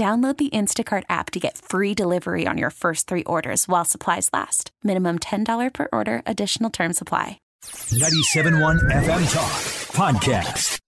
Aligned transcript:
Download 0.00 0.34
the 0.34 0.48
Instacart 0.48 1.02
app 1.10 1.30
to 1.32 1.38
get 1.38 1.58
free 1.58 1.92
delivery 1.92 2.46
on 2.46 2.56
your 2.56 2.70
first 2.70 3.06
three 3.06 3.22
orders 3.24 3.68
while 3.68 3.84
supplies 3.84 4.30
last. 4.32 4.70
Minimum 4.82 5.18
$10 5.18 5.74
per 5.74 5.88
order, 5.92 6.22
additional 6.24 6.70
term 6.70 6.94
supply. 6.94 7.38
97.1 7.62 8.78
FM 8.90 9.30
Talk 9.30 9.52
Podcast. 9.92 10.78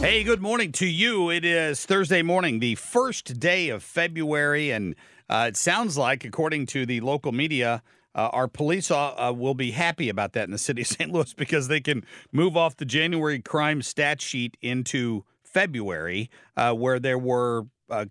Hey, 0.00 0.24
good 0.24 0.42
morning 0.42 0.72
to 0.72 0.86
you. 0.86 1.30
It 1.30 1.44
is 1.44 1.86
Thursday 1.86 2.22
morning, 2.22 2.58
the 2.58 2.74
first 2.74 3.38
day 3.38 3.68
of 3.68 3.84
February, 3.84 4.72
and 4.72 4.96
uh, 5.30 5.44
it 5.46 5.56
sounds 5.56 5.96
like, 5.96 6.24
according 6.24 6.66
to 6.66 6.84
the 6.84 7.00
local 7.00 7.30
media, 7.30 7.80
uh, 8.16 8.28
our 8.32 8.48
police 8.48 8.90
uh, 8.90 9.32
will 9.32 9.54
be 9.54 9.70
happy 9.70 10.08
about 10.08 10.32
that 10.32 10.46
in 10.46 10.50
the 10.50 10.58
city 10.58 10.80
of 10.80 10.88
St. 10.88 11.12
Louis 11.12 11.32
because 11.32 11.68
they 11.68 11.80
can 11.80 12.04
move 12.32 12.56
off 12.56 12.76
the 12.76 12.86
January 12.86 13.38
crime 13.38 13.82
stat 13.82 14.20
sheet 14.20 14.56
into 14.60 15.24
February, 15.44 16.28
uh, 16.56 16.74
where 16.74 16.98
there 16.98 17.18
were 17.18 17.66
uh, 17.92 18.06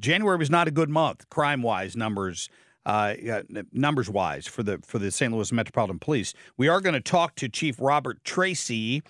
January 0.00 0.36
was 0.36 0.50
not 0.50 0.68
a 0.68 0.70
good 0.70 0.90
month 0.90 1.28
crime 1.30 1.62
wise 1.62 1.96
numbers. 1.96 2.48
Uh, 2.84 3.14
numbers 3.72 4.08
wise 4.08 4.46
for 4.46 4.62
the 4.62 4.78
for 4.86 5.00
the 5.00 5.10
St. 5.10 5.32
Louis 5.32 5.50
Metropolitan 5.52 5.98
Police, 5.98 6.34
we 6.56 6.68
are 6.68 6.80
going 6.80 6.94
to 6.94 7.00
talk 7.00 7.34
to 7.34 7.48
Chief 7.48 7.80
Robert 7.80 8.22
Tracy 8.22 9.02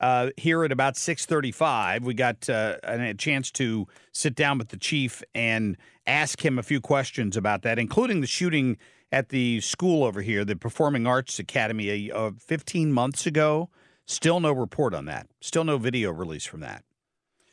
uh, 0.00 0.30
here 0.36 0.64
at 0.64 0.72
about 0.72 0.96
six 0.96 1.26
thirty-five. 1.26 2.02
We 2.02 2.14
got 2.14 2.50
uh, 2.50 2.78
a 2.82 3.14
chance 3.14 3.52
to 3.52 3.86
sit 4.12 4.34
down 4.34 4.58
with 4.58 4.70
the 4.70 4.76
chief 4.76 5.22
and 5.32 5.76
ask 6.08 6.44
him 6.44 6.58
a 6.58 6.62
few 6.64 6.80
questions 6.80 7.36
about 7.36 7.62
that, 7.62 7.78
including 7.78 8.20
the 8.20 8.26
shooting 8.26 8.76
at 9.12 9.28
the 9.28 9.60
school 9.60 10.04
over 10.04 10.22
here, 10.22 10.44
the 10.44 10.56
Performing 10.56 11.06
Arts 11.06 11.38
Academy, 11.38 12.10
uh, 12.10 12.32
15 12.38 12.92
months 12.92 13.26
ago. 13.26 13.70
Still 14.06 14.40
no 14.40 14.52
report 14.52 14.92
on 14.92 15.04
that. 15.04 15.28
Still 15.40 15.62
no 15.62 15.78
video 15.78 16.10
release 16.10 16.44
from 16.44 16.60
that. 16.60 16.82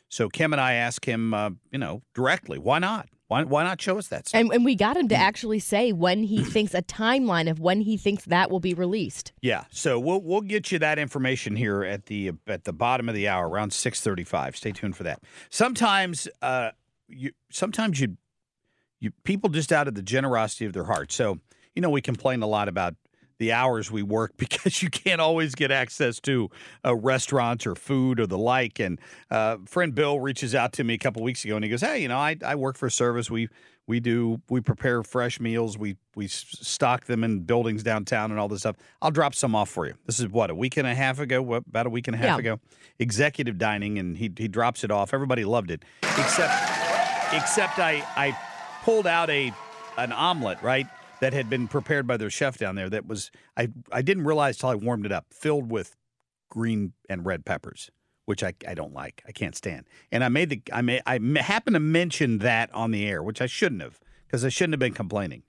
So 0.08 0.28
Kim 0.28 0.52
and 0.52 0.60
I 0.60 0.74
asked 0.74 1.04
him, 1.04 1.34
uh, 1.34 1.50
you 1.70 1.78
know, 1.78 2.02
directly, 2.14 2.58
why 2.58 2.78
not? 2.78 3.08
Why, 3.28 3.44
why 3.44 3.62
not 3.62 3.80
show 3.80 3.98
us 3.98 4.08
that 4.08 4.26
stuff? 4.26 4.40
And, 4.40 4.50
and 4.52 4.64
we 4.64 4.74
got 4.74 4.96
him 4.96 5.08
to 5.08 5.14
actually 5.14 5.58
say 5.58 5.92
when 5.92 6.22
he 6.22 6.42
thinks 6.44 6.74
a 6.74 6.82
timeline 6.82 7.50
of 7.50 7.60
when 7.60 7.82
he 7.82 7.96
thinks 7.98 8.24
that 8.24 8.50
will 8.50 8.60
be 8.60 8.72
released. 8.72 9.32
Yeah, 9.42 9.64
so 9.70 9.98
we'll 10.00 10.22
we'll 10.22 10.40
get 10.40 10.72
you 10.72 10.78
that 10.78 10.98
information 10.98 11.54
here 11.54 11.84
at 11.84 12.06
the 12.06 12.32
at 12.46 12.64
the 12.64 12.72
bottom 12.72 13.08
of 13.08 13.14
the 13.14 13.28
hour 13.28 13.46
around 13.46 13.72
six 13.72 14.00
thirty 14.00 14.24
five. 14.24 14.56
Stay 14.56 14.72
tuned 14.72 14.96
for 14.96 15.02
that. 15.02 15.22
Sometimes, 15.50 16.26
uh, 16.40 16.70
you 17.06 17.32
sometimes 17.50 18.00
you 18.00 18.16
you 18.98 19.12
people 19.24 19.50
just 19.50 19.72
out 19.72 19.88
of 19.88 19.94
the 19.94 20.02
generosity 20.02 20.64
of 20.64 20.72
their 20.72 20.84
heart. 20.84 21.12
So 21.12 21.38
you 21.74 21.82
know 21.82 21.90
we 21.90 22.00
complain 22.00 22.42
a 22.42 22.46
lot 22.46 22.66
about 22.66 22.94
the 23.38 23.52
hours 23.52 23.90
we 23.90 24.02
work 24.02 24.32
because 24.36 24.82
you 24.82 24.90
can't 24.90 25.20
always 25.20 25.54
get 25.54 25.70
access 25.70 26.20
to 26.20 26.50
a 26.84 26.94
restaurant 26.94 27.66
or 27.66 27.74
food 27.74 28.20
or 28.20 28.26
the 28.26 28.38
like. 28.38 28.78
And 28.78 29.00
uh, 29.30 29.58
friend 29.66 29.94
Bill 29.94 30.20
reaches 30.20 30.54
out 30.54 30.72
to 30.74 30.84
me 30.84 30.94
a 30.94 30.98
couple 30.98 31.22
weeks 31.22 31.44
ago 31.44 31.56
and 31.56 31.64
he 31.64 31.70
goes, 31.70 31.80
"Hey, 31.80 32.02
you 32.02 32.08
know, 32.08 32.18
I, 32.18 32.36
I 32.44 32.54
work 32.54 32.76
for 32.76 32.86
a 32.86 32.90
service. 32.90 33.30
We 33.30 33.48
we 33.88 34.00
do 34.00 34.40
we 34.50 34.60
prepare 34.60 35.02
fresh 35.02 35.40
meals. 35.40 35.78
We 35.78 35.96
we 36.14 36.28
stock 36.28 37.06
them 37.06 37.24
in 37.24 37.40
buildings 37.40 37.82
downtown 37.82 38.30
and 38.30 38.38
all 38.38 38.48
this 38.48 38.60
stuff. 38.60 38.76
I'll 39.00 39.10
drop 39.10 39.34
some 39.34 39.54
off 39.54 39.70
for 39.70 39.86
you. 39.86 39.94
This 40.06 40.20
is 40.20 40.28
what 40.28 40.50
a 40.50 40.54
week 40.54 40.76
and 40.76 40.86
a 40.86 40.94
half 40.94 41.18
ago, 41.18 41.40
what, 41.40 41.64
about 41.66 41.86
a 41.86 41.90
week 41.90 42.06
and 42.06 42.14
a 42.14 42.18
half 42.18 42.26
yeah. 42.26 42.38
ago. 42.52 42.60
Executive 42.98 43.58
dining, 43.58 43.98
and 43.98 44.16
he 44.16 44.30
he 44.36 44.46
drops 44.46 44.84
it 44.84 44.90
off. 44.90 45.14
Everybody 45.14 45.44
loved 45.44 45.70
it, 45.70 45.84
except 46.02 46.52
except 47.32 47.78
I 47.78 48.04
I 48.14 48.38
pulled 48.84 49.06
out 49.06 49.30
a 49.30 49.52
an 49.96 50.12
omelet 50.12 50.62
right 50.62 50.86
that 51.20 51.32
had 51.32 51.50
been 51.50 51.68
prepared 51.68 52.06
by 52.06 52.16
their 52.16 52.30
chef 52.30 52.58
down 52.58 52.74
there 52.74 52.88
that 52.90 53.06
was 53.06 53.30
I 53.56 53.68
I 53.92 54.02
didn't 54.02 54.24
realize 54.24 54.56
till 54.58 54.68
I 54.70 54.74
warmed 54.74 55.06
it 55.06 55.12
up, 55.12 55.26
filled 55.30 55.70
with 55.70 55.96
green 56.48 56.92
and 57.08 57.24
red 57.24 57.44
peppers, 57.44 57.90
which 58.24 58.42
I, 58.42 58.54
I 58.66 58.74
don't 58.74 58.92
like. 58.92 59.22
I 59.26 59.32
can't 59.32 59.56
stand. 59.56 59.86
And 60.10 60.24
I 60.24 60.28
made 60.28 60.50
the 60.50 60.62
I 60.72 60.82
may 60.82 61.00
I 61.06 61.18
happened 61.40 61.74
to 61.74 61.80
mention 61.80 62.38
that 62.38 62.72
on 62.74 62.90
the 62.90 63.06
air, 63.06 63.22
which 63.22 63.40
I 63.40 63.46
shouldn't 63.46 63.82
have 63.82 64.00
because 64.26 64.44
I 64.44 64.48
shouldn't 64.48 64.74
have 64.74 64.80
been 64.80 64.94
complaining. 64.94 65.42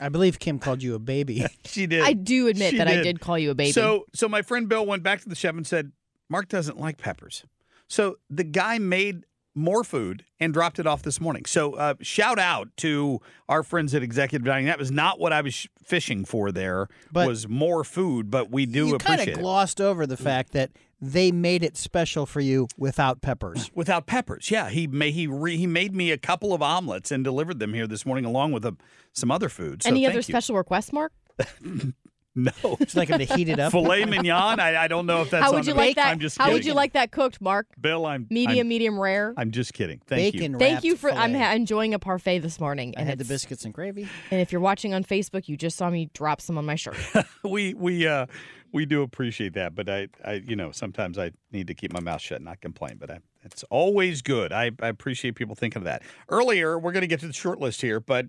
I 0.00 0.08
believe 0.08 0.38
Kim 0.38 0.58
called 0.58 0.82
you 0.82 0.94
a 0.94 0.98
baby. 0.98 1.44
she 1.64 1.86
did. 1.86 2.02
I 2.02 2.12
do 2.12 2.48
admit 2.48 2.70
she 2.70 2.78
that 2.78 2.88
did. 2.88 3.00
I 3.00 3.02
did 3.02 3.20
call 3.20 3.38
you 3.38 3.50
a 3.50 3.54
baby. 3.54 3.72
So 3.72 4.06
so 4.14 4.28
my 4.28 4.42
friend 4.42 4.68
Bill 4.68 4.84
went 4.84 5.02
back 5.02 5.20
to 5.22 5.28
the 5.28 5.34
chef 5.34 5.54
and 5.54 5.66
said, 5.66 5.92
Marc 6.28 6.48
doesn't 6.48 6.78
like 6.78 6.96
peppers. 6.98 7.44
So 7.88 8.16
the 8.30 8.44
guy 8.44 8.78
made 8.78 9.26
more 9.54 9.84
food 9.84 10.24
and 10.40 10.52
dropped 10.52 10.78
it 10.78 10.86
off 10.86 11.02
this 11.02 11.20
morning. 11.20 11.44
So 11.44 11.74
uh, 11.74 11.94
shout 12.00 12.38
out 12.38 12.68
to 12.78 13.20
our 13.48 13.62
friends 13.62 13.94
at 13.94 14.02
Executive 14.02 14.44
Dining. 14.44 14.66
That 14.66 14.78
was 14.78 14.90
not 14.90 15.20
what 15.20 15.32
I 15.32 15.40
was 15.40 15.66
fishing 15.82 16.24
for. 16.24 16.50
There 16.52 16.88
but 17.10 17.28
was 17.28 17.48
more 17.48 17.84
food, 17.84 18.30
but 18.30 18.50
we 18.50 18.66
do 18.66 18.88
you 18.88 18.94
appreciate. 18.94 19.18
Kind 19.18 19.30
of 19.30 19.38
glossed 19.38 19.80
over 19.80 20.06
the 20.06 20.16
fact 20.16 20.52
that 20.52 20.70
they 21.00 21.32
made 21.32 21.64
it 21.64 21.76
special 21.76 22.26
for 22.26 22.40
you 22.40 22.68
without 22.78 23.20
peppers. 23.20 23.70
Without 23.74 24.06
peppers, 24.06 24.50
yeah. 24.52 24.70
He 24.70 24.86
made 24.86 25.14
he 25.14 25.26
re, 25.26 25.56
he 25.56 25.66
made 25.66 25.94
me 25.94 26.12
a 26.12 26.18
couple 26.18 26.54
of 26.54 26.62
omelets 26.62 27.10
and 27.10 27.24
delivered 27.24 27.58
them 27.58 27.74
here 27.74 27.88
this 27.88 28.06
morning, 28.06 28.24
along 28.24 28.52
with 28.52 28.64
a, 28.64 28.76
some 29.12 29.30
other 29.30 29.48
food. 29.48 29.82
So 29.82 29.88
Any 29.88 30.06
other 30.06 30.16
you. 30.16 30.22
special 30.22 30.56
requests, 30.56 30.92
Marc? 30.92 31.12
No, 32.34 32.52
it's 32.80 32.96
like 32.96 33.08
him 33.08 33.18
to 33.18 33.24
heat 33.24 33.50
it 33.50 33.58
up. 33.58 33.72
Filet 33.72 34.06
mignon. 34.06 34.58
I, 34.58 34.84
I 34.84 34.88
don't 34.88 35.04
know 35.04 35.20
if 35.20 35.30
that's. 35.30 35.44
How 35.44 35.52
would 35.52 35.66
you 35.66 35.74
like 35.74 35.96
that? 35.96 36.08
I'm 36.08 36.18
just. 36.18 36.38
How 36.38 36.44
kidding. 36.44 36.54
would 36.54 36.64
you 36.64 36.72
like 36.72 36.94
that 36.94 37.10
cooked, 37.10 37.42
Marc? 37.42 37.66
Bill, 37.78 38.06
I'm 38.06 38.26
medium, 38.30 38.60
I'm, 38.60 38.68
medium 38.68 38.98
rare. 38.98 39.34
I'm 39.36 39.50
just 39.50 39.74
kidding. 39.74 40.00
Thank 40.06 40.34
Bacon 40.34 40.52
you. 40.52 40.58
Thank 40.58 40.82
you 40.82 40.96
for. 40.96 41.10
filet. 41.10 41.20
I'm 41.20 41.34
ha- 41.34 41.52
enjoying 41.52 41.92
a 41.92 41.98
parfait 41.98 42.38
this 42.38 42.58
morning. 42.58 42.94
I 42.96 43.00
and 43.00 43.08
had 43.08 43.18
the 43.18 43.26
biscuits 43.26 43.66
and 43.66 43.74
gravy. 43.74 44.08
And 44.30 44.40
if 44.40 44.50
you're 44.50 44.62
watching 44.62 44.94
on 44.94 45.04
Facebook, 45.04 45.46
you 45.46 45.58
just 45.58 45.76
saw 45.76 45.90
me 45.90 46.08
drop 46.14 46.40
some 46.40 46.56
on 46.56 46.64
my 46.64 46.74
shirt. 46.74 46.96
we 47.44 47.74
we 47.74 48.06
uh 48.06 48.26
we 48.72 48.86
do 48.86 49.02
appreciate 49.02 49.52
that, 49.54 49.74
but 49.74 49.90
I 49.90 50.08
I 50.24 50.34
you 50.34 50.56
know 50.56 50.72
sometimes 50.72 51.18
I 51.18 51.32
need 51.52 51.66
to 51.66 51.74
keep 51.74 51.92
my 51.92 52.00
mouth 52.00 52.22
shut, 52.22 52.36
and 52.36 52.46
not 52.46 52.62
complain. 52.62 52.96
But 52.98 53.10
I, 53.10 53.18
it's 53.44 53.62
always 53.64 54.22
good. 54.22 54.52
I, 54.52 54.70
I 54.80 54.88
appreciate 54.88 55.34
people 55.34 55.54
thinking 55.54 55.80
of 55.80 55.84
that. 55.84 56.02
Earlier, 56.28 56.78
we're 56.78 56.92
going 56.92 57.02
to 57.02 57.08
get 57.08 57.20
to 57.20 57.26
the 57.26 57.32
short 57.32 57.60
list 57.60 57.82
here, 57.82 58.00
but 58.00 58.26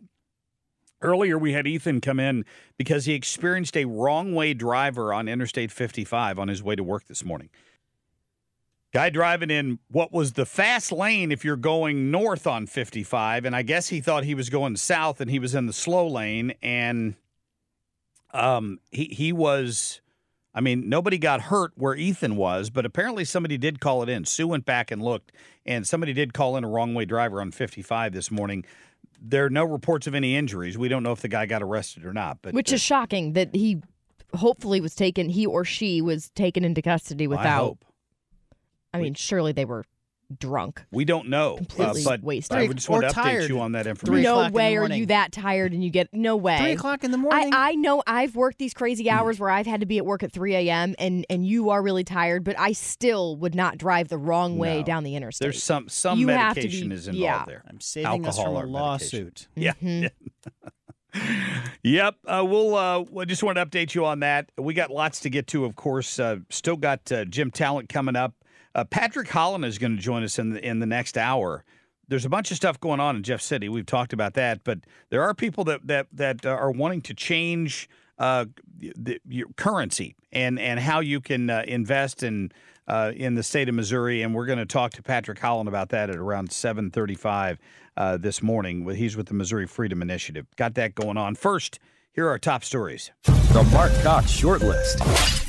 Earlier, 1.04 1.38
we 1.38 1.52
had 1.52 1.68
Ethan 1.68 2.00
come 2.00 2.20
in 2.20 2.46
because 2.78 3.06
he 3.06 3.14
experienced 3.14 3.76
a 3.76 3.84
wrong 3.86 4.34
way 4.34 4.54
driver 4.54 5.14
on 5.14 5.28
Interstate 5.28 5.72
55 5.72 6.40
on 6.40 6.48
his 6.48 6.64
way 6.64 6.78
to 6.78 6.84
work 6.84 7.08
this 7.08 7.26
morning. 7.26 7.50
Guy 8.94 9.10
driving 9.10 9.50
in 9.50 9.80
what 9.90 10.14
was 10.14 10.34
the 10.34 10.46
fast 10.46 10.92
lane 10.92 11.32
if 11.32 11.44
you're 11.44 11.58
going 11.58 12.10
north 12.10 12.48
on 12.48 12.68
55, 12.68 13.44
and 13.44 13.56
I 13.56 13.64
guess 13.64 13.90
he 13.90 14.00
thought 14.00 14.24
he 14.24 14.36
was 14.36 14.50
going 14.50 14.78
south 14.78 15.20
and 15.20 15.30
he 15.30 15.40
was 15.40 15.56
in 15.56 15.66
the 15.66 15.74
slow 15.74 16.08
lane, 16.08 16.54
and 16.62 17.16
um, 18.34 18.80
he 18.92 19.06
he 19.06 19.34
was. 19.34 20.00
I 20.56 20.62
mean, 20.62 20.88
nobody 20.88 21.18
got 21.18 21.42
hurt 21.42 21.72
where 21.76 21.96
Ethan 21.96 22.36
was, 22.36 22.70
but 22.70 22.86
apparently 22.86 23.26
somebody 23.26 23.58
did 23.58 23.80
call 23.80 24.04
it 24.04 24.10
in. 24.10 24.24
Sue 24.24 24.48
went 24.48 24.66
back 24.66 24.92
and 24.92 25.02
looked, 25.02 25.32
and 25.66 25.88
somebody 25.88 26.14
did 26.14 26.32
call 26.32 26.56
in 26.56 26.64
a 26.64 26.70
wrong 26.70 26.94
way 26.94 27.06
driver 27.06 27.42
on 27.42 27.50
55 27.50 28.14
this 28.14 28.30
morning 28.30 28.64
there 29.24 29.46
are 29.46 29.50
no 29.50 29.64
reports 29.64 30.06
of 30.06 30.14
any 30.14 30.36
injuries. 30.36 30.78
We 30.78 30.90
don't 30.90 31.02
know 31.02 31.14
if 31.14 31.22
the 31.22 31.30
guy 31.30 31.46
got 31.46 31.64
arrested 31.64 32.06
or 32.06 32.14
not. 32.14 32.40
But 32.42 32.54
Which 32.54 32.74
is 32.74 32.82
shocking 32.82 33.34
that 33.34 33.56
he 33.56 33.82
hopefully 34.36 34.82
was 34.82 34.94
taken, 34.96 35.30
he 35.30 35.46
or 35.46 35.64
she 35.64 36.02
was 36.02 36.30
taken 36.32 36.66
into 36.66 36.82
custody 36.82 37.24
I 37.24 37.28
without. 37.28 37.64
hope. 37.64 37.86
I 38.94 39.00
mean, 39.00 39.14
surely 39.14 39.54
they 39.54 39.66
were 39.66 39.86
drunk. 40.40 40.84
We 40.92 41.06
don't 41.06 41.30
know, 41.30 41.54
uh, 41.54 41.58
Completely 41.58 42.04
but 42.04 42.24
wasted. 42.24 42.58
I 42.58 42.68
just 42.68 42.90
want 42.90 43.04
Or 43.06 43.10
to 43.10 43.14
update 43.16 43.24
tired. 43.24 43.50
you 43.50 43.60
on 43.60 43.72
that 43.74 43.84
Three 43.84 43.90
information. 43.92 44.24
No 44.24 44.32
o'clock 44.34 44.46
in 44.48 44.52
the 44.54 44.58
way 44.58 44.78
are 44.78 44.90
you 44.90 45.06
that 45.08 45.32
tired 45.32 45.74
and 45.74 45.84
you 45.84 45.90
get 45.90 46.10
no 46.14 46.36
way. 46.36 46.58
Three 46.60 46.72
o'clock 46.72 47.04
in 47.04 47.12
the 47.12 47.18
morning. 47.18 47.54
I, 47.54 47.72
I 47.72 47.76
know 47.76 48.04
I've 48.08 48.36
worked 48.36 48.60
these 48.60 48.74
crazy 48.74 49.10
hours 49.10 49.40
where 49.40 49.50
I've 49.50 49.66
had 49.68 49.80
to 49.80 49.86
be 49.86 49.98
at 49.98 50.06
work 50.06 50.24
at 50.24 50.32
3 50.32 50.56
a.m. 50.56 50.96
and 51.00 51.26
and 51.30 51.46
you 51.46 51.70
are 51.70 51.82
really 51.82 52.04
tired, 52.04 52.44
but 52.44 52.58
I 52.60 52.72
still 52.74 53.36
would 53.38 53.56
not 53.56 53.78
drive 53.78 54.08
the 54.10 54.18
wrong 54.18 54.58
way 54.58 54.80
No. 54.80 54.84
down 54.84 55.04
the 55.04 55.16
interstate. 55.16 55.46
There's 55.46 55.64
some 55.64 55.90
some 55.90 56.20
You 56.20 56.28
medication 56.28 56.90
be- 56.90 56.96
is 56.96 57.08
involved 57.08 57.22
yeah. 57.24 57.46
there. 57.46 57.64
I'm 57.70 57.80
saving 57.80 58.26
us 58.26 58.38
Alcohol 58.40 58.46
from 58.46 58.54
a 58.56 58.58
or 58.58 58.68
medication. 58.68 58.74
lawsuit. 58.74 59.48
Yeah. 59.56 59.74
Mm-hmm. 59.82 60.08
yep. 61.84 62.16
Uh, 62.26 62.44
we'll. 62.48 62.76
Uh, 62.76 63.04
I 63.20 63.26
just 63.26 63.44
want 63.44 63.58
to 63.58 63.66
update 63.66 63.94
you 63.94 64.06
on 64.06 64.22
that. 64.22 64.50
We 64.58 64.74
got 64.74 64.90
lots 64.90 65.20
to 65.22 65.30
get 65.30 65.48
to, 65.48 65.66
of 65.66 65.76
course. 65.76 66.20
Uh, 66.20 66.38
still 66.50 66.76
got 66.78 67.12
uh, 67.12 67.26
Jim 67.26 67.52
Talent 67.52 67.90
coming 67.90 68.16
up. 68.16 68.34
Uh, 68.76 68.84
Patrick 68.84 69.30
Holland 69.30 69.66
is 69.66 69.78
going 69.78 69.96
to 69.96 70.02
join 70.02 70.24
us 70.24 70.40
in 70.40 70.52
the 70.52 70.66
in 70.66 70.80
the 70.80 70.86
next 70.86 71.18
hour. 71.18 71.64
There's 72.08 72.26
a 72.26 72.30
bunch 72.30 72.52
of 72.52 72.58
stuff 72.58 72.80
going 72.80 73.00
on 73.00 73.16
in 73.16 73.24
Jeff 73.24 73.42
City. 73.42 73.70
We've 73.70 73.86
talked 73.86 74.14
about 74.14 74.34
that, 74.34 74.64
but 74.64 74.80
there 75.10 75.24
are 75.24 75.34
people 75.34 75.64
that 75.66 75.88
that 75.88 76.08
that 76.14 76.46
uh, 76.46 76.50
are 76.50 76.72
wanting 76.72 77.02
to 77.04 77.14
change 77.14 77.90
uh, 78.20 78.46
the, 78.80 79.20
your 79.28 79.48
currency 79.56 80.16
and 80.32 80.60
and 80.60 80.80
how 80.80 81.00
you 81.00 81.22
can 81.22 81.50
uh, 81.50 81.64
invest 81.68 82.24
in 82.24 82.52
uh, 82.88 83.12
in 83.16 83.36
the 83.36 83.44
state 83.44 83.70
of 83.70 83.76
Missouri. 83.76 84.22
And 84.22 84.34
we're 84.34 84.46
going 84.46 84.60
to 84.60 84.66
talk 84.66 84.92
to 84.94 85.04
Patrick 85.04 85.40
Holland 85.40 85.70
about 85.70 85.90
that 85.90 86.10
at 86.10 86.18
around 86.18 86.50
7:35 86.50 87.58
uh, 87.96 88.18
this 88.18 88.42
morning. 88.42 88.90
He's 88.96 89.16
with 89.16 89.28
the 89.28 89.34
Missouri 89.34 89.68
Freedom 89.68 90.02
Initiative. 90.02 90.48
Got 90.56 90.76
that 90.76 90.96
going 90.96 91.18
on. 91.18 91.36
First, 91.36 91.80
here 92.12 92.26
are 92.26 92.30
our 92.30 92.40
top 92.40 92.64
stories. 92.64 93.12
The 93.24 93.68
Marc 93.72 93.94
Cox 94.04 94.32
Shortlist. 94.32 95.43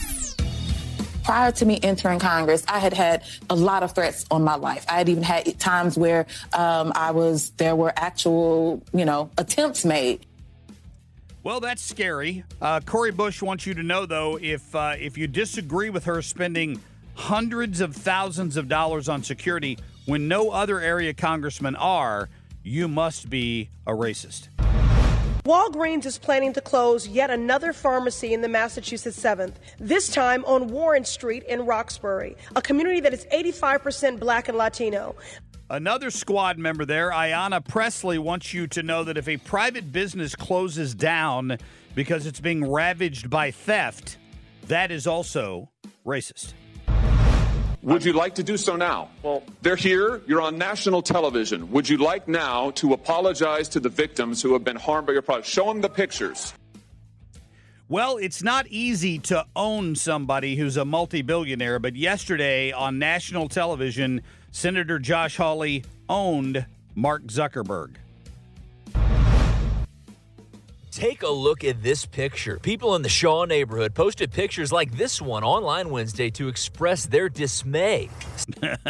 Prior 1.24 1.50
to 1.52 1.64
me 1.64 1.80
entering 1.82 2.18
Congress, 2.18 2.64
I 2.68 2.78
had 2.78 2.92
had 2.92 3.22
a 3.48 3.56
lot 3.56 3.82
of 3.82 3.92
threats 3.92 4.26
on 4.30 4.44
my 4.44 4.56
life. 4.56 4.84
I 4.88 4.98
had 4.98 5.08
even 5.08 5.22
had 5.22 5.58
times 5.58 5.96
where 5.96 6.26
um, 6.52 6.92
I 6.94 7.12
was 7.12 7.50
there 7.52 7.74
were 7.74 7.94
actual, 7.96 8.82
you 8.92 9.06
know, 9.06 9.30
attempts 9.38 9.86
made. 9.86 10.26
Well, 11.42 11.60
that's 11.60 11.82
scary. 11.82 12.44
Uh, 12.60 12.80
Cori 12.84 13.10
Bush 13.10 13.40
wants 13.40 13.66
you 13.66 13.72
to 13.74 13.82
know, 13.82 14.04
though, 14.04 14.38
if 14.40 14.74
uh, 14.74 14.96
if 14.98 15.16
you 15.16 15.26
disagree 15.26 15.88
with 15.88 16.04
her 16.04 16.20
spending 16.20 16.78
hundreds 17.14 17.80
of 17.80 17.96
thousands 17.96 18.58
of 18.58 18.68
dollars 18.68 19.08
on 19.08 19.22
security 19.22 19.78
when 20.04 20.28
no 20.28 20.50
other 20.50 20.78
area 20.78 21.14
congressmen 21.14 21.74
are, 21.76 22.28
you 22.62 22.86
must 22.86 23.30
be 23.30 23.70
a 23.86 23.92
racist. 23.92 24.48
Walgreens 25.44 26.06
is 26.06 26.16
planning 26.16 26.54
to 26.54 26.62
close 26.62 27.06
yet 27.06 27.28
another 27.28 27.74
pharmacy 27.74 28.32
in 28.32 28.40
the 28.40 28.48
Massachusetts 28.48 29.20
7th, 29.20 29.56
this 29.78 30.08
time 30.08 30.42
on 30.46 30.68
Warren 30.68 31.04
Street 31.04 31.42
in 31.42 31.66
Roxbury, 31.66 32.34
a 32.56 32.62
community 32.62 33.00
that 33.00 33.12
is 33.12 33.26
85% 33.26 34.18
black 34.18 34.48
and 34.48 34.56
Latino. 34.56 35.14
Another 35.68 36.10
squad 36.10 36.56
member 36.56 36.86
there, 36.86 37.10
Ayanna 37.10 37.62
Pressley, 37.62 38.16
wants 38.16 38.54
you 38.54 38.66
to 38.68 38.82
know 38.82 39.04
that 39.04 39.18
if 39.18 39.28
a 39.28 39.36
private 39.36 39.92
business 39.92 40.34
closes 40.34 40.94
down 40.94 41.58
because 41.94 42.24
it's 42.24 42.40
being 42.40 42.66
ravaged 42.66 43.28
by 43.28 43.50
theft, 43.50 44.16
that 44.68 44.90
is 44.90 45.06
also 45.06 45.68
racist. 46.06 46.54
Would 47.84 48.04
you 48.04 48.14
like 48.14 48.36
to 48.36 48.42
do 48.42 48.56
so 48.56 48.76
now? 48.76 49.10
Well, 49.22 49.42
they're 49.60 49.76
here. 49.76 50.22
You're 50.26 50.40
on 50.40 50.56
national 50.56 51.02
television. 51.02 51.70
Would 51.72 51.86
you 51.86 51.98
like 51.98 52.26
now 52.26 52.70
to 52.72 52.94
apologize 52.94 53.68
to 53.70 53.80
the 53.80 53.90
victims 53.90 54.40
who 54.40 54.54
have 54.54 54.64
been 54.64 54.76
harmed 54.76 55.06
by 55.06 55.12
your 55.12 55.20
product? 55.20 55.46
Show 55.46 55.66
them 55.66 55.82
the 55.82 55.90
pictures. 55.90 56.54
Well, 57.86 58.16
it's 58.16 58.42
not 58.42 58.66
easy 58.68 59.18
to 59.20 59.44
own 59.54 59.96
somebody 59.96 60.56
who's 60.56 60.78
a 60.78 60.86
multi 60.86 61.20
billionaire, 61.20 61.78
but 61.78 61.94
yesterday 61.94 62.72
on 62.72 62.98
national 62.98 63.50
television, 63.50 64.22
Senator 64.50 64.98
Josh 64.98 65.36
Hawley 65.36 65.84
owned 66.08 66.64
Mark 66.94 67.24
Zuckerberg. 67.24 67.96
Take 70.94 71.24
a 71.24 71.28
look 71.28 71.64
at 71.64 71.82
this 71.82 72.06
picture. 72.06 72.60
People 72.60 72.94
in 72.94 73.02
the 73.02 73.08
Shaw 73.08 73.46
neighborhood 73.46 73.96
posted 73.96 74.30
pictures 74.30 74.70
like 74.70 74.96
this 74.96 75.20
one 75.20 75.42
online 75.42 75.90
Wednesday 75.90 76.30
to 76.30 76.46
express 76.46 77.04
their 77.04 77.28
dismay. 77.28 78.08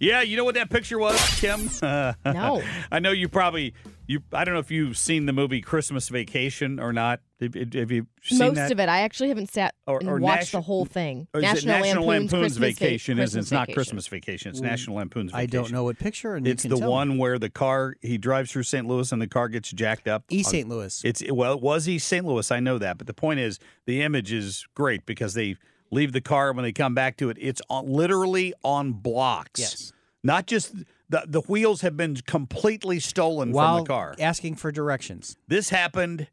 yeah, 0.00 0.22
you 0.22 0.36
know 0.36 0.42
what 0.42 0.56
that 0.56 0.68
picture 0.68 0.98
was, 0.98 1.16
Kim? 1.40 1.70
No. 2.24 2.62
I 2.90 2.98
know 2.98 3.12
you 3.12 3.28
probably 3.28 3.72
you. 4.08 4.20
I 4.32 4.44
don't 4.44 4.54
know 4.54 4.60
if 4.60 4.70
you've 4.70 4.96
seen 4.98 5.26
the 5.26 5.32
movie 5.32 5.60
Christmas 5.60 6.08
Vacation 6.08 6.80
or 6.80 6.92
not. 6.92 7.20
Have, 7.40 7.54
have 7.54 7.90
you 7.92 8.06
seen 8.22 8.38
Most 8.38 8.54
that? 8.56 8.72
of 8.72 8.80
it. 8.80 8.88
I 8.88 9.00
actually 9.02 9.28
haven't 9.28 9.50
sat 9.52 9.74
Or- 9.86 10.00
and 10.00 10.08
or 10.08 10.18
watched 10.18 10.40
nation- 10.40 10.58
the 10.58 10.62
whole 10.62 10.84
thing. 10.84 11.28
Or 11.32 11.40
is 11.40 11.62
it 11.62 11.66
National 11.66 12.04
Lampoon's, 12.06 12.30
Christmas 12.30 12.54
Va- 12.56 12.66
Vacation? 12.84 13.18
is 13.18 13.30
Christmas 13.32 13.44
it's 13.44 13.52
not 13.52 13.68
Christmas 13.72 14.08
Vacation? 14.08 14.50
It's 14.50 14.60
National 14.60 14.96
Lampoon's 14.96 15.30
Vacation. 15.30 15.42
I 15.42 15.46
don't 15.62 15.70
know 15.72 15.84
what 15.84 15.98
picture, 15.98 16.34
and 16.34 16.44
you 16.46 16.52
It's 16.52 16.62
can 16.62 16.70
the 16.70 16.78
tell 16.78 16.90
one 16.90 17.10
me. 17.10 17.18
where 17.18 17.38
the 17.38 17.50
car 17.50 17.94
he 18.00 18.18
drives 18.18 18.50
through 18.50 18.64
St. 18.64 18.86
Louis 18.88 19.12
and 19.12 19.22
the 19.22 19.28
car 19.28 19.48
gets 19.48 19.70
jacked 19.70 20.08
up. 20.08 20.24
East 20.30 20.50
St. 20.50 20.68
Louis. 20.68 21.00
It's 21.04 21.22
well, 21.30 21.52
it 21.52 21.60
was 21.60 21.88
East 21.88 22.08
St. 22.08 22.24
Louis. 22.26 22.50
I 22.50 22.58
know 22.60 22.78
that, 22.78 22.98
but 22.98 23.06
the 23.06 23.14
point 23.14 23.38
is, 23.40 23.60
the 23.86 24.02
image 24.02 24.32
is 24.32 24.66
great 24.74 25.06
because 25.06 25.34
they 25.34 25.56
leave 25.90 26.12
the 26.12 26.20
car 26.20 26.52
when 26.52 26.64
they 26.64 26.72
come 26.72 26.94
back 26.94 27.16
to 27.18 27.30
it. 27.30 27.36
It's 27.40 27.62
on, 27.70 27.86
literally 27.86 28.52
on 28.64 28.92
blocks. 28.92 29.60
Yes. 29.60 29.92
not 30.24 30.46
just 30.46 30.74
the 31.08 31.24
the 31.26 31.40
wheels 31.42 31.80
have 31.82 31.96
been 31.96 32.16
completely 32.16 33.00
stolen 33.00 33.52
While 33.52 33.76
from 33.76 33.84
the 33.84 33.88
car. 33.88 34.14
asking 34.18 34.56
for 34.56 34.70
directions. 34.70 35.36
This 35.46 35.70
happened 35.70 36.28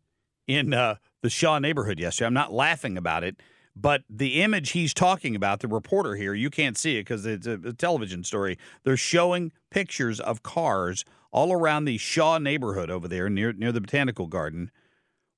in 0.47 0.73
uh, 0.73 0.95
the 1.21 1.29
Shaw 1.29 1.59
neighborhood 1.59 1.99
yesterday. 1.99 2.27
I'm 2.27 2.33
not 2.33 2.53
laughing 2.53 2.97
about 2.97 3.23
it, 3.23 3.41
but 3.75 4.03
the 4.09 4.41
image 4.41 4.71
he's 4.71 4.93
talking 4.93 5.35
about, 5.35 5.59
the 5.59 5.67
reporter 5.67 6.15
here, 6.15 6.33
you 6.33 6.49
can't 6.49 6.77
see 6.77 6.97
it 6.97 7.01
because 7.01 7.25
it's 7.25 7.47
a, 7.47 7.59
a 7.65 7.73
television 7.73 8.23
story. 8.23 8.57
They're 8.83 8.97
showing 8.97 9.51
pictures 9.71 10.19
of 10.19 10.43
cars 10.43 11.03
all 11.31 11.51
around 11.51 11.85
the 11.85 11.97
Shaw 11.97 12.37
neighborhood 12.37 12.89
over 12.89 13.07
there 13.07 13.29
near 13.29 13.53
near 13.53 13.71
the 13.71 13.81
botanical 13.81 14.27
garden, 14.27 14.71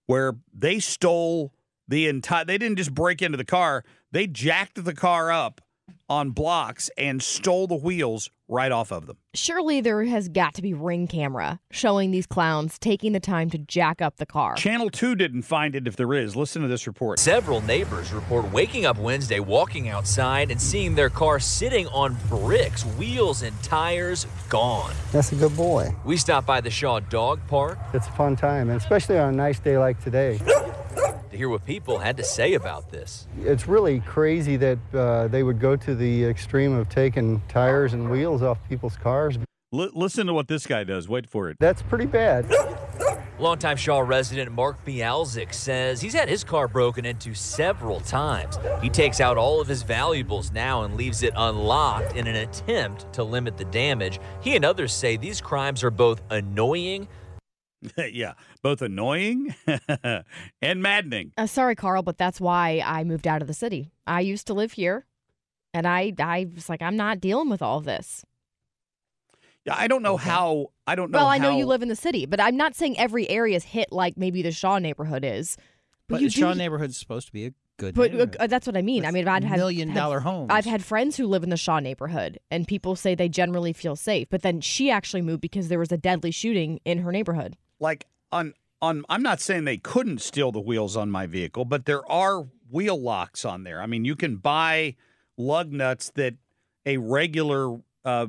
where 0.06 0.36
they 0.54 0.80
stole 0.80 1.54
the 1.88 2.08
entire. 2.08 2.46
They 2.46 2.58
didn't 2.58 2.78
just 2.78 2.94
break 2.94 3.22
into 3.22 3.38
the 3.38 3.46
car; 3.46 3.84
they 4.12 4.28
jacked 4.28 4.84
the 4.84 4.94
car 4.94 5.32
up 5.32 5.62
on 6.10 6.32
blocks 6.32 6.90
and 6.98 7.22
stole 7.22 7.68
the 7.68 7.76
wheels 7.76 8.30
right 8.48 8.72
off 8.72 8.92
of 8.92 9.08
them. 9.08 9.18
Surely 9.34 9.82
there 9.82 10.04
has 10.04 10.30
got 10.30 10.54
to 10.54 10.62
be 10.62 10.74
ring 10.74 11.06
camera 11.06 11.60
showing 11.70 12.12
these 12.12 12.26
clowns 12.26 12.80
taking 12.80 13.12
the 13.12 13.20
time 13.20 13.50
to 13.50 13.58
jack 13.58 14.02
up 14.02 14.16
the 14.18 14.26
car. 14.26 14.56
Channel 14.56 14.90
Two 14.90 15.16
didn't 15.16 15.42
find 15.42 15.76
it. 15.76 15.86
If 15.86 15.96
there 15.98 16.14
is, 16.14 16.36
listen 16.36 16.62
to 16.62 16.68
this 16.68 16.88
report. 16.88 17.20
Several 17.20 17.62
neighbors 17.62 18.14
report 18.14 18.52
waking 18.52 18.86
up 18.86 18.98
Wednesday, 18.98 19.40
walking 19.40 19.90
outside, 19.90 20.50
and 20.50 20.62
seeing 20.62 20.96
their 20.96 21.10
car 21.10 21.40
sitting 21.40 21.88
on 21.88 22.18
bricks, 22.30 22.84
wheels 22.84 23.42
and 23.42 23.62
tires 23.62 24.26
gone. 24.50 24.94
That's 25.12 25.34
a 25.34 25.36
good 25.36 25.56
boy. 25.58 25.94
We 26.06 26.16
stopped 26.18 26.48
by 26.48 26.62
the 26.62 26.70
Shaw 26.70 27.00
Dog 27.02 27.40
Park 27.48 27.78
It's 27.94 28.08
a 28.08 28.12
fun 28.12 28.36
time, 28.36 28.70
and 28.70 28.78
especially 28.80 29.18
on 29.18 29.34
a 29.34 29.38
nice 29.38 29.60
day 29.60 29.78
like 29.78 30.02
today. 30.04 30.40
To 31.38 31.40
hear 31.40 31.50
what 31.50 31.64
people 31.66 32.00
had 32.00 32.18
to 32.18 32.24
say 32.24 32.56
about 32.56 32.90
this. 32.90 33.28
It's 33.42 33.68
really 33.68 34.00
crazy 34.00 34.58
that 34.58 34.80
uh, 34.94 35.28
they 35.28 35.44
would 35.44 35.60
go 35.60 35.76
to 35.76 35.96
the 35.96 36.26
extreme 36.26 36.74
of 36.74 36.90
taking 36.90 37.42
tires 37.48 37.94
and 37.94 38.10
wheels 38.10 38.42
off 38.42 38.58
people's 38.68 38.98
cars. 38.98 39.38
L- 39.74 39.90
listen 39.94 40.26
to 40.28 40.34
what 40.34 40.48
this 40.48 40.66
guy 40.66 40.84
does. 40.84 41.08
Wait 41.08 41.30
for 41.30 41.50
it. 41.50 41.58
That's 41.60 41.84
pretty 41.84 42.08
bad. 42.08 42.52
Longtime 43.40 43.78
Shaw 43.78 44.00
resident 44.00 44.52
Mark 44.52 44.84
Bialzik 44.84 45.54
says 45.54 46.02
he's 46.02 46.16
had 46.16 46.28
his 46.28 46.44
car 46.44 46.68
broken 46.68 47.06
into 47.06 47.36
several 47.36 48.00
times. 48.00 48.58
He 48.82 48.90
takes 48.90 49.22
out 49.22 49.38
all 49.38 49.62
of 49.62 49.68
his 49.68 49.84
valuables 49.84 50.52
now 50.52 50.84
and 50.84 50.96
leaves 50.96 51.22
it 51.22 51.34
unlocked 51.36 52.16
in 52.16 52.26
an 52.26 52.36
attempt 52.36 53.14
to 53.14 53.24
limit 53.24 53.56
the 53.56 53.66
damage. 53.66 54.20
He 54.42 54.56
and 54.56 54.66
others 54.66 54.92
say 54.92 55.18
these 55.18 55.40
crimes 55.40 55.84
are 55.84 55.92
both 55.92 56.24
annoying 56.32 57.08
yeah, 58.12 58.34
both 58.68 58.82
annoying 58.82 59.56
and 60.62 60.82
maddening. 60.82 61.32
Uh, 61.38 61.48
sorry, 61.48 61.76
Carl, 61.76 62.04
but 62.04 62.18
that's 62.18 62.42
why 62.42 62.82
I 62.86 63.04
moved 63.04 63.26
out 63.28 63.42
of 63.42 63.48
the 63.48 63.54
city. 63.54 63.92
I 64.06 64.22
used 64.22 64.48
to 64.48 64.54
live 64.54 64.74
here, 64.74 65.06
and 65.74 65.88
I 65.88 66.14
I 66.20 66.48
was 66.54 66.68
like, 66.70 66.82
I'm 66.82 66.98
not 66.98 67.20
dealing 67.22 67.50
with 67.50 67.62
all 67.62 67.80
this. 67.80 68.26
Yeah, 69.66 69.76
I 69.78 69.88
don't 69.88 70.02
know 70.04 70.18
how. 70.18 70.68
I 70.86 70.96
don't 70.96 71.12
know. 71.12 71.20
well, 71.20 71.28
I 71.28 71.38
know 71.38 71.52
how- 71.52 71.58
you 71.58 71.66
live 71.66 71.82
in 71.82 71.90
the 71.90 71.96
city, 71.96 72.26
but 72.26 72.40
I'm 72.42 72.58
not 72.58 72.76
saying 72.76 72.98
every 73.00 73.30
area 73.30 73.56
is 73.56 73.64
hit 73.64 73.92
like 73.92 74.18
maybe 74.18 74.42
the 74.42 74.52
Shaw 74.52 74.80
neighborhood 74.80 75.24
is. 75.26 75.58
But 76.10 76.22
you 76.22 76.28
the 76.28 76.32
Shaw 76.40 76.54
do- 76.54 76.84
is 76.84 76.98
supposed 76.98 77.28
to 77.28 77.34
be 77.34 77.46
a 77.48 77.54
good 77.78 77.94
But 77.96 78.12
neighborhood. 78.12 78.38
uh, 78.40 78.48
that's 78.48 78.66
what 78.66 78.78
I 78.78 78.82
mean. 78.82 79.06
I 79.06 79.12
mean, 79.12 79.28
I've 79.28 79.44
had 79.44 79.58
million 79.58 79.90
had- 79.90 79.98
dollar 79.98 80.22
homes. 80.22 80.48
I've 80.50 80.64
had 80.66 80.84
friends 80.86 81.18
who 81.18 81.28
live 81.28 81.44
in 81.44 81.50
the 81.50 81.58
Shaw 81.58 81.80
neighborhood, 81.80 82.40
and 82.50 82.66
people 82.68 82.96
say 82.96 83.14
they 83.16 83.28
generally 83.30 83.74
feel 83.74 83.96
safe. 83.98 84.28
But 84.30 84.42
then 84.42 84.62
she 84.62 84.90
actually 84.90 85.22
moved 85.22 85.42
because 85.42 85.68
there 85.68 85.80
was 85.80 85.92
a 85.92 85.98
deadly 85.98 86.32
shooting 86.32 86.80
in 86.86 87.00
her 87.00 87.12
neighborhood. 87.12 87.56
like 87.80 88.06
on 88.32 88.54
on. 88.82 89.04
I'm 89.10 89.24
not 89.24 89.40
saying 89.40 89.66
they 89.66 89.78
couldn't 89.78 90.22
steal 90.22 90.52
the 90.52 90.60
wheels 90.60 90.96
on 90.96 91.10
my 91.10 91.26
vehicle, 91.28 91.66
but 91.66 91.86
there 91.86 92.10
are 92.12 92.48
wheel 92.70 93.00
locks 93.02 93.46
on 93.46 93.64
there. 93.64 93.82
I 93.82 93.86
mean, 93.86 94.06
you 94.06 94.16
can 94.16 94.38
buy 94.38 94.96
lug 95.38 95.72
nuts 95.72 96.12
that 96.16 96.36
a 96.86 96.98
regular 96.98 97.80
uh, 98.06 98.28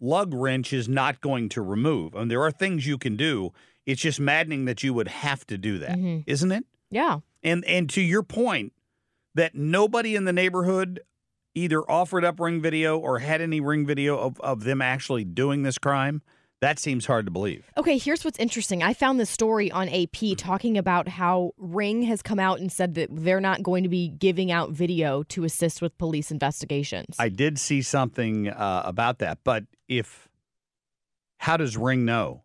lug 0.00 0.34
wrench 0.34 0.72
is 0.72 0.88
not 0.88 1.20
going 1.20 1.48
to 1.50 1.62
remove. 1.62 2.14
I 2.14 2.20
mean, 2.20 2.28
there 2.28 2.42
are 2.42 2.50
things 2.50 2.86
you 2.86 2.98
can 2.98 3.16
do. 3.16 3.52
It's 3.86 4.00
just 4.00 4.18
maddening 4.20 4.64
that 4.64 4.82
you 4.82 4.94
would 4.94 5.08
have 5.08 5.46
to 5.46 5.58
do 5.58 5.78
that, 5.78 5.98
Mhm. 5.98 6.24
not 6.26 6.52
it? 6.52 6.64
Yeah. 6.90 7.20
And 7.42 7.64
and 7.66 7.88
to 7.90 8.00
your 8.00 8.22
point, 8.22 8.72
that 9.34 9.54
nobody 9.54 10.16
in 10.16 10.24
the 10.24 10.32
neighborhood 10.32 11.00
either 11.54 11.88
offered 11.90 12.24
up 12.24 12.40
ring 12.40 12.60
video 12.60 12.98
or 12.98 13.20
had 13.20 13.40
any 13.40 13.60
ring 13.60 13.86
video 13.86 14.18
of, 14.18 14.40
of 14.40 14.64
them 14.64 14.80
actually 14.82 15.24
doing 15.24 15.62
this 15.62 15.78
crime, 15.78 16.20
that 16.64 16.78
seems 16.78 17.04
hard 17.04 17.26
to 17.26 17.30
believe. 17.30 17.70
Okay, 17.76 17.98
here's 17.98 18.24
what's 18.24 18.38
interesting. 18.38 18.82
I 18.82 18.94
found 18.94 19.20
this 19.20 19.28
story 19.28 19.70
on 19.70 19.86
AP 19.86 20.16
hmm. 20.16 20.32
talking 20.32 20.78
about 20.78 21.08
how 21.08 21.52
Ring 21.58 22.02
has 22.04 22.22
come 22.22 22.40
out 22.40 22.58
and 22.58 22.72
said 22.72 22.94
that 22.94 23.08
they're 23.12 23.40
not 23.40 23.62
going 23.62 23.82
to 23.82 23.90
be 23.90 24.08
giving 24.08 24.50
out 24.50 24.70
video 24.70 25.22
to 25.24 25.44
assist 25.44 25.82
with 25.82 25.96
police 25.98 26.30
investigations. 26.30 27.16
I 27.18 27.28
did 27.28 27.58
see 27.58 27.82
something 27.82 28.48
uh, 28.48 28.82
about 28.86 29.18
that, 29.18 29.40
but 29.44 29.64
if 29.88 30.28
how 31.38 31.58
does 31.58 31.76
Ring 31.76 32.06
know? 32.06 32.44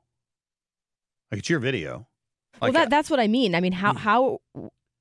Like 1.32 1.40
it's 1.40 1.50
your 1.50 1.60
video. 1.60 2.08
well, 2.62 2.72
Like, 2.72 2.74
that, 2.74 2.88
uh, 2.88 2.90
that's 2.90 3.10
what 3.10 3.22
I 3.22 3.28
mean. 3.28 3.56
I 3.56 3.62
mean, 3.62 3.72
how 3.72 3.94
hmm. 3.94 4.00
how 4.00 4.42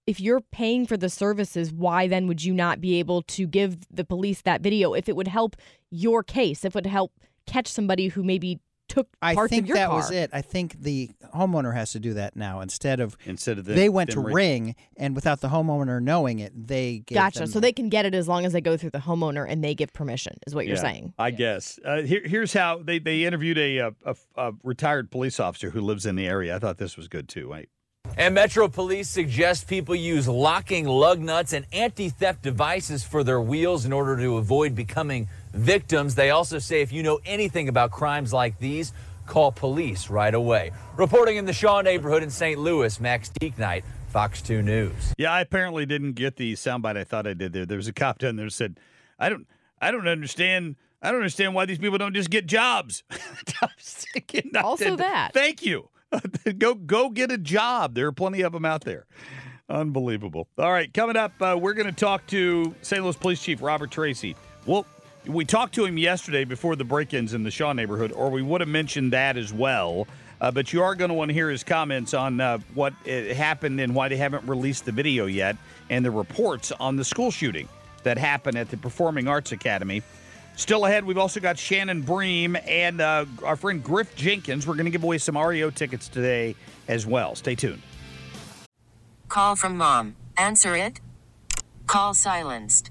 if 0.07 0.21
you're 0.21 0.41
paying 0.41 0.87
for 0.87 0.97
the 0.97 1.11
services, 1.11 1.73
why 1.73 2.07
then 2.07 2.29
would 2.29 2.45
you 2.45 2.55
not 2.55 2.81
be 2.81 3.01
able 3.01 3.23
to 3.23 3.49
give 3.49 3.79
the 3.91 4.05
police 4.05 4.43
that 4.43 4.61
video 4.61 4.95
if 4.95 5.09
it 5.09 5.17
would 5.17 5.29
help 5.29 5.57
your 5.91 6.23
case? 6.23 6.65
If 6.65 6.71
it 6.71 6.75
would 6.77 6.87
help 6.87 7.13
catch 7.47 7.67
somebody 7.67 8.09
who 8.09 8.23
maybe 8.23 8.61
took 8.89 9.09
I 9.23 9.35
think 9.49 9.65
of 9.65 9.69
your 9.69 9.77
that 9.77 9.89
car? 9.89 9.97
was 9.97 10.11
it. 10.11 10.31
I 10.33 10.41
think 10.43 10.81
the 10.83 11.11
homeowner 11.35 11.75
has 11.75 11.93
to 11.93 12.01
do 12.01 12.15
that 12.15 12.35
now 12.37 12.61
instead 12.61 13.01
of 13.01 13.17
instead 13.27 13.59
of 13.59 13.65
them- 13.67 13.77
they 13.77 13.89
went 13.89 14.11
to 14.11 14.17
them 14.17 14.27
ring- 14.27 14.35
ring 14.65 14.75
and 14.97 15.15
without 15.15 15.41
the 15.41 15.49
homeowner 15.49 16.03
knowing 16.03 16.39
it, 16.39 16.53
they 16.67 17.01
gave 17.01 17.17
Gotcha. 17.17 17.41
them- 17.41 17.49
So 17.49 17.61
they 17.61 17.73
can 17.73 17.89
get 17.89 18.07
it 18.07 18.15
as 18.15 18.27
long 18.27 18.45
as 18.47 18.53
they 18.53 18.61
go 18.61 18.77
through 18.77 18.91
the 18.91 18.99
homeowner 18.99 19.47
and 19.49 19.63
they 19.63 19.75
give 19.75 19.93
permission, 19.93 20.37
is 20.47 20.55
what 20.55 20.67
you're 20.67 20.77
Yeah, 20.77 20.83
saying. 20.83 21.13
I 21.19 21.31
guess. 21.31 21.79
Uh, 21.85 22.03
here, 22.03 22.23
here's 22.25 22.53
how 22.53 22.79
they, 22.83 22.99
they 22.99 23.25
interviewed 23.25 23.59
a, 23.59 23.79
a, 23.79 23.93
a, 24.05 24.17
a 24.37 24.53
retired 24.65 25.11
police 25.11 25.39
officer 25.39 25.71
who 25.71 25.81
lives 25.81 26.07
in 26.07 26.17
the 26.17 26.27
area. 26.27 26.57
I 26.57 26.59
thought 26.59 26.79
this 26.79 26.97
was 26.97 27.09
good 27.09 27.29
too. 27.29 27.49
Wait. 27.51 27.69
And 28.17 28.35
Metro 28.35 28.69
Police 28.69 29.09
suggest 29.11 29.69
people 29.69 29.95
use 29.95 30.27
locking 30.27 30.87
lug 30.87 31.21
nuts 31.21 31.53
and 31.53 31.67
anti 31.75 32.09
theft 32.09 32.41
devices 32.43 33.05
for 33.05 33.23
their 33.23 33.41
wheels 33.41 33.85
in 33.85 33.93
order 33.93 34.17
to 34.17 34.39
avoid 34.39 34.75
becoming 34.75 35.29
victims. 35.53 36.15
They 36.15 36.31
also 36.31 36.59
say 36.59 36.83
if 36.83 36.93
you 36.93 37.03
know 37.03 37.21
anything 37.25 37.69
about 37.69 37.91
crimes 37.91 38.33
like 38.33 38.59
these, 38.59 38.93
call 39.27 39.53
police 39.53 40.09
right 40.11 40.35
away. 40.35 40.73
Reporting 40.97 41.37
in 41.37 41.45
the 41.45 41.53
Shaw 41.53 41.81
neighborhood 41.81 42.23
in 42.23 42.31
St. 42.31 42.59
Louis, 42.59 42.99
Max 43.01 43.31
Deeknight, 43.41 43.83
Fox 44.09 44.41
2 44.43 44.63
News. 44.63 45.15
Yeah, 45.19 45.33
I 45.33 45.41
apparently 45.41 45.85
didn't 45.87 46.13
get 46.13 46.37
the 46.37 46.55
soundbite 46.55 46.97
I 46.97 47.05
thought 47.05 47.27
I 47.27 47.35
did 47.35 47.53
there. 47.53 47.67
There 47.67 47.77
was 47.77 47.89
a 47.89 47.93
cop 47.93 48.19
down 48.19 48.37
there 48.37 48.47
who 48.47 48.51
said, 48.51 48.79
"I 49.19 49.29
don't, 49.29 49.47
I 49.81 49.91
don't 49.91 50.09
understand. 50.09 50.77
I 51.03 51.09
don't 51.11 51.21
understand 51.21 51.55
why 51.55 51.67
these 51.67 51.79
people 51.79 51.99
don't 51.99 52.15
just 52.15 52.31
get 52.31 52.47
jobs." 52.47 53.03
I 53.11 53.69
was 53.77 54.07
thinking, 54.13 54.53
I 54.57 54.61
Also 54.61 54.85
did- 54.91 54.99
that. 55.01 55.33
Thank 55.35 55.65
you. 55.65 55.91
go, 56.59 56.75
go 56.75 57.11
get 57.11 57.31
a 57.31 57.37
job. 57.37 57.95
There 57.95 58.07
are 58.07 58.13
plenty 58.13 58.41
of 58.41 58.53
them 58.53 58.65
out 58.65 58.83
there. 58.85 59.05
Unbelievable. 59.69 60.49
All 60.57 60.73
right, 60.73 60.93
coming 60.95 61.17
up, 61.17 61.33
uh, 61.43 61.55
we're 61.61 61.75
going 61.75 61.87
to 61.87 61.93
talk 61.93 62.27
to 62.29 62.75
St. 62.81 63.03
Louis 63.05 63.17
Police 63.17 63.43
Chief 63.43 63.61
Robert 63.61 63.91
Tracy. 63.91 64.35
Well, 64.65 64.87
we 65.29 65.45
talked 65.45 65.75
to 65.75 65.85
him 65.85 65.99
yesterday 65.99 66.45
before 66.45 66.75
the 66.75 66.85
break-ins 66.85 67.35
in 67.35 67.43
the 67.43 67.51
Shaw 67.51 67.73
neighborhood, 67.73 68.13
or 68.13 68.31
we 68.31 68.43
would 68.43 68.61
have 68.61 68.69
mentioned 68.69 69.13
that 69.13 69.37
as 69.37 69.53
well. 69.53 70.09
Uh, 70.41 70.51
but 70.51 70.73
you 70.73 70.83
are 70.83 70.95
going 70.95 71.09
to 71.09 71.15
want 71.15 71.29
to 71.29 71.35
hear 71.35 71.51
his 71.51 71.65
comments 71.65 72.15
on 72.15 72.41
uh, 72.41 72.59
what 72.75 72.95
uh, 73.07 73.35
happened 73.35 73.81
and 73.81 73.95
why 73.95 74.09
they 74.09 74.17
haven't 74.17 74.47
released 74.49 74.85
the 74.85 74.93
video 74.93 75.27
yet, 75.27 75.57
and 75.91 76.05
the 76.05 76.11
reports 76.11 76.73
on 76.81 76.97
the 76.97 77.05
school 77.05 77.31
shooting 77.31 77.69
that 78.05 78.17
happened 78.17 78.57
at 78.57 78.71
the 78.71 78.77
Performing 78.77 79.29
Arts 79.29 79.53
Academy. 79.53 80.03
Still 80.57 80.87
ahead, 80.87 81.05
we've 81.05 81.19
also 81.19 81.41
got 81.41 81.59
Shannon 81.59 82.03
Bream 82.03 82.57
and 82.67 83.01
uh, 83.01 83.27
our 83.45 83.57
friend 83.57 83.83
Griff 83.83 84.15
Jenkins. 84.17 84.67
We're 84.67 84.75
going 84.75 84.87
to 84.87 84.91
give 84.91 85.05
away 85.05 85.19
some 85.19 85.37
REO 85.37 85.71
tickets 85.71 86.09
today 86.09 86.57
as 86.89 87.07
well. 87.07 87.35
Stay 87.35 87.55
tuned. 87.55 87.83
Call 89.29 89.57
from 89.57 89.77
mom. 89.77 90.17
Answer 90.37 90.75
it. 90.75 91.01
Call 91.87 92.15
silenced. 92.15 92.91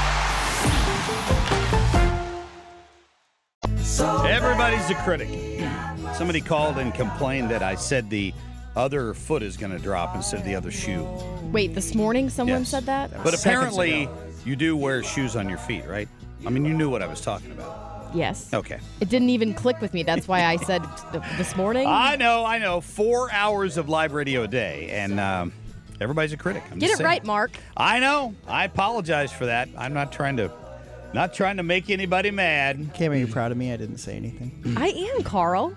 Everybody's 4.01 4.89
a 4.89 4.95
critic. 4.95 5.29
Somebody 6.15 6.41
called 6.41 6.77
and 6.79 6.91
complained 6.93 7.51
that 7.51 7.61
I 7.61 7.75
said 7.75 8.09
the 8.09 8.33
other 8.75 9.13
foot 9.13 9.43
is 9.43 9.57
going 9.57 9.71
to 9.71 9.77
drop 9.77 10.15
instead 10.15 10.39
of 10.39 10.45
the 10.45 10.55
other 10.55 10.71
shoe. 10.71 11.05
Wait, 11.51 11.75
this 11.75 11.93
morning 11.93 12.27
someone 12.29 12.61
Yes. 12.61 12.69
said 12.69 12.85
that? 12.87 13.11
But 13.23 13.33
apparently, 13.39 14.09
you 14.43 14.55
do 14.55 14.75
wear 14.75 15.03
shoes 15.03 15.35
on 15.35 15.47
your 15.47 15.59
feet, 15.59 15.85
right? 15.87 16.07
I 16.47 16.49
mean, 16.49 16.65
you 16.65 16.73
knew 16.73 16.89
what 16.89 17.03
I 17.03 17.07
was 17.07 17.21
talking 17.21 17.51
about. 17.51 18.09
Yes. 18.15 18.51
Okay. 18.53 18.79
It 19.01 19.09
didn't 19.09 19.29
even 19.29 19.53
click 19.53 19.79
with 19.81 19.93
me. 19.93 20.01
That's 20.01 20.27
why 20.27 20.45
I 20.45 20.55
said 20.57 20.83
th- 21.11 21.23
this 21.37 21.55
morning. 21.55 21.85
I 21.87 22.15
know, 22.15 22.43
I 22.43 22.57
know. 22.57 22.81
Four 22.81 23.31
hours 23.31 23.77
of 23.77 23.87
live 23.87 24.13
radio 24.13 24.43
a 24.43 24.47
day, 24.47 24.89
and 24.89 25.19
um, 25.19 25.53
everybody's 26.01 26.33
a 26.33 26.37
critic. 26.37 26.63
I'm 26.71 26.79
Get 26.79 26.87
just 26.87 26.93
it 26.93 26.97
saying. 26.97 27.07
right, 27.07 27.25
Marc. 27.25 27.51
I 27.77 27.99
know. 27.99 28.33
I 28.47 28.65
apologize 28.65 29.31
for 29.31 29.45
that. 29.45 29.69
I'm 29.77 29.93
not 29.93 30.11
trying 30.11 30.37
to, 30.37 30.51
not 31.13 31.33
trying 31.33 31.57
to 31.57 31.63
make 31.63 31.89
anybody 31.89 32.31
mad. 32.31 32.91
Cam, 32.93 33.11
are 33.11 33.15
you 33.15 33.27
proud 33.27 33.51
of 33.51 33.57
me? 33.57 33.71
I 33.73 33.77
didn't 33.77 33.97
say 33.97 34.15
anything. 34.15 34.75
I 34.77 34.89
am, 34.89 35.23
Carl. 35.23 35.73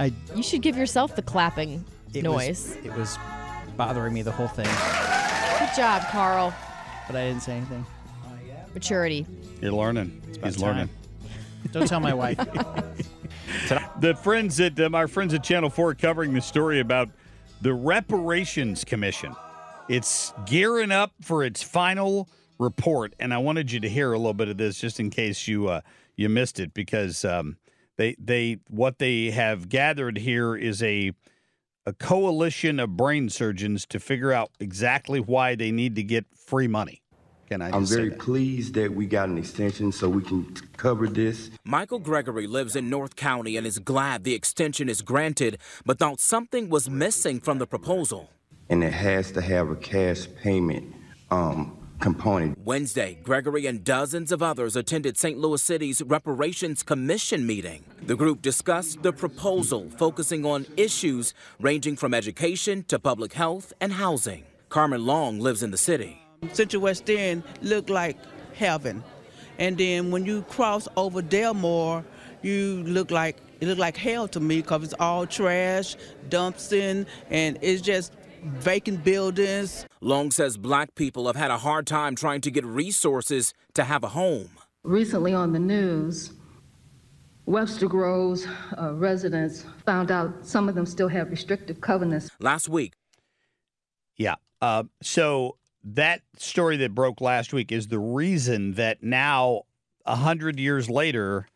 I 0.00 0.12
You 0.34 0.42
should 0.42 0.62
give 0.62 0.76
yourself 0.76 1.14
the 1.16 1.22
clapping 1.22 1.84
it 2.14 2.22
noise. 2.22 2.76
Was, 2.76 2.86
it 2.86 2.94
was 2.96 3.18
bothering 3.76 4.14
me 4.14 4.22
the 4.22 4.32
whole 4.32 4.48
thing, 4.48 4.64
Good 5.58 5.74
job, 5.76 6.02
Carl. 6.10 6.54
but 7.06 7.16
I 7.16 7.26
didn't 7.28 7.42
say 7.42 7.56
anything. 7.56 7.84
Maturity. 8.74 9.26
You're 9.60 9.72
learning. 9.72 10.20
about 10.36 10.44
He's 10.46 10.56
time. 10.56 10.64
learning. 10.76 10.88
Don't 11.72 11.86
tell 11.88 12.00
my 12.00 12.14
wife. 12.14 12.38
The 14.00 14.14
friends 14.22 14.60
at 14.60 14.78
um, 14.80 14.94
our 14.94 15.08
friends 15.08 15.34
at 15.34 15.42
Channel 15.42 15.70
Four 15.70 15.90
are 15.90 15.94
covering 15.94 16.32
the 16.34 16.40
story 16.40 16.80
about 16.80 17.08
the 17.62 17.72
Reparations 17.74 18.84
Commission. 18.84 19.34
It's 19.88 20.32
gearing 20.46 20.90
up 20.92 21.12
for 21.22 21.44
its 21.44 21.62
final 21.62 22.28
report, 22.58 23.14
and 23.18 23.32
I 23.34 23.38
wanted 23.38 23.72
you 23.72 23.80
to 23.80 23.88
hear 23.88 24.12
a 24.12 24.18
little 24.18 24.34
bit 24.34 24.48
of 24.48 24.56
this 24.56 24.80
just 24.80 25.00
in 25.00 25.10
case 25.10 25.48
you 25.48 25.68
uh, 25.68 25.80
you 26.16 26.28
missed 26.28 26.58
it, 26.60 26.74
because 26.74 27.24
um, 27.24 27.56
they 27.96 28.16
they 28.18 28.58
what 28.68 28.98
they 28.98 29.30
have 29.30 29.68
gathered 29.68 30.18
here 30.18 30.56
is 30.56 30.82
a 30.82 31.12
a 31.86 31.92
coalition 31.92 32.80
of 32.80 32.96
brain 32.96 33.28
surgeons 33.28 33.86
to 33.86 34.00
figure 34.00 34.32
out 34.32 34.50
exactly 34.58 35.20
why 35.20 35.54
they 35.54 35.70
need 35.70 35.94
to 35.94 36.02
get 36.02 36.26
free 36.34 36.66
money. 36.66 37.02
Can 37.48 37.62
I? 37.62 37.66
I'm 37.66 37.82
just 37.82 37.92
say 37.92 37.96
very 37.98 38.08
that? 38.10 38.18
pleased 38.18 38.74
that 38.74 38.92
we 38.92 39.06
got 39.06 39.28
an 39.28 39.38
extension 39.38 39.92
so 39.92 40.08
we 40.08 40.22
can 40.22 40.52
cover 40.76 41.06
this. 41.06 41.50
Michael 41.64 42.00
Gregory 42.00 42.48
lives 42.48 42.74
in 42.74 42.90
North 42.90 43.14
County 43.14 43.56
and 43.56 43.64
is 43.64 43.78
glad 43.78 44.24
the 44.24 44.34
extension 44.34 44.88
is 44.88 45.00
granted, 45.00 45.58
but 45.84 45.98
thought 45.98 46.18
something 46.18 46.68
was 46.68 46.90
missing 46.90 47.38
from 47.38 47.58
the 47.58 47.66
proposal. 47.66 48.30
And 48.68 48.82
it 48.82 48.92
has 48.92 49.30
to 49.32 49.40
have 49.40 49.70
a 49.70 49.76
cash 49.76 50.26
payment 50.42 50.92
um, 51.30 51.75
component. 52.00 52.58
Wednesday, 52.64 53.18
Gregory 53.22 53.66
and 53.66 53.84
dozens 53.84 54.32
of 54.32 54.42
others 54.42 54.76
attended 54.76 55.16
St. 55.16 55.38
Louis 55.38 55.62
City's 55.62 56.02
Reparations 56.02 56.82
Commission 56.82 57.46
meeting. 57.46 57.84
The 58.02 58.16
group 58.16 58.42
discussed 58.42 59.02
the 59.02 59.12
proposal 59.12 59.90
focusing 59.96 60.44
on 60.44 60.66
issues 60.76 61.34
ranging 61.60 61.96
from 61.96 62.14
education 62.14 62.84
to 62.88 62.98
public 62.98 63.32
health 63.32 63.72
and 63.80 63.92
housing. 63.92 64.44
Carmen 64.68 65.06
Long 65.06 65.40
lives 65.40 65.62
in 65.62 65.70
the 65.70 65.78
city. 65.78 66.20
Central 66.52 66.82
West 66.82 67.08
End 67.08 67.42
looked 67.62 67.90
like 67.90 68.16
heaven. 68.54 69.02
And 69.58 69.78
then 69.78 70.10
when 70.10 70.26
you 70.26 70.42
cross 70.42 70.86
over 70.96 71.22
Delmar, 71.22 72.04
you 72.42 72.82
look 72.86 73.10
like 73.10 73.38
it 73.60 73.68
looked 73.68 73.80
like 73.80 73.96
hell 73.96 74.28
to 74.28 74.40
me 74.40 74.60
because 74.60 74.84
it's 74.84 74.94
all 75.00 75.26
trash, 75.26 75.96
dumping, 76.28 77.06
and 77.30 77.58
it's 77.62 77.80
just 77.80 78.12
vacant 78.42 79.04
buildings. 79.04 79.86
Long 80.00 80.30
says 80.30 80.56
black 80.56 80.94
people 80.94 81.26
have 81.26 81.36
had 81.36 81.50
a 81.50 81.58
hard 81.58 81.86
time 81.86 82.14
trying 82.14 82.40
to 82.42 82.50
get 82.50 82.64
resources 82.64 83.54
to 83.74 83.84
have 83.84 84.04
a 84.04 84.08
home. 84.08 84.50
Recently 84.84 85.34
on 85.34 85.52
the 85.52 85.58
news, 85.58 86.32
Webster 87.46 87.88
Groves 87.88 88.46
uh, 88.78 88.92
residents 88.94 89.64
found 89.84 90.10
out 90.10 90.44
some 90.44 90.68
of 90.68 90.74
them 90.74 90.86
still 90.86 91.08
have 91.08 91.30
restrictive 91.30 91.80
covenants. 91.80 92.30
Last 92.40 92.68
week. 92.68 92.94
Yeah. 94.16 94.36
Uh, 94.60 94.84
so 95.02 95.56
that 95.84 96.22
story 96.36 96.76
that 96.78 96.94
broke 96.94 97.20
last 97.20 97.52
week 97.52 97.70
is 97.70 97.88
the 97.88 97.98
reason 97.98 98.74
that 98.74 99.02
now, 99.02 99.62
a 100.04 100.16
hundred 100.16 100.58
years 100.58 100.90
later, 100.90 101.46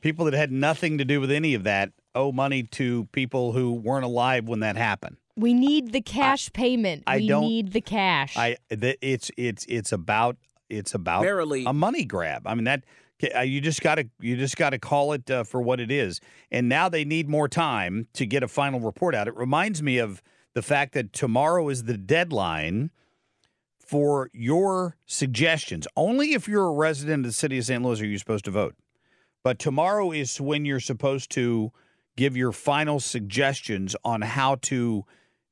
people 0.00 0.24
that 0.26 0.34
had 0.34 0.52
nothing 0.52 0.98
to 0.98 1.04
do 1.04 1.20
with 1.20 1.30
any 1.30 1.54
of 1.54 1.64
that 1.64 1.90
owe 2.14 2.30
money 2.30 2.62
to 2.62 3.06
people 3.12 3.52
who 3.52 3.72
weren't 3.72 4.04
alive 4.04 4.46
when 4.46 4.60
that 4.60 4.76
happened. 4.76 5.16
We 5.36 5.54
need 5.54 5.92
the 5.92 6.02
cash 6.02 6.48
I, 6.48 6.58
payment. 6.58 7.04
I 7.06 7.16
we 7.16 7.28
don't, 7.28 7.42
need 7.42 7.72
the 7.72 7.80
cash. 7.80 8.36
I 8.36 8.56
it's 8.70 9.30
it's 9.36 9.64
it's 9.68 9.92
about 9.92 10.36
it's 10.68 10.94
about 10.94 11.22
Barely. 11.22 11.64
a 11.64 11.72
money 11.72 12.04
grab. 12.04 12.46
I 12.46 12.54
mean 12.54 12.64
that 12.64 12.84
uh, 13.34 13.40
you 13.40 13.60
just 13.60 13.80
got 13.80 13.96
to 13.96 14.08
you 14.20 14.36
just 14.36 14.56
got 14.56 14.70
to 14.70 14.78
call 14.78 15.12
it 15.12 15.30
uh, 15.30 15.44
for 15.44 15.62
what 15.62 15.80
it 15.80 15.90
is. 15.90 16.20
And 16.50 16.68
now 16.68 16.88
they 16.88 17.04
need 17.04 17.28
more 17.28 17.48
time 17.48 18.08
to 18.14 18.26
get 18.26 18.42
a 18.42 18.48
final 18.48 18.80
report 18.80 19.14
out. 19.14 19.28
It 19.28 19.36
reminds 19.36 19.82
me 19.82 19.98
of 19.98 20.22
the 20.54 20.62
fact 20.62 20.92
that 20.94 21.12
tomorrow 21.12 21.68
is 21.68 21.84
the 21.84 21.96
deadline 21.96 22.90
for 23.78 24.30
your 24.32 24.96
suggestions. 25.06 25.86
Only 25.96 26.34
if 26.34 26.48
you're 26.48 26.66
a 26.66 26.72
resident 26.72 27.24
of 27.24 27.30
the 27.30 27.34
city 27.34 27.58
of 27.58 27.64
St. 27.64 27.82
Louis 27.82 28.00
are 28.00 28.06
you 28.06 28.18
supposed 28.18 28.44
to 28.46 28.50
vote. 28.50 28.74
But 29.44 29.58
tomorrow 29.58 30.12
is 30.12 30.40
when 30.40 30.64
you're 30.64 30.80
supposed 30.80 31.30
to 31.32 31.72
give 32.16 32.36
your 32.36 32.52
final 32.52 33.00
suggestions 33.00 33.96
on 34.04 34.22
how 34.22 34.56
to 34.62 35.04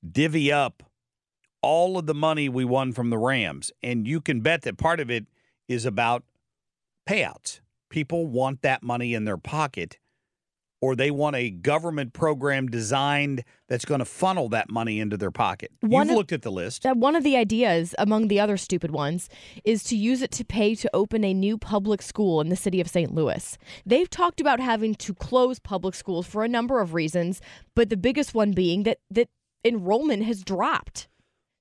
divvy 0.09 0.50
up 0.52 0.83
all 1.62 1.99
of 1.99 2.07
the 2.07 2.14
money 2.14 2.49
we 2.49 2.64
won 2.64 2.92
from 2.92 3.11
the 3.11 3.19
Rams. 3.19 3.71
And 3.83 4.07
you 4.07 4.21
can 4.21 4.40
bet 4.40 4.62
that 4.62 4.78
part 4.78 5.00
of 5.00 5.11
it 5.11 5.26
is 5.69 5.85
about 5.85 6.25
payouts. 7.09 7.61
People 7.90 8.26
want 8.26 8.62
that 8.62 8.83
money 8.83 9.14
in 9.14 9.25
their 9.25 9.37
pocket, 9.37 9.99
or 10.80 10.95
they 10.95 11.11
want 11.11 11.37
a 11.37 11.50
government 11.50 12.12
program 12.12 12.69
designed 12.69 13.45
that's 13.69 13.85
going 13.85 13.99
to 13.99 14.04
funnel 14.04 14.49
that 14.50 14.71
money 14.71 15.00
into 15.00 15.16
their 15.16 15.33
pocket. 15.33 15.73
One 15.80 16.07
You've 16.07 16.12
of- 16.12 16.16
looked 16.19 16.33
at 16.33 16.42
the 16.42 16.52
list. 16.52 16.85
That 16.85 16.97
one 16.97 17.16
of 17.16 17.25
the 17.25 17.37
ideas, 17.37 17.95
among 17.99 18.28
the 18.28 18.38
other 18.40 18.57
stupid 18.57 18.92
ones, 18.92 19.28
is 19.64 19.83
to 19.85 19.97
use 19.97 20.23
it 20.23 20.30
to 20.33 20.45
pay 20.45 20.75
to 20.76 20.90
open 20.95 21.25
a 21.25 21.35
new 21.35 21.59
public 21.59 22.00
school 22.00 22.40
in 22.40 22.49
the 22.49 22.57
city 22.57 22.80
of 22.80 22.88
St. 22.88 23.12
Louis. 23.12 23.59
They've 23.85 24.09
talked 24.09 24.40
about 24.40 24.61
having 24.61 24.95
to 24.95 25.14
close 25.14 25.59
public 25.59 25.95
schools 25.95 26.26
for 26.26 26.45
a 26.45 26.49
number 26.49 26.80
of 26.80 26.95
reasons, 26.95 27.40
but 27.75 27.90
the 27.90 27.97
biggest 27.97 28.35
one 28.35 28.52
being 28.52 28.85
that 28.85 28.99
that 29.11 29.28
enrollment 29.64 30.24
has 30.24 30.42
dropped. 30.42 31.08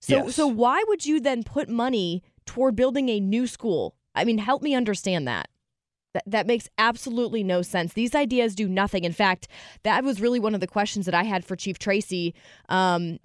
So 0.02 0.26
Yes. 0.26 0.36
so 0.36 0.48
why 0.48 0.84
would 0.88 1.06
you 1.06 1.20
then 1.20 1.44
put 1.44 1.70
money 1.70 2.24
toward 2.46 2.76
building 2.76 3.10
a 3.10 3.20
new 3.20 3.48
school? 3.48 3.96
I 4.16 4.26
mean, 4.26 4.38
help 4.38 4.62
me 4.62 4.74
understand 4.74 5.28
that. 5.28 5.50
That, 6.14 6.24
that 6.26 6.48
makes 6.48 6.68
absolutely 6.78 7.44
no 7.44 7.62
sense. 7.62 7.94
These 7.94 8.16
ideas 8.16 8.56
do 8.56 8.68
nothing. 8.68 9.04
In 9.04 9.14
fact, 9.14 9.48
that 9.84 10.04
was 10.04 10.20
really 10.22 10.40
one 10.40 10.56
of 10.56 10.62
the 10.62 10.68
questions 10.68 11.06
that 11.06 11.14
I 11.14 11.24
had 11.24 11.46
for 11.46 11.56
Chief 11.56 11.78
Tracy. 11.78 12.34
Um, 12.68 13.20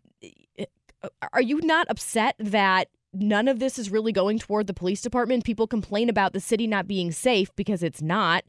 are 1.32 1.42
you 1.42 1.60
not 1.62 1.86
upset 1.88 2.34
that 2.38 2.88
none 3.12 3.48
of 3.48 3.58
this 3.58 3.78
is 3.78 3.90
really 3.90 4.12
going 4.12 4.38
toward 4.38 4.66
the 4.66 4.74
police 4.74 5.00
department? 5.00 5.44
People 5.44 5.66
complain 5.66 6.08
about 6.10 6.32
the 6.34 6.40
city 6.40 6.66
not 6.66 6.86
being 6.86 7.10
safe 7.12 7.54
because 7.56 7.82
it's 7.82 8.02
not, 8.02 8.44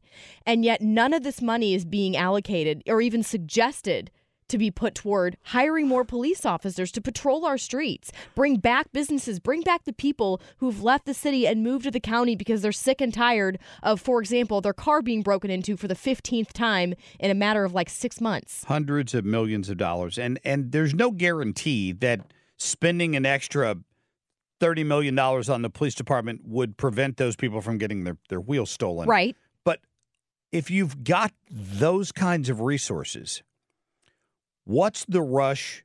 and 0.46 0.66
yet 0.66 0.82
none 0.82 1.14
of 1.14 1.24
this 1.24 1.42
money 1.42 1.74
is 1.74 1.86
being 1.86 2.18
allocated 2.18 2.84
or 2.88 3.02
even 3.02 3.24
suggested 3.24 4.12
to 4.50 4.58
be 4.58 4.70
put 4.72 4.96
toward 4.96 5.38
hiring 5.44 5.88
more 5.88 6.06
police 6.06 6.46
officers 6.46 6.92
to 6.92 7.02
patrol 7.02 7.46
our 7.46 7.58
streets, 7.58 8.12
bring 8.36 8.58
back 8.58 8.92
businesses, 8.92 9.40
bring 9.40 9.62
back 9.62 9.84
the 9.86 9.94
people 9.94 10.42
who've 10.58 10.84
left 10.84 11.06
the 11.06 11.14
city 11.14 11.48
and 11.48 11.64
moved 11.64 11.84
to 11.86 11.92
the 11.92 12.00
county 12.00 12.36
because 12.36 12.62
they're 12.62 12.72
sick 12.72 13.02
and 13.02 13.14
tired 13.14 13.58
of, 13.82 14.00
for 14.00 14.20
example, 14.22 14.62
their 14.62 14.74
car 14.74 15.02
being 15.02 15.22
broken 15.22 15.50
into 15.50 15.76
for 15.78 15.88
the 15.88 15.96
15th 15.96 16.52
time 16.54 16.94
in 17.20 17.32
a 17.32 17.36
matter 17.36 17.66
of 17.66 17.74
like 17.74 17.90
six 17.90 18.22
months. 18.22 18.64
hundreds 18.66 19.14
of 19.14 19.26
millions 19.26 19.70
of 19.70 19.78
dollars 19.78 20.18
and 20.18 20.40
and 20.46 20.72
there's 20.72 20.94
no 20.94 21.12
guarantee 21.12 21.92
that 21.92 22.20
spending 22.58 23.16
an 23.16 23.26
extra 23.26 23.76
30 24.60 24.84
million 24.84 25.16
dollars 25.16 25.50
on 25.50 25.62
the 25.62 25.70
police 25.70 25.96
department 25.96 26.42
would 26.46 26.78
prevent 26.78 27.18
those 27.18 27.36
people 27.36 27.62
from 27.62 27.78
getting 27.78 28.04
their 28.04 28.18
their 28.30 28.40
wheels 28.40 28.70
stolen 28.72 29.08
Right. 29.08 29.36
but 29.64 29.80
if 30.52 30.70
you've 30.72 31.04
got 31.04 31.32
those 31.52 32.12
kinds 32.12 32.50
of 32.50 32.62
resources 32.62 33.44
what's 34.66 35.06
the 35.06 35.22
rush 35.22 35.84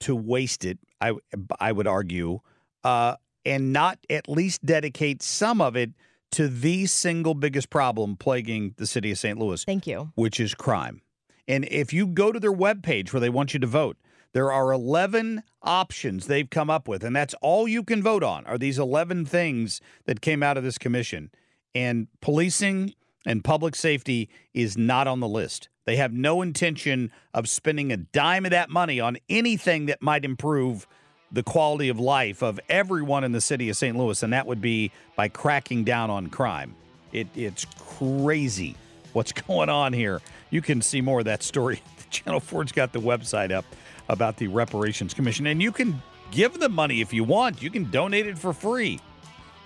to 0.00 0.14
waste 0.16 0.64
it 0.64 0.78
i 1.00 1.12
i 1.60 1.70
would 1.70 1.86
argue 1.86 2.40
uh 2.82 3.14
and 3.46 3.72
not 3.72 3.98
at 4.10 4.28
least 4.28 4.64
dedicate 4.64 5.22
some 5.22 5.60
of 5.60 5.76
it 5.76 5.90
to 6.34 6.48
the 6.48 6.86
single 6.86 7.34
biggest 7.34 7.70
problem 7.70 8.16
plaguing 8.16 8.74
the 8.76 8.86
city 8.86 9.12
of 9.12 9.18
St. 9.18 9.38
Louis 9.38 9.62
Thank 9.64 9.86
you. 9.86 10.10
which 10.16 10.40
is 10.40 10.52
crime. 10.54 11.00
And 11.46 11.64
if 11.70 11.92
you 11.92 12.08
go 12.08 12.32
to 12.32 12.40
their 12.40 12.52
webpage 12.52 13.12
where 13.12 13.20
they 13.20 13.28
want 13.28 13.54
you 13.54 13.60
to 13.60 13.66
vote, 13.66 13.98
there 14.32 14.50
are 14.50 14.72
11 14.72 15.44
options 15.62 16.26
they've 16.26 16.50
come 16.50 16.70
up 16.70 16.88
with, 16.88 17.04
and 17.04 17.14
that's 17.14 17.34
all 17.40 17.68
you 17.68 17.84
can 17.84 18.02
vote 18.02 18.24
on 18.24 18.44
are 18.46 18.58
these 18.58 18.80
11 18.80 19.26
things 19.26 19.80
that 20.06 20.20
came 20.20 20.42
out 20.42 20.56
of 20.56 20.64
this 20.64 20.76
commission. 20.76 21.30
And 21.72 22.08
policing 22.20 22.94
and 23.24 23.44
public 23.44 23.76
safety 23.76 24.28
is 24.52 24.76
not 24.76 25.06
on 25.06 25.20
the 25.20 25.28
list. 25.28 25.68
They 25.84 25.96
have 25.96 26.12
no 26.12 26.42
intention 26.42 27.10
of 27.32 27.48
spending 27.48 27.92
a 27.92 27.96
dime 27.96 28.44
of 28.44 28.52
that 28.52 28.70
money 28.70 29.00
on 29.00 29.18
anything 29.28 29.86
that 29.86 30.00
might 30.00 30.24
improve 30.24 30.86
the 31.30 31.42
quality 31.42 31.88
of 31.88 31.98
life 31.98 32.42
of 32.42 32.60
everyone 32.68 33.24
in 33.24 33.32
the 33.32 33.40
city 33.40 33.68
of 33.68 33.76
St. 33.76 33.96
Louis, 33.96 34.22
and 34.22 34.32
that 34.32 34.46
would 34.46 34.60
be 34.60 34.92
by 35.16 35.28
cracking 35.28 35.84
down 35.84 36.10
on 36.10 36.28
crime. 36.28 36.74
It, 37.12 37.26
it's 37.34 37.66
crazy 37.98 38.76
what's 39.12 39.32
going 39.48 39.68
on 39.68 39.92
here. 39.92 40.20
You 40.50 40.62
can 40.62 40.80
see 40.80 41.00
more 41.00 41.18
of 41.20 41.24
that 41.26 41.42
story. 41.42 41.82
Channel 42.10 42.40
4's 42.40 42.72
got 42.72 42.92
the 42.92 43.00
website 43.00 43.50
up 43.50 43.64
about 44.08 44.36
the 44.36 44.46
Reparations 44.46 45.12
Commission, 45.12 45.46
and 45.46 45.60
you 45.60 45.72
can 45.72 46.00
give 46.30 46.58
them 46.58 46.72
money 46.72 47.00
if 47.00 47.12
you 47.12 47.24
want. 47.24 47.62
You 47.62 47.70
can 47.70 47.90
donate 47.90 48.26
it 48.26 48.38
for 48.38 48.52
free 48.52 49.00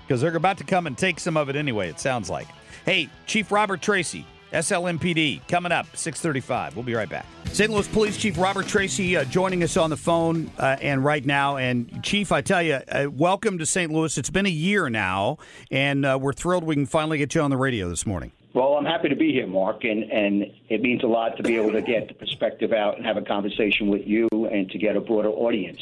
because 0.06 0.22
they're 0.22 0.34
about 0.36 0.58
to 0.58 0.64
come 0.64 0.86
and 0.86 0.96
take 0.96 1.20
some 1.20 1.36
of 1.36 1.50
it 1.50 1.56
anyway, 1.56 1.90
it 1.90 2.00
sounds 2.00 2.30
like. 2.30 2.48
Hey, 2.86 3.10
Chief 3.26 3.52
Robert 3.52 3.82
Tracy, 3.82 4.24
SLMPD, 4.52 5.46
coming 5.48 5.72
up, 5.72 5.86
635. 5.96 6.76
We'll 6.76 6.84
be 6.84 6.94
right 6.94 7.08
back. 7.08 7.26
St. 7.52 7.70
Louis 7.70 7.88
Police 7.88 8.16
Chief 8.16 8.38
Robert 8.38 8.66
Tracy 8.66 9.16
uh, 9.16 9.24
joining 9.24 9.62
us 9.62 9.76
on 9.76 9.90
the 9.90 9.96
phone 9.96 10.50
uh, 10.58 10.76
and 10.80 11.04
right 11.04 11.24
now. 11.24 11.56
And, 11.56 12.02
Chief, 12.02 12.32
I 12.32 12.40
tell 12.40 12.62
you, 12.62 12.74
uh, 12.74 13.06
welcome 13.10 13.58
to 13.58 13.66
St. 13.66 13.90
Louis. 13.92 14.16
It's 14.16 14.30
been 14.30 14.46
a 14.46 14.50
year 14.50 14.88
now, 14.90 15.38
and 15.70 16.04
uh, 16.04 16.18
we're 16.20 16.32
thrilled 16.32 16.64
we 16.64 16.74
can 16.74 16.86
finally 16.86 17.18
get 17.18 17.34
you 17.34 17.40
on 17.40 17.50
the 17.50 17.56
radio 17.56 17.88
this 17.88 18.06
morning. 18.06 18.32
Well, 18.54 18.74
I'm 18.74 18.84
happy 18.84 19.08
to 19.08 19.16
be 19.16 19.32
here, 19.32 19.46
Marc, 19.46 19.84
and, 19.84 20.04
and 20.04 20.44
it 20.68 20.80
means 20.80 21.04
a 21.04 21.06
lot 21.06 21.36
to 21.36 21.42
be 21.42 21.56
able 21.56 21.72
to 21.72 21.82
get 21.82 22.08
the 22.08 22.14
perspective 22.14 22.72
out 22.72 22.96
and 22.96 23.04
have 23.04 23.16
a 23.16 23.22
conversation 23.22 23.88
with 23.88 24.06
you 24.06 24.28
and 24.32 24.70
to 24.70 24.78
get 24.78 24.96
a 24.96 25.00
broader 25.00 25.28
audience. 25.28 25.80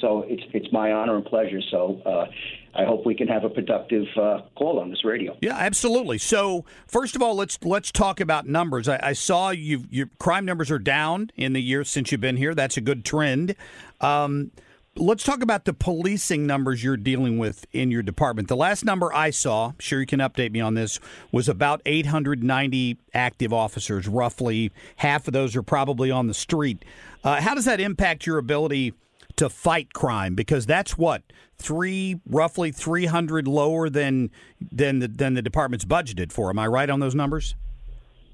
So 0.00 0.24
it's 0.28 0.42
it's 0.52 0.70
my 0.72 0.92
honor 0.92 1.16
and 1.16 1.24
pleasure. 1.24 1.60
So 1.70 2.00
uh, 2.04 2.26
I 2.74 2.84
hope 2.84 3.06
we 3.06 3.14
can 3.14 3.28
have 3.28 3.44
a 3.44 3.48
productive 3.48 4.06
uh, 4.16 4.42
call 4.54 4.78
on 4.78 4.90
this 4.90 5.04
radio. 5.04 5.36
Yeah, 5.40 5.56
absolutely. 5.56 6.18
So 6.18 6.64
first 6.86 7.16
of 7.16 7.22
all, 7.22 7.34
let's 7.34 7.58
let's 7.62 7.90
talk 7.90 8.20
about 8.20 8.46
numbers. 8.46 8.88
I, 8.88 9.00
I 9.02 9.12
saw 9.14 9.50
you 9.50 9.84
your 9.90 10.10
crime 10.18 10.44
numbers 10.44 10.70
are 10.70 10.78
down 10.78 11.30
in 11.36 11.52
the 11.54 11.62
year 11.62 11.84
since 11.84 12.12
you've 12.12 12.20
been 12.20 12.36
here. 12.36 12.54
That's 12.54 12.76
a 12.76 12.80
good 12.82 13.04
trend. 13.04 13.54
Um, 14.00 14.50
let's 14.96 15.24
talk 15.24 15.42
about 15.42 15.64
the 15.64 15.72
policing 15.72 16.46
numbers 16.46 16.82
you're 16.82 16.96
dealing 16.96 17.38
with 17.38 17.66
in 17.72 17.90
your 17.90 18.02
department. 18.02 18.48
The 18.48 18.56
last 18.56 18.84
number 18.84 19.12
I 19.14 19.30
saw, 19.30 19.68
I'm 19.68 19.78
sure 19.78 20.00
you 20.00 20.06
can 20.06 20.20
update 20.20 20.52
me 20.52 20.60
on 20.60 20.74
this, 20.74 20.98
was 21.32 21.48
about 21.48 21.82
890 21.86 22.98
active 23.14 23.52
officers. 23.52 24.08
Roughly 24.08 24.72
half 24.96 25.26
of 25.26 25.32
those 25.32 25.54
are 25.56 25.62
probably 25.62 26.10
on 26.10 26.26
the 26.26 26.34
street. 26.34 26.84
Uh, 27.24 27.40
how 27.40 27.54
does 27.54 27.64
that 27.66 27.80
impact 27.80 28.26
your 28.26 28.38
ability? 28.38 28.94
To 29.36 29.48
fight 29.48 29.92
crime 29.92 30.34
because 30.34 30.66
that's 30.66 30.96
what 30.96 31.22
three 31.56 32.20
roughly 32.28 32.72
300 32.72 33.46
lower 33.46 33.88
than 33.88 34.30
than 34.72 34.98
the 34.98 35.08
than 35.08 35.34
the 35.34 35.42
department's 35.42 35.84
budgeted 35.84 36.32
for 36.32 36.50
am 36.50 36.58
i 36.58 36.66
right 36.66 36.90
on 36.90 37.00
those 37.00 37.14
numbers 37.14 37.54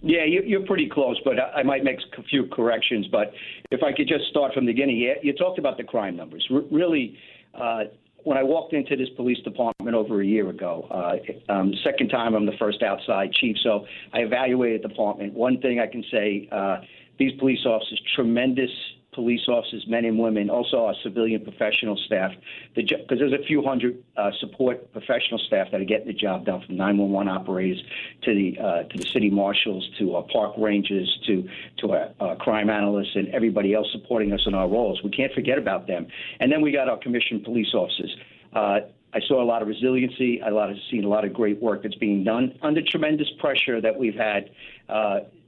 Yeah, 0.05 0.25
you, 0.25 0.43
you're 0.45 0.67
pretty 0.67 0.89
close, 0.89 1.17
but 1.25 1.35
I 1.39 1.63
might 1.63 1.85
make 1.85 1.99
a 2.19 2.23
few 2.25 2.47
corrections. 2.47 3.07
But 3.07 3.33
if 3.71 3.85
I 3.85 3.93
could 3.93 4.09
just 4.09 4.25
start 4.31 4.53
from 4.53 4.67
the 4.67 4.73
beginning, 4.73 4.99
you, 4.99 5.33
talked 5.35 5.61
about 5.61 5.77
the 5.77 5.85
crime 5.85 6.17
numbers. 6.17 6.45
Really, 6.73 7.17
uh, 7.55 7.85
when 8.25 8.37
I 8.37 8.43
walked 8.43 8.73
into 8.73 8.97
this 8.97 9.09
police 9.17 9.39
department 9.45 9.95
over 9.95 10.21
a 10.21 10.27
year 10.27 10.49
ago, 10.51 10.89
uh, 10.91 11.53
um, 11.53 11.73
second 11.85 12.09
time 12.09 12.35
I'm 12.35 12.47
the 12.47 12.59
first 12.59 12.83
outside 12.83 13.33
chief, 13.33 13.57
so 13.63 13.87
I 14.13 14.21
evaluated 14.21 14.83
the 14.83 14.89
department. 14.89 15.35
One 15.35 15.61
thing 15.61 15.79
I 15.79 15.87
can 15.87 16.05
say, 16.11 16.49
uh, 16.51 16.79
these 17.19 17.39
police 17.39 17.65
officers, 17.65 18.01
tremendous 18.17 18.71
police 19.13 19.43
officers, 19.47 19.85
men 19.87 20.05
and 20.05 20.19
women, 20.19 20.49
also 20.49 20.87
our 20.87 20.95
civilian 21.03 21.43
professional 21.43 21.97
staff, 21.97 22.33
because 22.75 23.07
the, 23.09 23.17
there's 23.17 23.33
a 23.33 23.45
few 23.45 23.63
hundred 23.63 24.03
uh, 24.17 24.31
support 24.41 24.91
professional 24.93 25.39
staff 25.39 25.71
that 25.71 25.81
are 25.81 25.85
getting 25.85 26.07
the 26.07 26.13
job 26.13 26.47
done, 26.47 26.63
from 26.67 26.77
911 26.77 27.29
operators 27.29 27.83
to 28.23 28.35
the 28.35 28.59
uh, 28.59 28.83
to 28.85 28.99
the 28.99 29.07
city 29.07 29.31
marshals 29.31 29.89
to 29.99 30.15
our 30.17 30.25
park 30.33 30.55
rangers 30.57 31.19
to 31.27 31.49
to 31.79 31.93
our, 31.93 32.37
crime 32.37 32.71
analysts 32.71 33.15
and 33.15 33.29
everybody 33.29 33.75
else 33.75 33.87
supporting 33.93 34.33
us 34.33 34.41
in 34.47 34.55
our 34.55 34.69
roles. 34.69 35.03
We 35.03 35.11
can't 35.11 35.33
forget 35.33 35.59
about 35.59 35.87
them. 35.87 36.07
And 36.41 36.51
then 36.51 36.63
we 36.63 36.73
got 36.73 36.89
our 36.89 36.99
commissioned 36.99 37.45
police 37.45 37.75
officers. 37.75 38.17
Uh, 38.55 38.81
I 39.15 39.21
saw 39.29 39.43
a 39.43 39.45
lot 39.45 39.61
of 39.61 39.69
resiliency. 39.69 40.41
I 40.43 40.49
lot 40.49 40.71
of, 40.71 40.77
seen 40.91 41.05
a 41.05 41.09
lot 41.09 41.25
of 41.25 41.35
great 41.35 41.61
work 41.61 41.83
that's 41.83 41.95
being 41.97 42.25
done 42.25 42.59
under 42.63 42.81
tremendous 42.83 43.29
pressure 43.39 43.81
that 43.81 43.99
we've 43.99 44.15
had 44.15 44.51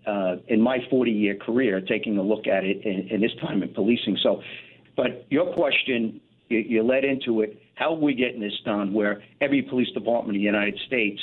uh, 0.07 0.37
in 0.49 0.61
my 0.61 0.79
40 0.91 1.11
year 1.11 1.37
career, 1.37 1.81
taking 1.81 2.19
a 2.19 2.23
look 2.23 2.47
at 2.47 2.65
it 2.65 2.85
in, 2.85 3.09
in 3.09 3.21
this 3.21 3.33
time 3.41 3.63
in 3.63 3.73
policing. 3.73 4.19
So, 4.23 4.43
but 4.97 5.27
your 5.31 5.53
question, 5.55 6.21
you, 6.49 6.59
you 6.59 6.83
led 6.83 7.05
into 7.05 7.41
it. 7.43 7.61
How 7.75 7.95
are 7.95 7.99
we 7.99 8.15
getting 8.15 8.41
this 8.41 8.59
done 8.65 8.93
where 8.93 9.23
every 9.41 9.63
police 9.63 9.91
department 9.91 10.37
in 10.37 10.43
the 10.43 10.47
United 10.47 10.79
States 10.87 11.21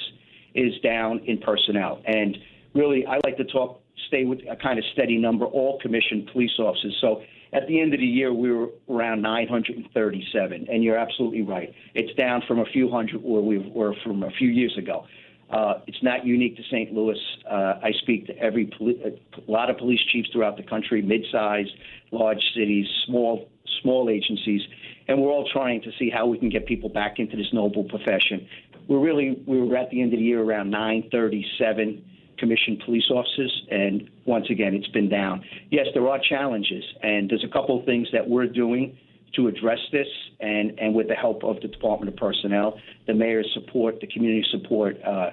is 0.54 0.74
down 0.82 1.20
in 1.26 1.38
personnel? 1.38 2.02
And 2.06 2.38
really, 2.74 3.06
I 3.06 3.20
like 3.24 3.38
to 3.38 3.46
talk, 3.46 3.82
stay 4.08 4.26
with 4.26 4.40
a 4.50 4.56
kind 4.56 4.78
of 4.78 4.86
steady 4.94 5.18
number, 5.18 5.46
all 5.46 5.80
commissioned 5.80 6.30
police 6.34 6.52
officers. 6.60 6.98
So 7.00 7.22
at 7.54 7.68
the 7.68 7.80
end 7.80 7.94
of 7.94 8.00
the 8.00 8.06
year, 8.06 8.34
we 8.34 8.52
were 8.52 8.70
around 8.90 9.22
937. 9.22 10.68
And 10.70 10.84
you're 10.84 10.98
absolutely 10.98 11.42
right. 11.42 11.74
It's 11.94 12.14
down 12.18 12.42
from 12.48 12.60
a 12.60 12.66
few 12.66 12.90
hundred 12.90 13.22
where 13.24 13.42
we 13.42 13.58
were 13.60 13.94
from 14.04 14.24
a 14.24 14.32
few 14.32 14.50
years 14.50 14.76
ago. 14.78 15.06
Uh, 15.52 15.82
it's 15.86 16.02
not 16.02 16.26
unique 16.26 16.56
to 16.56 16.64
St. 16.64 16.94
Louis. 16.94 17.18
Uh, 17.50 17.74
I 17.84 17.92
speak 18.02 18.28
to 18.28 18.38
every 18.38 18.72
poli- 18.78 19.02
a 19.04 19.52
lot 19.52 19.70
of 19.70 19.78
police 19.78 20.00
chiefs 20.12 20.30
throughout 20.32 20.56
the 20.56 20.64
country, 20.64 21.02
mid-sized, 21.02 21.72
large 22.12 22.42
cities, 22.56 22.88
small 23.06 23.50
small 23.82 24.10
agencies, 24.10 24.62
and 25.08 25.20
we're 25.20 25.32
all 25.32 25.48
trying 25.52 25.82
to 25.82 25.92
see 25.98 26.10
how 26.10 26.28
we 26.28 26.38
can 26.38 26.50
get 26.50 26.68
people 26.68 26.88
back 26.88 27.18
into 27.18 27.36
this 27.36 27.52
noble 27.52 27.84
profession. 27.84 28.48
We're 28.88 29.00
really 29.00 29.42
we 29.46 29.60
were 29.60 29.76
at 29.76 29.90
the 29.90 30.02
end 30.02 30.14
of 30.14 30.20
the 30.20 30.26
year 30.26 30.42
around 30.42 30.70
937 30.70 32.06
commissioned 32.38 32.82
police 32.86 33.10
officers, 33.10 33.66
and 33.70 34.10
once 34.26 34.48
again, 34.50 34.74
it's 34.74 34.88
been 34.88 35.10
down. 35.10 35.44
Yes, 35.70 35.88
there 35.94 36.08
are 36.08 36.20
challenges, 36.20 36.84
and 37.02 37.30
there's 37.30 37.44
a 37.44 37.52
couple 37.52 37.80
of 37.80 37.86
things 37.86 38.08
that 38.14 38.28
we're 38.28 38.48
doing 38.48 38.98
to 39.36 39.48
address 39.48 39.80
this, 39.92 40.08
and, 40.40 40.78
and 40.80 40.94
with 40.94 41.08
the 41.08 41.16
help 41.16 41.44
of 41.44 41.62
the 41.62 41.68
Department 41.68 42.10
of 42.12 42.18
Personnel, 42.18 42.78
the 43.08 43.14
mayor's 43.14 43.50
support, 43.54 44.00
the 44.00 44.08
community 44.08 44.46
support, 44.52 44.98
uh, 45.04 45.32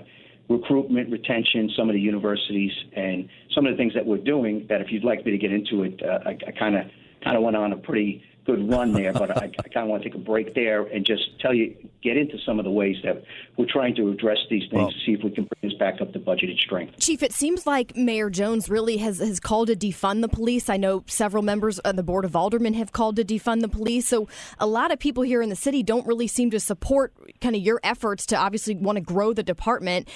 recruitment, 0.48 1.10
retention, 1.10 1.70
some 1.76 1.88
of 1.88 1.94
the 1.94 2.00
universities, 2.00 2.72
and 2.94 3.28
some 3.54 3.66
of 3.66 3.72
the 3.72 3.76
things 3.76 3.94
that 3.94 4.06
we're 4.06 4.16
doing. 4.18 4.66
That 4.68 4.80
if 4.80 4.90
you'd 4.90 5.04
like 5.04 5.24
me 5.24 5.32
to 5.32 5.38
get 5.38 5.52
into 5.52 5.82
it, 5.82 6.00
uh, 6.02 6.20
I 6.26 6.52
kind 6.58 6.76
of 6.76 6.84
kind 7.22 7.36
of 7.36 7.42
went 7.42 7.56
on 7.56 7.72
a 7.72 7.76
pretty 7.76 8.22
good 8.48 8.70
run 8.70 8.94
there, 8.94 9.12
but 9.12 9.30
I, 9.30 9.44
I 9.44 9.68
kind 9.68 9.84
of 9.84 9.88
want 9.88 10.02
to 10.02 10.08
take 10.08 10.16
a 10.16 10.22
break 10.22 10.54
there 10.54 10.82
and 10.84 11.04
just 11.04 11.38
tell 11.38 11.52
you, 11.52 11.76
get 12.02 12.16
into 12.16 12.38
some 12.46 12.58
of 12.58 12.64
the 12.64 12.70
ways 12.70 12.96
that 13.04 13.22
we're 13.58 13.66
trying 13.68 13.94
to 13.96 14.08
address 14.08 14.38
these 14.48 14.62
things 14.70 14.72
well, 14.72 14.90
to 14.90 14.98
see 15.04 15.12
if 15.12 15.22
we 15.22 15.30
can 15.30 15.44
bring 15.44 15.70
this 15.70 15.78
back 15.78 16.00
up 16.00 16.14
to 16.14 16.18
budgeted 16.18 16.58
strength. 16.58 16.98
Chief, 16.98 17.22
it 17.22 17.34
seems 17.34 17.66
like 17.66 17.94
Mayor 17.94 18.30
Jones 18.30 18.70
really 18.70 18.96
has, 18.96 19.18
has 19.18 19.38
called 19.38 19.68
to 19.68 19.76
defund 19.76 20.22
the 20.22 20.28
police. 20.28 20.70
I 20.70 20.78
know 20.78 21.04
several 21.06 21.42
members 21.42 21.78
of 21.80 21.96
the 21.96 22.02
Board 22.02 22.24
of 22.24 22.34
Aldermen 22.34 22.72
have 22.74 22.92
called 22.92 23.16
to 23.16 23.24
defund 23.24 23.60
the 23.60 23.68
police. 23.68 24.08
So 24.08 24.28
a 24.58 24.66
lot 24.66 24.92
of 24.92 24.98
people 24.98 25.24
here 25.24 25.42
in 25.42 25.50
the 25.50 25.56
city 25.56 25.82
don't 25.82 26.06
really 26.06 26.26
seem 26.26 26.50
to 26.52 26.60
support 26.60 27.12
kind 27.42 27.54
of 27.54 27.60
your 27.60 27.80
efforts 27.82 28.24
to 28.26 28.36
obviously 28.36 28.76
want 28.76 28.96
to 28.96 29.02
grow 29.02 29.34
the 29.34 29.42
department 29.42 30.08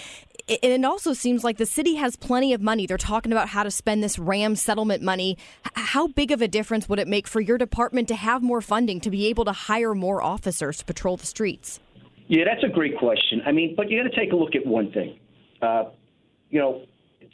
and 0.63 0.73
it 0.73 0.85
also 0.85 1.13
seems 1.13 1.45
like 1.45 1.57
the 1.57 1.67
city 1.67 1.95
has 1.97 2.17
plenty 2.17 2.53
of 2.53 2.61
money. 2.61 2.87
They're 2.87 2.99
talking 2.99 3.33
about 3.33 3.49
how 3.49 3.63
to 3.63 3.71
spend 3.71 4.03
this 4.03 4.19
RAM 4.19 4.57
settlement 4.57 5.03
money. 5.03 5.39
How 5.75 6.09
big 6.09 6.31
of 6.31 6.43
a 6.43 6.49
difference 6.49 6.89
would 6.89 6.99
it 6.99 7.09
make 7.09 7.27
for 7.27 7.41
your 7.41 7.59
department 7.59 8.09
to 8.09 8.15
have 8.15 8.43
more 8.43 8.61
funding 8.61 9.01
to 9.01 9.11
be 9.11 9.27
able 9.27 9.45
to 9.45 9.53
hire 9.53 9.95
more 9.95 10.23
officers 10.23 10.79
to 10.79 10.85
patrol 10.85 11.17
the 11.17 11.27
streets? 11.27 11.81
Yeah, 12.29 12.45
that's 12.45 12.65
a 12.65 12.69
great 12.69 12.99
question. 12.99 13.43
I 13.47 13.53
mean, 13.53 13.75
but 13.77 13.91
you 13.91 14.03
got 14.03 14.11
to 14.11 14.17
take 14.17 14.33
a 14.33 14.37
look 14.37 14.55
at 14.55 14.67
one 14.67 14.91
thing. 14.93 15.19
Uh, 15.61 15.85
you 16.51 16.59
know, 16.59 16.85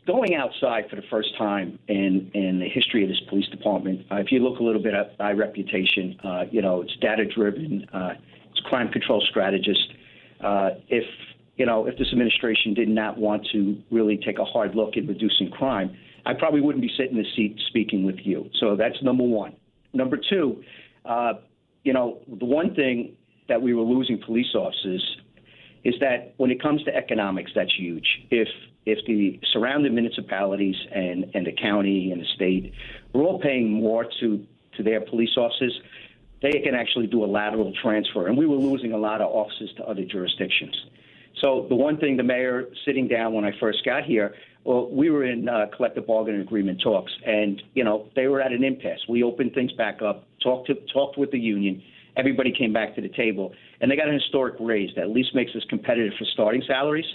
going 0.07 0.35
outside 0.35 0.89
for 0.89 0.97
the 0.97 1.03
first 1.11 1.37
time 1.37 1.79
in 1.87 2.31
in 2.35 2.59
the 2.59 2.69
history 2.69 3.03
of 3.05 3.09
this 3.09 3.21
police 3.29 3.47
department. 3.49 4.07
Uh, 4.11 4.17
if 4.17 4.33
you 4.33 4.41
look 4.41 4.59
a 4.59 4.63
little 4.63 4.83
bit 4.83 4.95
at 4.95 5.19
my 5.19 5.33
reputation, 5.33 6.19
uh, 6.25 6.45
you 6.51 6.63
know, 6.63 6.83
it's 6.83 6.97
data 6.97 7.25
driven. 7.27 7.87
Uh, 7.93 8.15
it's 8.51 8.61
crime 8.61 8.91
control 8.91 9.23
strategist. 9.31 9.93
Uh, 10.41 10.71
if 10.89 11.05
you 11.59 11.67
know, 11.67 11.87
if 11.87 11.99
this 11.99 12.09
administration 12.13 12.73
did 12.73 12.89
not 12.89 13.19
want 13.19 13.47
to 13.53 13.77
really 13.91 14.17
take 14.17 14.39
a 14.39 14.45
hard 14.45 14.75
look 14.77 14.97
at 14.97 15.07
reducing 15.07 15.51
crime, 15.51 15.95
I 16.25 16.33
probably 16.35 16.61
wouldn't 16.61 16.83
be 16.83 16.91
sitting 16.97 17.17
in 17.17 17.23
the 17.23 17.29
seat 17.35 17.61
speaking 17.67 18.05
with 18.05 18.19
you. 18.23 18.49
So 18.61 18.77
that's 18.77 19.03
number 19.03 19.25
one. 19.25 19.57
Number 19.93 20.17
two, 20.17 20.63
uh, 21.05 21.35
you 21.83 21.93
know, 21.93 22.21
the 22.29 22.45
one 22.45 22.75
thing 22.75 23.17
that 23.49 23.61
we 23.61 23.75
were 23.75 23.83
losing 23.83 24.21
police 24.25 24.55
officers 24.55 25.03
is 25.85 25.95
that 26.01 26.35
when 26.37 26.51
it 26.51 26.63
comes 26.63 26.83
to 26.85 26.95
economics, 26.95 27.51
that's 27.55 27.75
huge. 27.77 28.07
If 28.31 28.49
if 28.87 29.05
the 29.07 29.39
surrounding 29.53 29.95
municipalities 29.95 30.77
and, 30.95 31.27
and 31.35 31.47
the 31.47 31.53
county 31.53 32.11
and 32.11 32.23
the 32.23 32.27
state 32.35 32.73
were 33.13 33.23
all 33.23 33.41
paying 33.41 33.71
more 33.71 34.07
to 34.21 34.47
to 34.77 34.83
their 34.83 35.01
police 35.01 35.37
officers, 35.37 35.79
they 36.41 36.61
can 36.61 36.75
actually 36.75 37.07
do 37.09 37.25
a 37.25 37.27
lateral 37.27 37.73
transfer. 37.83 38.29
And 38.29 38.37
we 38.37 38.47
were 38.47 38.57
losing 38.57 38.93
a 38.93 38.99
lot 38.99 39.21
of 39.21 39.29
officers 39.33 39.73
to 39.79 39.85
other 39.85 40.05
jurisdictions. 40.05 40.77
So 41.41 41.67
the 41.69 41.75
one 41.75 41.99
thing 41.99 42.17
the 42.17 42.23
mayor 42.23 42.65
sitting 42.85 43.09
down 43.09 43.33
when 43.33 43.45
I 43.45 43.53
first 43.61 43.85
got 43.85 44.05
here, 44.05 44.35
well, 44.65 44.89
we 44.91 45.11
were 45.11 45.25
in 45.25 45.49
uh, 45.49 45.67
collective 45.75 46.07
bargaining 46.07 46.41
agreement 46.41 46.81
talks, 46.83 47.13
and 47.25 47.63
you 47.75 47.85
know 47.85 48.09
they 48.17 48.27
were 48.27 48.41
at 48.41 48.53
an 48.53 48.65
impasse. 48.65 49.01
We 49.09 49.23
opened 49.23 49.55
things 49.55 49.73
back 49.73 50.03
up, 50.03 50.27
talked 50.43 50.67
to 50.69 50.75
talked 50.93 51.17
with 51.17 51.31
the 51.31 51.39
union. 51.39 51.83
Everybody 52.17 52.53
came 52.53 52.73
back 52.73 52.95
to 52.97 53.01
the 53.01 53.09
table, 53.09 53.55
and 53.81 53.91
they 53.91 53.97
got 53.97 54.09
an 54.09 54.15
historic 54.15 54.57
raise 54.59 54.91
that 54.97 55.03
at 55.03 55.11
least 55.11 55.35
makes 55.35 55.55
us 55.55 55.63
competitive 55.71 56.13
for 56.19 56.25
starting 56.33 56.63
salaries, 56.67 57.07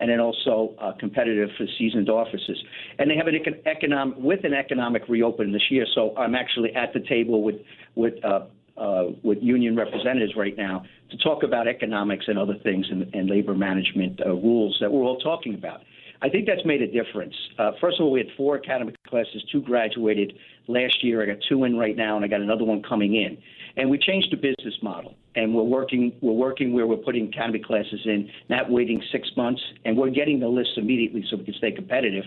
and 0.00 0.10
then 0.10 0.18
also 0.18 0.74
uh, 0.80 0.92
competitive 0.98 1.48
for 1.56 1.66
seasoned 1.78 2.10
officers. 2.10 2.62
And 2.98 3.10
they 3.10 3.16
have 3.16 3.28
an 3.28 3.34
econ- 3.34 3.64
economic 3.66 4.16
with 4.18 4.44
an 4.44 4.54
economic 4.54 5.02
reopening 5.08 5.52
this 5.52 5.70
year. 5.70 5.86
So 5.94 6.16
I'm 6.16 6.34
actually 6.34 6.74
at 6.74 6.92
the 6.92 7.00
table 7.08 7.42
with 7.42 7.56
with 7.94 8.14
uh, 8.24 8.46
uh, 8.78 9.04
with 9.22 9.38
union 9.42 9.76
representatives 9.76 10.36
right 10.36 10.56
now 10.56 10.84
to 11.10 11.16
talk 11.18 11.42
about 11.42 11.66
economics 11.66 12.26
and 12.28 12.38
other 12.38 12.54
things 12.62 12.86
and, 12.90 13.12
and 13.14 13.28
labor 13.28 13.54
management 13.54 14.20
uh, 14.24 14.30
rules 14.30 14.76
that 14.80 14.90
we're 14.90 15.02
all 15.02 15.18
talking 15.18 15.54
about. 15.54 15.80
I 16.20 16.28
think 16.28 16.46
that's 16.46 16.64
made 16.64 16.82
a 16.82 16.90
difference. 16.90 17.34
Uh, 17.58 17.72
first 17.80 18.00
of 18.00 18.04
all, 18.04 18.10
we 18.10 18.18
had 18.18 18.28
four 18.36 18.56
academic 18.56 18.96
classes, 19.04 19.44
two 19.52 19.62
graduated 19.62 20.36
last 20.66 21.04
year. 21.04 21.22
I 21.22 21.26
got 21.26 21.36
two 21.48 21.62
in 21.64 21.78
right 21.78 21.96
now, 21.96 22.16
and 22.16 22.24
I 22.24 22.28
got 22.28 22.40
another 22.40 22.64
one 22.64 22.82
coming 22.82 23.14
in. 23.14 23.38
And 23.76 23.88
we 23.88 23.98
changed 23.98 24.32
the 24.32 24.36
business 24.36 24.74
model, 24.82 25.14
and 25.36 25.54
we're 25.54 25.62
working. 25.62 26.12
We're 26.20 26.32
working 26.32 26.72
where 26.72 26.88
we're 26.88 26.96
putting 26.96 27.28
academy 27.28 27.60
classes 27.60 28.00
in, 28.04 28.28
not 28.48 28.68
waiting 28.68 29.00
six 29.12 29.28
months, 29.36 29.62
and 29.84 29.96
we're 29.96 30.10
getting 30.10 30.40
the 30.40 30.48
lists 30.48 30.74
immediately 30.76 31.24
so 31.30 31.36
we 31.36 31.44
can 31.44 31.54
stay 31.54 31.70
competitive. 31.70 32.24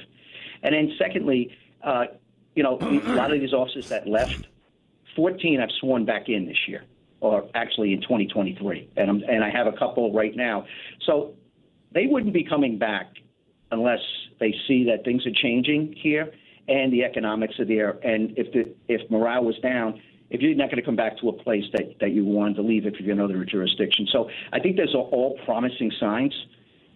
And 0.63 0.73
then, 0.73 0.93
secondly, 0.97 1.53
uh, 1.83 2.05
you 2.55 2.63
know, 2.63 2.77
a 2.79 3.13
lot 3.13 3.33
of 3.33 3.41
these 3.41 3.53
officers 3.53 3.89
that 3.89 4.07
left 4.07 4.47
14 5.15 5.59
I've 5.59 5.69
sworn 5.79 6.05
back 6.05 6.29
in 6.29 6.45
this 6.45 6.67
year, 6.67 6.83
or 7.19 7.47
actually 7.55 7.93
in 7.93 8.01
2023, 8.01 8.89
and 8.97 9.09
I'm, 9.09 9.23
and 9.23 9.43
I 9.43 9.49
have 9.49 9.67
a 9.67 9.77
couple 9.77 10.13
right 10.13 10.35
now. 10.35 10.65
So 11.05 11.33
they 11.93 12.07
wouldn't 12.07 12.33
be 12.33 12.43
coming 12.43 12.77
back 12.77 13.07
unless 13.71 13.99
they 14.39 14.53
see 14.67 14.85
that 14.85 15.03
things 15.03 15.25
are 15.25 15.33
changing 15.33 15.95
here 15.97 16.31
and 16.67 16.91
the 16.91 17.03
economics 17.03 17.59
are 17.59 17.65
there. 17.65 17.97
And 18.03 18.37
if 18.37 18.51
the 18.53 18.73
if 18.87 19.09
morale 19.09 19.43
was 19.43 19.57
down, 19.59 20.01
if 20.29 20.41
you're 20.41 20.55
not 20.55 20.69
going 20.69 20.77
to 20.77 20.85
come 20.85 20.95
back 20.95 21.17
to 21.19 21.29
a 21.29 21.33
place 21.33 21.65
that, 21.73 21.95
that 21.99 22.11
you 22.11 22.25
wanted 22.25 22.55
to 22.55 22.61
leave 22.61 22.85
if 22.85 22.99
you're 22.99 23.11
in 23.11 23.19
another 23.19 23.43
jurisdiction. 23.43 24.07
So 24.11 24.29
I 24.53 24.59
think 24.59 24.77
there's 24.77 24.95
all 24.95 25.37
promising 25.45 25.91
signs, 25.99 26.33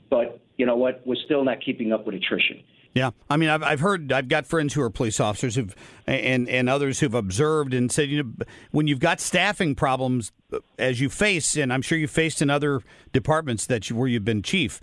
but 0.10 0.40
you 0.58 0.66
know 0.66 0.78
what? 0.78 1.02
We're 1.06 1.22
still 1.26 1.44
not 1.44 1.62
keeping 1.62 1.92
up 1.92 2.06
with 2.06 2.16
attrition. 2.16 2.64
Yeah, 2.96 3.12
I 3.30 3.36
mean, 3.36 3.50
I've, 3.50 3.62
I've 3.62 3.82
heard, 3.82 4.14
I've 4.14 4.30
got 4.30 4.48
friends 4.48 4.74
who 4.74 4.82
are 4.82 4.90
police 4.90 5.20
officers 5.20 5.56
who've, 5.56 5.76
and 6.08 6.48
and 6.48 6.70
others 6.70 7.02
who've 7.02 7.14
observed 7.14 7.74
and 7.74 7.92
said, 7.92 8.10
you 8.10 8.24
know, 8.24 8.32
when 8.72 8.88
you've 8.88 9.02
got 9.02 9.20
staffing 9.20 9.76
problems 9.76 10.32
as 10.80 11.02
you 11.02 11.10
face, 11.10 11.58
and 11.58 11.74
I'm 11.74 11.82
sure 11.82 11.98
you 11.98 12.08
faced 12.08 12.42
in 12.42 12.50
other 12.50 12.82
departments 13.12 13.66
that 13.68 13.90
you, 13.90 13.98
where 13.98 14.08
you've 14.08 14.24
been 14.24 14.42
chief, 14.42 14.80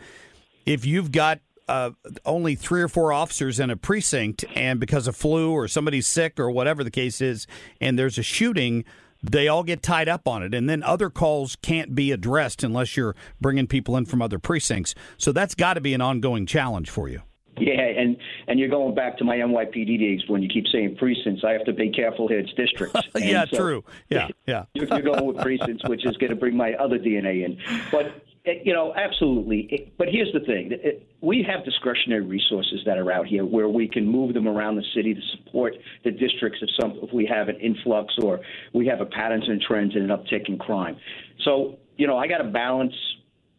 if 0.67 0.85
you've 0.85 1.11
got 1.11 1.41
uh, 1.69 1.93
only 2.27 2.55
three 2.55 2.83
or 2.83 2.89
four 2.89 3.15
officers 3.15 3.59
in 3.59 3.71
a 3.71 3.79
precinct, 3.79 4.45
and 4.55 4.79
because 4.79 5.09
of 5.09 5.17
flu 5.17 5.51
or 5.51 5.67
somebody's 5.67 6.07
sick 6.07 6.39
or 6.39 6.51
whatever 6.51 6.85
the 6.85 6.91
case 6.91 7.23
is, 7.23 7.47
and 7.81 7.99
there's 7.99 8.19
a 8.19 8.23
shooting, 8.23 8.85
they 9.23 9.49
all 9.49 9.63
get 9.63 9.83
tied 9.83 10.11
up 10.11 10.29
on 10.29 10.43
it, 10.43 10.53
and 10.53 10.69
then 10.69 10.83
other 10.83 11.09
calls 11.09 11.57
can't 11.63 11.95
be 11.95 12.13
addressed 12.13 12.63
unless 12.63 12.95
you're 12.95 13.17
bringing 13.41 13.67
people 13.67 13.97
in 13.97 14.05
from 14.05 14.21
other 14.21 14.39
precincts. 14.39 14.95
So 15.17 15.33
that's 15.33 15.55
got 15.55 15.75
to 15.75 15.81
be 15.81 15.95
an 15.95 16.03
ongoing 16.03 16.45
challenge 16.45 16.91
for 16.91 17.09
you. 17.09 17.23
Yeah, 17.59 17.81
and 17.81 18.17
and 18.49 18.59
you're 18.59 18.69
going 18.71 18.95
back 18.95 19.19
to 19.19 19.25
my 19.25 19.37
NYPD 19.37 19.99
days 19.99 20.23
when 20.27 20.43
you 20.43 20.49
keep 20.49 20.67
saying 20.69 20.97
precincts. 20.97 21.45
I 21.45 21.53
have 21.53 21.65
to 21.67 21.73
be 21.73 21.91
careful 21.91 22.27
here. 22.29 22.39
It's 22.39 22.53
districts. 22.55 22.99
Yeah, 23.15 23.45
so 23.51 23.57
true. 23.59 23.85
Yeah, 24.09 24.29
yeah. 24.47 24.65
You're, 24.75 24.87
you're 24.87 25.03
going 25.03 25.27
with 25.27 25.37
precincts, 25.39 25.87
which 25.89 26.05
is 26.07 26.17
going 26.17 26.31
to 26.31 26.37
bring 26.37 26.57
my 26.57 26.73
other 26.75 26.99
DNA 26.99 27.45
in. 27.45 27.59
But 27.91 28.07
eh, 28.47 28.55
you 28.65 28.73
know, 28.73 28.95
absolutely. 28.95 29.69
Eh, 29.71 29.91
But 29.99 30.09
here's 30.09 30.33
the 30.33 30.41
thing: 30.41 30.73
Eh, 30.73 30.91
we 31.21 31.43
have 31.47 31.65
discretionary 31.65 32.25
resources 32.25 32.81
that 32.87 32.97
are 32.97 33.13
out 33.13 33.27
here 33.27 33.45
where 33.45 33.69
we 33.69 33.87
can 33.87 34.07
move 34.07 34.33
them 34.35 34.49
around 34.49 34.77
the 34.77 34.85
city 34.95 35.13
to 35.15 35.21
support 35.37 35.75
the 36.05 36.11
districts 36.11 36.61
if 36.63 36.71
some 36.81 36.99
if 37.03 37.13
we 37.13 37.27
have 37.27 37.49
an 37.49 37.57
influx 37.61 38.15
or 38.23 38.41
we 38.73 38.87
have 38.87 39.01
a 39.03 39.07
patterns 39.07 39.45
and 39.47 39.61
trends 39.61 39.95
and 39.95 40.11
an 40.11 40.17
uptick 40.17 40.49
in 40.49 40.59
crime. 40.59 40.97
So 41.45 41.79
you 41.97 42.07
know, 42.07 42.17
I 42.17 42.27
got 42.29 42.39
to 42.39 42.45
balance 42.51 42.95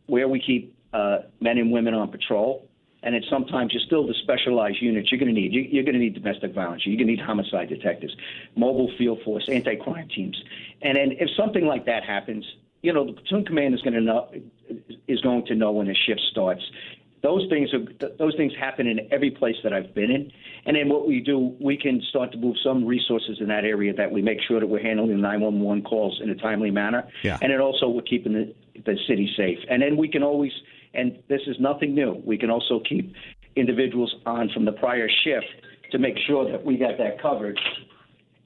where 0.07 0.27
we 0.27 0.41
keep 0.41 0.75
uh, 0.93 1.19
men 1.39 1.57
and 1.59 1.71
women 1.71 1.93
on 1.93 2.09
patrol. 2.09 2.67
And 3.03 3.15
it's 3.15 3.29
sometimes 3.29 3.73
you're 3.73 3.81
still 3.85 4.07
the 4.07 4.13
specialized 4.23 4.81
units 4.81 5.11
you're 5.11 5.19
going 5.19 5.33
to 5.33 5.39
need. 5.39 5.53
You- 5.53 5.67
You're 5.69 5.83
going 5.83 5.93
to 5.93 5.99
need 5.99 6.13
domestic 6.15 6.53
violence. 6.53 6.85
You're 6.85 6.95
going 6.97 7.07
to 7.07 7.13
need 7.13 7.19
homicide 7.21 7.69
detectives, 7.69 8.15
mobile 8.55 8.91
field 8.97 9.19
force, 9.23 9.47
anti-crime 9.49 10.07
teams. 10.07 10.41
And 10.81 10.95
then 10.97 11.11
if 11.19 11.29
something 11.37 11.65
like 11.65 11.85
that 11.85 12.03
happens, 12.03 12.45
you 12.81 12.91
know, 12.93 13.05
the 13.05 13.13
platoon 13.13 13.45
commander 13.45 13.75
is 13.75 13.81
going 13.81 13.93
to 13.93 14.01
know 14.01 14.29
is 15.07 15.21
going 15.21 15.45
to 15.47 15.55
know 15.55 15.71
when 15.71 15.89
a 15.89 15.93
shift 15.93 16.21
starts. 16.31 16.63
Those 17.21 17.47
things 17.49 17.73
are 17.73 17.85
those 18.17 18.35
things 18.35 18.51
happen 18.59 18.85
in 18.85 19.07
every 19.11 19.31
place 19.31 19.55
that 19.63 19.71
I've 19.71 19.93
been 19.95 20.11
in. 20.11 20.29
And 20.65 20.75
then 20.75 20.89
what 20.89 21.07
we 21.07 21.21
do, 21.21 21.55
we 21.61 21.77
can 21.77 22.01
start 22.09 22.33
to 22.33 22.37
move 22.37 22.57
some 22.61 22.83
resources 22.85 23.37
in 23.39 23.47
that 23.47 23.63
area 23.63 23.93
that 23.93 24.11
we 24.11 24.21
make 24.21 24.39
sure 24.45 24.59
that 24.59 24.67
we're 24.67 24.81
handling 24.81 25.11
the 25.11 25.15
911 25.21 25.83
calls 25.83 26.19
in 26.21 26.29
a 26.29 26.35
timely 26.35 26.71
manner. 26.71 27.07
Yeah. 27.23 27.37
And 27.41 27.51
then 27.53 27.61
also 27.61 27.87
we're 27.87 28.01
keeping 28.01 28.33
the, 28.33 28.53
the 28.85 28.97
city 29.07 29.29
safe. 29.37 29.59
And 29.69 29.81
then 29.81 29.95
we 29.95 30.09
can 30.09 30.21
always, 30.23 30.51
and 30.93 31.21
this 31.27 31.41
is 31.47 31.55
nothing 31.59 31.95
new, 31.95 32.21
we 32.25 32.37
can 32.37 32.49
also 32.49 32.81
keep 32.87 33.13
individuals 33.55 34.13
on 34.25 34.49
from 34.49 34.65
the 34.65 34.71
prior 34.71 35.09
shift 35.23 35.45
to 35.91 35.99
make 35.99 36.15
sure 36.27 36.49
that 36.51 36.63
we 36.63 36.77
got 36.77 36.97
that 36.97 37.21
covered. 37.21 37.59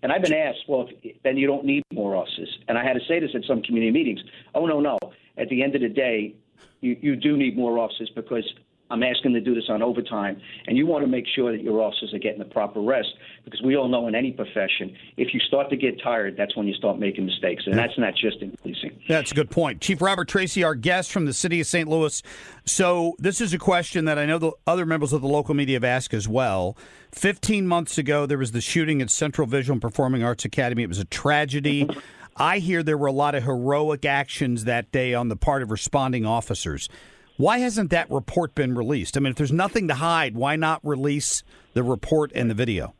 And 0.03 0.11
I've 0.11 0.21
been 0.21 0.33
asked, 0.33 0.59
well, 0.67 0.87
then 1.23 1.37
you 1.37 1.47
don't 1.47 1.65
need 1.65 1.83
more 1.91 2.15
officers. 2.15 2.49
And 2.67 2.77
I 2.77 2.83
had 2.83 2.93
to 2.93 2.99
say 3.07 3.19
this 3.19 3.31
at 3.33 3.43
some 3.47 3.61
community 3.61 3.91
meetings. 3.91 4.19
Oh, 4.53 4.65
no, 4.65 4.79
no. 4.79 4.97
At 5.37 5.49
the 5.49 5.63
end 5.63 5.75
of 5.75 5.81
the 5.81 5.89
day, 5.89 6.35
you, 6.81 6.97
you 7.01 7.15
do 7.15 7.35
need 7.35 7.57
more 7.57 7.79
officers 7.79 8.11
because 8.15 8.43
I'm 8.89 9.03
asking 9.03 9.33
to 9.33 9.41
do 9.41 9.53
this 9.53 9.65
on 9.69 9.81
overtime. 9.81 10.41
And 10.67 10.77
you 10.77 10.85
want 10.85 11.03
to 11.03 11.07
make 11.07 11.25
sure 11.35 11.51
that 11.51 11.61
your 11.61 11.81
officers 11.81 12.13
are 12.13 12.19
getting 12.19 12.39
the 12.39 12.45
proper 12.45 12.79
rest 12.79 13.09
because 13.43 13.61
we 13.61 13.75
all 13.75 13.87
know 13.87 14.07
in 14.07 14.15
any 14.15 14.31
profession, 14.31 14.95
if 15.17 15.33
you 15.33 15.39
start 15.41 15.69
to 15.69 15.77
get 15.77 16.01
tired, 16.01 16.35
that's 16.37 16.55
when 16.55 16.67
you 16.67 16.73
start 16.73 16.99
making 16.99 17.25
mistakes. 17.25 17.63
And 17.65 17.77
that's 17.77 17.97
not 17.97 18.13
just 18.15 18.41
in 18.41 18.51
policing. 18.51 18.99
That's 19.07 19.31
a 19.31 19.35
good 19.35 19.49
point. 19.49 19.81
Chief 19.81 20.01
Robert 20.01 20.27
Tracy, 20.27 20.63
our 20.63 20.75
guest 20.75 21.11
from 21.11 21.25
the 21.25 21.33
city 21.33 21.59
of 21.59 21.67
St. 21.67 21.87
Louis. 21.87 22.21
So, 22.65 23.15
this 23.19 23.41
is 23.41 23.53
a 23.53 23.57
question 23.57 24.05
that 24.05 24.17
I 24.17 24.25
know 24.25 24.37
the 24.37 24.51
other 24.65 24.85
members 24.85 25.13
of 25.13 25.21
the 25.21 25.27
local 25.27 25.53
media 25.53 25.75
have 25.75 25.83
asked 25.83 26.13
as 26.13 26.27
well. 26.27 26.77
15 27.13 27.67
months 27.67 27.97
ago, 27.97 28.25
there 28.25 28.37
was 28.37 28.51
the 28.51 28.61
shooting 28.61 29.01
at 29.01 29.09
Central 29.09 29.47
Visual 29.47 29.75
and 29.75 29.81
Performing 29.81 30.23
Arts 30.23 30.45
Academy. 30.45 30.83
It 30.83 30.89
was 30.89 30.99
a 30.99 31.05
tragedy. 31.05 31.87
I 32.35 32.59
hear 32.59 32.83
there 32.83 32.97
were 32.97 33.07
a 33.07 33.13
lot 33.13 33.33
of 33.35 33.43
heroic 33.43 34.05
actions 34.05 34.65
that 34.65 34.91
day 34.91 35.13
on 35.13 35.29
the 35.29 35.35
part 35.35 35.63
of 35.63 35.71
responding 35.71 36.25
officers. 36.25 36.89
Why 37.37 37.59
hasn't 37.59 37.91
that 37.91 38.09
report 38.09 38.55
been 38.55 38.73
released? 38.73 39.15
I 39.15 39.19
mean, 39.19 39.29
if 39.29 39.37
there's 39.37 39.51
nothing 39.51 39.87
to 39.89 39.93
hide, 39.93 40.35
why 40.35 40.55
not 40.55 40.81
release 40.83 41.43
the 41.73 41.83
report 41.83 42.31
and 42.33 42.49
the 42.49 42.55
video? 42.55 42.95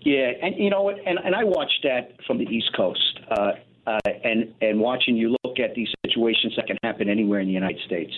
Yeah, 0.00 0.30
and 0.40 0.56
you 0.56 0.70
know 0.70 0.82
what? 0.82 0.96
And, 1.04 1.18
and 1.24 1.34
I 1.34 1.44
watched 1.44 1.80
that 1.84 2.16
from 2.26 2.38
the 2.38 2.44
East 2.44 2.70
Coast, 2.76 3.20
uh, 3.30 3.52
uh, 3.86 3.98
and 4.24 4.54
and 4.60 4.80
watching 4.80 5.16
you 5.16 5.36
look 5.44 5.58
at 5.58 5.74
these 5.74 5.88
situations 6.06 6.54
that 6.56 6.66
can 6.66 6.76
happen 6.82 7.08
anywhere 7.08 7.40
in 7.40 7.46
the 7.46 7.52
United 7.52 7.80
States. 7.86 8.12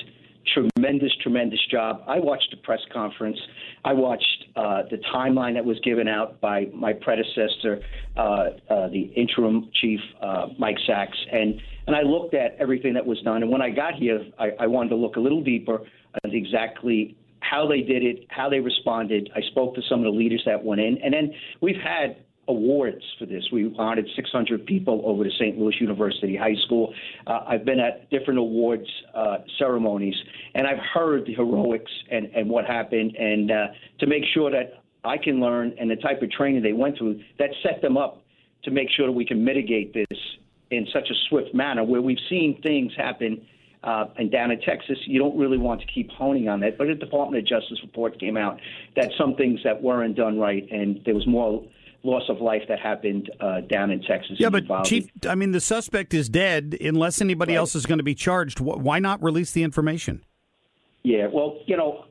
Tremendous, 0.52 1.12
tremendous 1.22 1.60
job. 1.70 2.02
I 2.06 2.18
watched 2.18 2.48
the 2.50 2.58
press 2.58 2.80
conference. 2.92 3.38
I 3.84 3.92
watched 3.92 4.44
uh, 4.56 4.82
the 4.90 4.98
timeline 5.14 5.54
that 5.54 5.64
was 5.64 5.78
given 5.80 6.06
out 6.06 6.40
by 6.40 6.66
my 6.74 6.92
predecessor, 6.92 7.80
uh, 8.16 8.20
uh, 8.20 8.88
the 8.88 9.10
interim 9.16 9.70
chief, 9.80 10.00
uh, 10.20 10.48
Mike 10.58 10.76
Sachs, 10.86 11.16
and 11.32 11.60
and 11.86 11.96
I 11.96 12.02
looked 12.02 12.34
at 12.34 12.56
everything 12.58 12.94
that 12.94 13.04
was 13.04 13.20
done. 13.22 13.42
And 13.42 13.50
when 13.50 13.62
I 13.62 13.70
got 13.70 13.94
here, 13.94 14.20
I, 14.38 14.50
I 14.60 14.66
wanted 14.66 14.90
to 14.90 14.96
look 14.96 15.16
a 15.16 15.20
little 15.20 15.42
deeper 15.42 15.80
at 16.24 16.32
exactly 16.32 17.16
how 17.40 17.66
they 17.66 17.80
did 17.80 18.02
it, 18.02 18.26
how 18.28 18.48
they 18.48 18.60
responded. 18.60 19.30
I 19.34 19.40
spoke 19.50 19.74
to 19.74 19.82
some 19.88 20.00
of 20.00 20.04
the 20.04 20.18
leaders 20.18 20.42
that 20.46 20.62
went 20.62 20.80
in, 20.80 20.98
and 21.02 21.12
then 21.12 21.32
we've 21.60 21.76
had 21.76 22.23
awards 22.48 23.02
for 23.18 23.26
this. 23.26 23.44
We 23.52 23.74
honored 23.78 24.06
600 24.14 24.66
people 24.66 25.02
over 25.04 25.24
to 25.24 25.30
St. 25.30 25.58
Louis 25.58 25.74
University 25.80 26.36
High 26.36 26.56
School. 26.66 26.94
Uh, 27.26 27.40
I've 27.46 27.64
been 27.64 27.80
at 27.80 28.10
different 28.10 28.38
awards 28.38 28.86
uh, 29.14 29.38
ceremonies, 29.58 30.14
and 30.54 30.66
I've 30.66 30.82
heard 30.92 31.26
the 31.26 31.34
heroics 31.34 31.90
and, 32.10 32.26
and 32.34 32.48
what 32.48 32.64
happened, 32.64 33.16
and 33.16 33.50
uh, 33.50 33.66
to 34.00 34.06
make 34.06 34.24
sure 34.32 34.50
that 34.50 34.82
I 35.04 35.18
can 35.18 35.40
learn 35.40 35.74
and 35.78 35.90
the 35.90 35.96
type 35.96 36.22
of 36.22 36.30
training 36.30 36.62
they 36.62 36.72
went 36.72 36.98
through 36.98 37.20
that 37.38 37.50
set 37.62 37.82
them 37.82 37.96
up 37.96 38.22
to 38.64 38.70
make 38.70 38.88
sure 38.90 39.06
that 39.06 39.12
we 39.12 39.26
can 39.26 39.44
mitigate 39.44 39.92
this 39.92 40.18
in 40.70 40.86
such 40.92 41.10
a 41.10 41.14
swift 41.28 41.54
manner 41.54 41.84
where 41.84 42.00
we've 42.00 42.18
seen 42.28 42.60
things 42.62 42.92
happen 42.96 43.46
uh, 43.84 44.06
and 44.16 44.32
down 44.32 44.50
in 44.50 44.58
Texas, 44.62 44.96
you 45.04 45.18
don't 45.18 45.36
really 45.38 45.58
want 45.58 45.80
to 45.80 45.86
keep 45.86 46.10
honing 46.10 46.48
on 46.48 46.60
that. 46.60 46.78
But 46.78 46.86
a 46.86 46.94
Department 46.94 47.42
of 47.42 47.46
Justice 47.46 47.78
report 47.82 48.18
came 48.18 48.36
out 48.36 48.58
that 48.96 49.10
some 49.18 49.34
things 49.34 49.60
that 49.62 49.82
weren't 49.82 50.16
done 50.16 50.38
right, 50.38 50.66
and 50.70 51.00
there 51.04 51.14
was 51.14 51.26
more 51.26 51.62
loss 52.04 52.22
of 52.28 52.40
life 52.40 52.62
that 52.68 52.78
happened 52.78 53.30
uh, 53.40 53.60
down 53.62 53.90
in 53.90 54.02
Texas. 54.02 54.36
Yeah, 54.38 54.50
but 54.50 54.84
Chief, 54.84 55.08
I 55.26 55.34
mean, 55.34 55.52
the 55.52 55.60
suspect 55.60 56.14
is 56.14 56.28
dead. 56.28 56.76
Unless 56.80 57.20
anybody 57.20 57.54
else 57.54 57.74
is 57.74 57.86
going 57.86 57.98
to 57.98 58.04
be 58.04 58.14
charged, 58.14 58.58
wh- 58.58 58.78
why 58.78 58.98
not 58.98 59.22
release 59.22 59.52
the 59.52 59.62
information? 59.62 60.24
Yeah, 61.02 61.26
well, 61.32 61.58
you 61.66 61.76
know, 61.76 62.04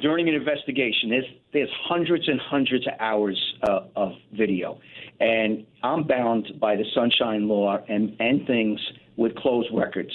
during 0.00 0.28
an 0.28 0.34
investigation, 0.34 1.10
there's 1.10 1.24
there's 1.52 1.70
hundreds 1.84 2.28
and 2.28 2.40
hundreds 2.40 2.86
of 2.86 2.94
hours 3.00 3.38
uh, 3.68 3.80
of 3.96 4.12
video, 4.32 4.80
and 5.20 5.66
I'm 5.82 6.04
bound 6.04 6.48
by 6.60 6.76
the 6.76 6.84
Sunshine 6.94 7.48
Law 7.48 7.78
and 7.88 8.16
and 8.20 8.46
things 8.46 8.80
with 9.16 9.34
closed 9.36 9.68
records. 9.72 10.14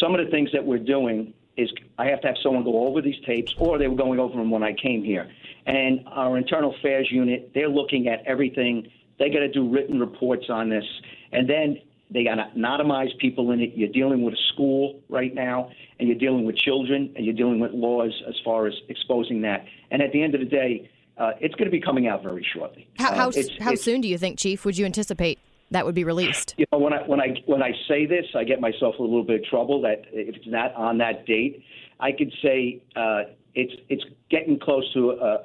Some 0.00 0.14
of 0.14 0.24
the 0.24 0.30
things 0.30 0.50
that 0.52 0.64
we're 0.64 0.78
doing 0.78 1.32
is 1.56 1.70
I 1.98 2.06
have 2.06 2.20
to 2.22 2.28
have 2.28 2.36
someone 2.42 2.64
go 2.64 2.86
over 2.86 3.00
these 3.00 3.22
tapes, 3.26 3.54
or 3.58 3.78
they 3.78 3.88
were 3.88 3.96
going 3.96 4.20
over 4.20 4.36
them 4.36 4.50
when 4.50 4.62
I 4.62 4.74
came 4.74 5.02
here. 5.02 5.30
And 5.66 6.00
our 6.08 6.38
internal 6.38 6.74
affairs 6.74 7.08
unit, 7.10 7.50
they're 7.54 7.68
looking 7.68 8.08
at 8.08 8.24
everything. 8.26 8.88
They 9.18 9.30
got 9.30 9.40
to 9.40 9.48
do 9.48 9.68
written 9.68 9.98
reports 9.98 10.46
on 10.48 10.68
this, 10.68 10.84
and 11.32 11.48
then 11.48 11.78
they 12.10 12.22
got 12.22 12.36
to 12.36 12.46
anonymize 12.56 13.16
people 13.18 13.50
in 13.50 13.60
it. 13.60 13.72
You're 13.74 13.88
dealing 13.88 14.22
with 14.22 14.34
a 14.34 14.52
school 14.52 15.00
right 15.08 15.34
now, 15.34 15.70
and 15.98 16.08
you're 16.08 16.18
dealing 16.18 16.44
with 16.44 16.56
children, 16.56 17.12
and 17.16 17.24
you're 17.24 17.34
dealing 17.34 17.58
with 17.58 17.72
laws 17.72 18.12
as 18.28 18.34
far 18.44 18.66
as 18.66 18.74
exposing 18.88 19.42
that. 19.42 19.64
And 19.90 20.02
at 20.02 20.12
the 20.12 20.22
end 20.22 20.34
of 20.34 20.40
the 20.40 20.46
day, 20.46 20.88
uh, 21.18 21.32
it's 21.40 21.54
going 21.56 21.64
to 21.64 21.70
be 21.70 21.80
coming 21.80 22.06
out 22.06 22.22
very 22.22 22.46
shortly. 22.54 22.86
How, 22.98 23.08
Uh, 23.26 23.28
it's- 23.30 23.48
how 23.58 23.70
it's- 23.72 23.80
soon 23.82 24.00
do 24.02 24.08
you 24.08 24.18
think, 24.18 24.38
Chief, 24.38 24.64
would 24.64 24.78
you 24.78 24.84
anticipate 24.84 25.38
that 25.72 25.84
would 25.84 25.94
be 25.96 26.04
released? 26.04 26.54
you 26.58 26.66
know, 26.70 26.78
when 26.78 26.92
I 26.92 27.02
when 27.08 27.20
I 27.20 27.42
when 27.46 27.62
I 27.62 27.72
say 27.88 28.06
this, 28.06 28.26
I 28.36 28.44
get 28.44 28.60
myself 28.60 28.98
a 28.98 29.02
little 29.02 29.24
bit 29.24 29.40
of 29.40 29.46
trouble. 29.46 29.80
That 29.80 30.04
if 30.12 30.36
it's 30.36 30.46
not 30.46 30.74
on 30.74 30.98
that 30.98 31.26
date, 31.26 31.62
I 31.98 32.12
could 32.12 32.32
say 32.42 32.82
uh, 32.94 33.22
it's 33.56 33.72
it's 33.88 34.04
getting 34.30 34.58
close 34.60 34.84
to 34.92 35.10
a, 35.10 35.38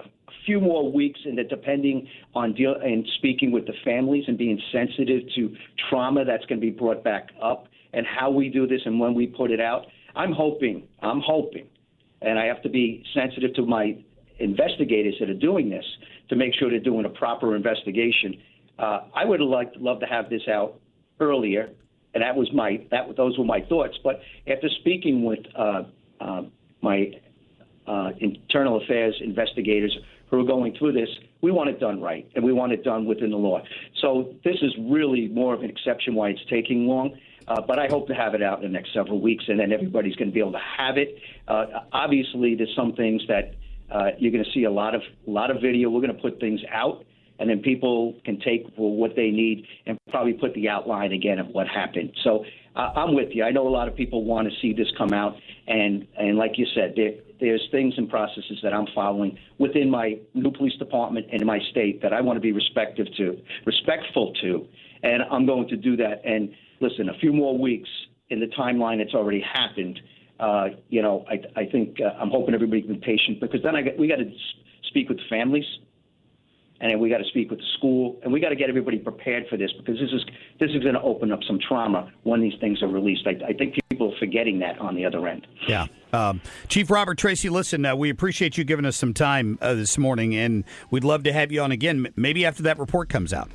few 0.46 0.60
more 0.60 0.92
weeks, 0.92 1.20
and 1.26 1.38
that 1.38 1.50
depending 1.50 2.08
on 2.34 2.54
deal 2.54 2.74
and 2.82 3.08
speaking 3.18 3.52
with 3.52 3.68
the 3.68 3.74
families 3.86 4.24
and 4.28 4.40
being 4.40 4.60
sensitive 4.72 5.22
to 5.36 5.56
trauma 5.88 6.26
that's 6.26 6.44
going 6.46 6.60
to 6.60 6.66
be 6.66 6.72
brought 6.72 7.04
back 7.04 7.28
up, 7.44 7.68
and 7.94 8.08
how 8.08 8.32
we 8.32 8.50
do 8.50 8.66
this 8.66 8.82
and 8.86 9.00
when 9.00 9.14
we 9.14 9.28
put 9.28 9.52
it 9.52 9.60
out. 9.60 9.86
I'm 10.16 10.32
hoping. 10.32 10.88
I'm 11.02 11.22
hoping, 11.22 11.68
and 12.22 12.40
I 12.40 12.46
have 12.46 12.62
to 12.64 12.70
be 12.70 13.04
sensitive 13.14 13.54
to 13.56 13.66
my 13.66 13.98
investigators 14.40 15.16
that 15.20 15.30
are 15.30 15.36
doing 15.36 15.70
this 15.70 15.86
to 16.30 16.36
make 16.36 16.54
sure 16.56 16.70
they're 16.70 16.80
doing 16.80 17.06
a 17.06 17.10
proper 17.10 17.56
investigation. 17.56 18.38
Uh, 18.80 19.02
I 19.14 19.26
would 19.26 19.42
like 19.42 19.72
love 19.78 20.00
to 20.00 20.08
have 20.08 20.30
this 20.30 20.42
out 20.52 20.80
earlier, 21.20 21.70
and 22.16 22.24
that 22.24 22.36
was 22.36 22.50
my 22.54 22.84
that 22.90 23.16
those 23.16 23.38
were 23.38 23.46
my 23.46 23.62
thoughts. 23.70 23.98
But 24.04 24.22
after 24.48 24.70
speaking 24.80 25.24
with 25.24 25.40
uh, 25.56 25.84
uh, 26.20 26.42
my 26.82 27.12
uh, 27.88 28.12
internal 28.20 28.82
affairs 28.82 29.16
investigators 29.22 29.98
who 30.30 30.40
are 30.40 30.46
going 30.46 30.74
through 30.78 30.94
this, 30.94 31.10
we 31.42 31.52
want 31.52 31.70
it 31.70 31.80
done 31.80 32.02
right, 32.02 32.28
and 32.36 32.44
we 32.44 32.54
want 32.54 32.72
it 32.72 32.84
done 32.84 33.06
within 33.06 33.32
the 33.32 33.38
law. 33.38 33.62
So 34.02 34.34
this 34.44 34.56
is 34.62 34.74
really 34.80 35.28
more 35.28 35.54
of 35.54 35.62
an 35.62 35.70
exception 35.70 36.16
why 36.16 36.30
it's 36.30 36.46
taking 36.50 36.88
long. 36.88 37.18
Uh, 37.48 37.60
but 37.60 37.80
I 37.80 37.88
hope 37.88 38.08
to 38.08 38.14
have 38.14 38.34
it 38.34 38.44
out 38.44 38.64
in 38.64 38.72
the 38.72 38.78
next 38.78 38.94
several 38.94 39.20
weeks, 39.20 39.46
and 39.48 39.60
then 39.60 39.74
everybody's 39.74 40.16
going 40.16 40.30
to 40.30 40.34
be 40.34 40.40
able 40.40 40.54
to 40.54 40.66
have 40.78 40.98
it. 40.98 41.18
Uh, 41.48 41.66
obviously, 41.92 42.56
there's 42.56 42.74
some 42.76 42.94
things 42.94 43.22
that 43.28 43.56
uh, 43.90 44.12
you're 44.18 44.32
going 44.32 44.44
to 44.44 44.52
see 44.52 44.64
a 44.64 44.72
lot 44.72 44.96
of 44.96 45.02
a 45.28 45.30
lot 45.30 45.52
of 45.52 45.62
video. 45.62 45.90
We're 45.90 46.02
going 46.02 46.16
to 46.16 46.22
put 46.22 46.40
things 46.40 46.62
out, 46.72 47.04
and 47.40 47.50
then 47.50 47.60
people 47.60 48.16
can 48.24 48.40
take 48.40 48.68
what 48.76 49.16
they 49.16 49.32
need 49.32 49.66
and 49.86 49.98
probably 50.12 50.34
put 50.34 50.54
the 50.54 50.70
outline 50.70 51.12
again 51.12 51.40
of 51.40 51.48
what 51.48 51.68
happened. 51.68 52.14
So 52.24 52.46
uh, 52.76 52.92
I'm 52.96 53.16
with 53.16 53.30
you. 53.32 53.44
I 53.44 53.52
know 53.52 53.68
a 53.68 53.70
lot 53.70 53.88
of 53.88 53.96
people 53.96 54.24
want 54.24 54.48
to 54.50 54.60
see 54.62 54.72
this 54.72 54.88
come 54.98 55.12
out, 55.12 55.36
and 55.68 56.08
and 56.18 56.38
like 56.38 56.58
you 56.58 56.68
said, 56.74 56.94
there's 57.42 57.68
things 57.72 57.94
and 57.98 58.08
processes 58.10 58.60
that 58.64 58.74
I'm 58.74 58.88
following 58.96 59.38
within 59.58 59.90
my 59.90 60.18
new 60.34 60.52
police 60.52 60.78
department 60.78 61.26
and 61.32 61.42
in 61.42 61.48
my 61.48 61.60
state 61.72 62.02
that 62.04 62.14
I 62.14 62.22
want 62.22 62.38
to 62.38 62.42
be 62.42 62.54
respectful 62.54 63.06
to, 63.06 63.38
respectful 63.66 64.34
to, 64.42 64.66
and 65.04 65.24
I'm 65.30 65.46
going 65.46 65.68
to 65.70 65.76
do 65.76 65.98
that. 65.98 66.22
And 66.24 66.54
listen, 66.80 67.10
a 67.10 67.18
few 67.20 67.34
more 67.34 67.58
weeks 67.58 67.90
in 68.30 68.40
the 68.40 68.48
timeline 68.58 69.00
that's 69.00 69.14
already 69.14 69.42
happened. 69.42 70.00
uh, 70.42 70.70
you 70.90 71.02
know, 71.02 71.24
I, 71.30 71.62
I 71.62 71.66
think 71.66 71.98
uh, 72.02 72.18
I'm 72.20 72.30
hoping 72.30 72.56
everybody 72.56 72.82
can 72.82 72.96
be 72.96 73.00
patient 73.00 73.40
because 73.40 73.62
then 73.64 73.76
I 73.76 73.84
got, 73.84 73.98
we 73.98 74.08
got 74.08 74.18
to 74.18 74.30
speak 74.90 75.08
with 75.08 75.20
the 75.20 75.24
families, 75.30 75.66
and 76.82 77.00
we 77.00 77.10
got 77.10 77.20
to 77.20 77.26
speak 77.26 77.50
with 77.50 77.60
the 77.60 77.66
school, 77.78 78.20
and 78.24 78.34
we 78.34 78.40
got 78.40 78.50
to 78.50 78.56
get 78.56 78.68
everybody 78.68 78.98
prepared 78.98 79.48
for 79.50 79.56
this 79.56 79.72
because 79.78 80.00
this 80.00 80.10
is 80.12 80.26
this 80.60 80.72
is 80.72 80.82
going 80.82 80.96
to 80.96 81.02
open 81.02 81.32
up 81.32 81.40
some 81.48 81.60
trauma 81.66 82.12
when 82.24 82.42
these 82.42 82.60
things 82.60 82.82
are 82.82 82.88
released. 82.88 83.26
I, 83.28 83.38
I 83.48 83.54
think 83.54 83.76
people 83.90 84.12
are 84.14 84.18
forgetting 84.18 84.60
that 84.60 84.80
on 84.80 84.96
the 84.96 85.06
other 85.06 85.28
end. 85.28 85.48
Yeah. 85.68 85.88
Um, 86.12 86.42
Chief 86.68 86.90
Robert 86.90 87.18
Tracy, 87.18 87.50
listen, 87.50 87.86
uh, 87.86 87.96
we 87.96 88.10
appreciate 88.10 88.58
you 88.58 88.64
giving 88.64 88.86
us 88.86 88.98
some 88.98 89.14
time 89.14 89.58
uh, 89.62 89.76
this 89.76 89.98
morning, 89.98 90.36
and 90.36 90.66
we'd 90.90 91.04
love 91.04 91.24
to 91.24 91.32
have 91.32 91.52
you 91.52 91.62
on 91.62 91.72
again, 91.72 92.08
maybe 92.16 92.46
after 92.46 92.64
that 92.64 92.80
report 92.80 93.08
comes 93.08 93.32
out. 93.32 93.50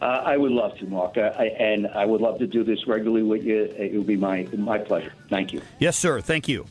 Uh, 0.00 0.04
I 0.04 0.36
would 0.36 0.52
love 0.52 0.78
to, 0.78 0.86
Marc, 0.86 1.16
uh, 1.16 1.32
I, 1.36 1.46
and 1.46 1.88
I 1.88 2.04
would 2.04 2.20
love 2.20 2.38
to 2.38 2.46
do 2.46 2.62
this 2.62 2.86
regularly 2.86 3.24
with 3.24 3.42
you. 3.42 3.64
It 3.76 3.94
would 3.94 4.06
be 4.06 4.16
my 4.16 4.46
my 4.56 4.78
pleasure. 4.78 5.12
Thank 5.28 5.52
you. 5.52 5.60
Yes, 5.80 5.98
sir. 5.98 6.20
Thank 6.20 6.46
you. 6.46 6.66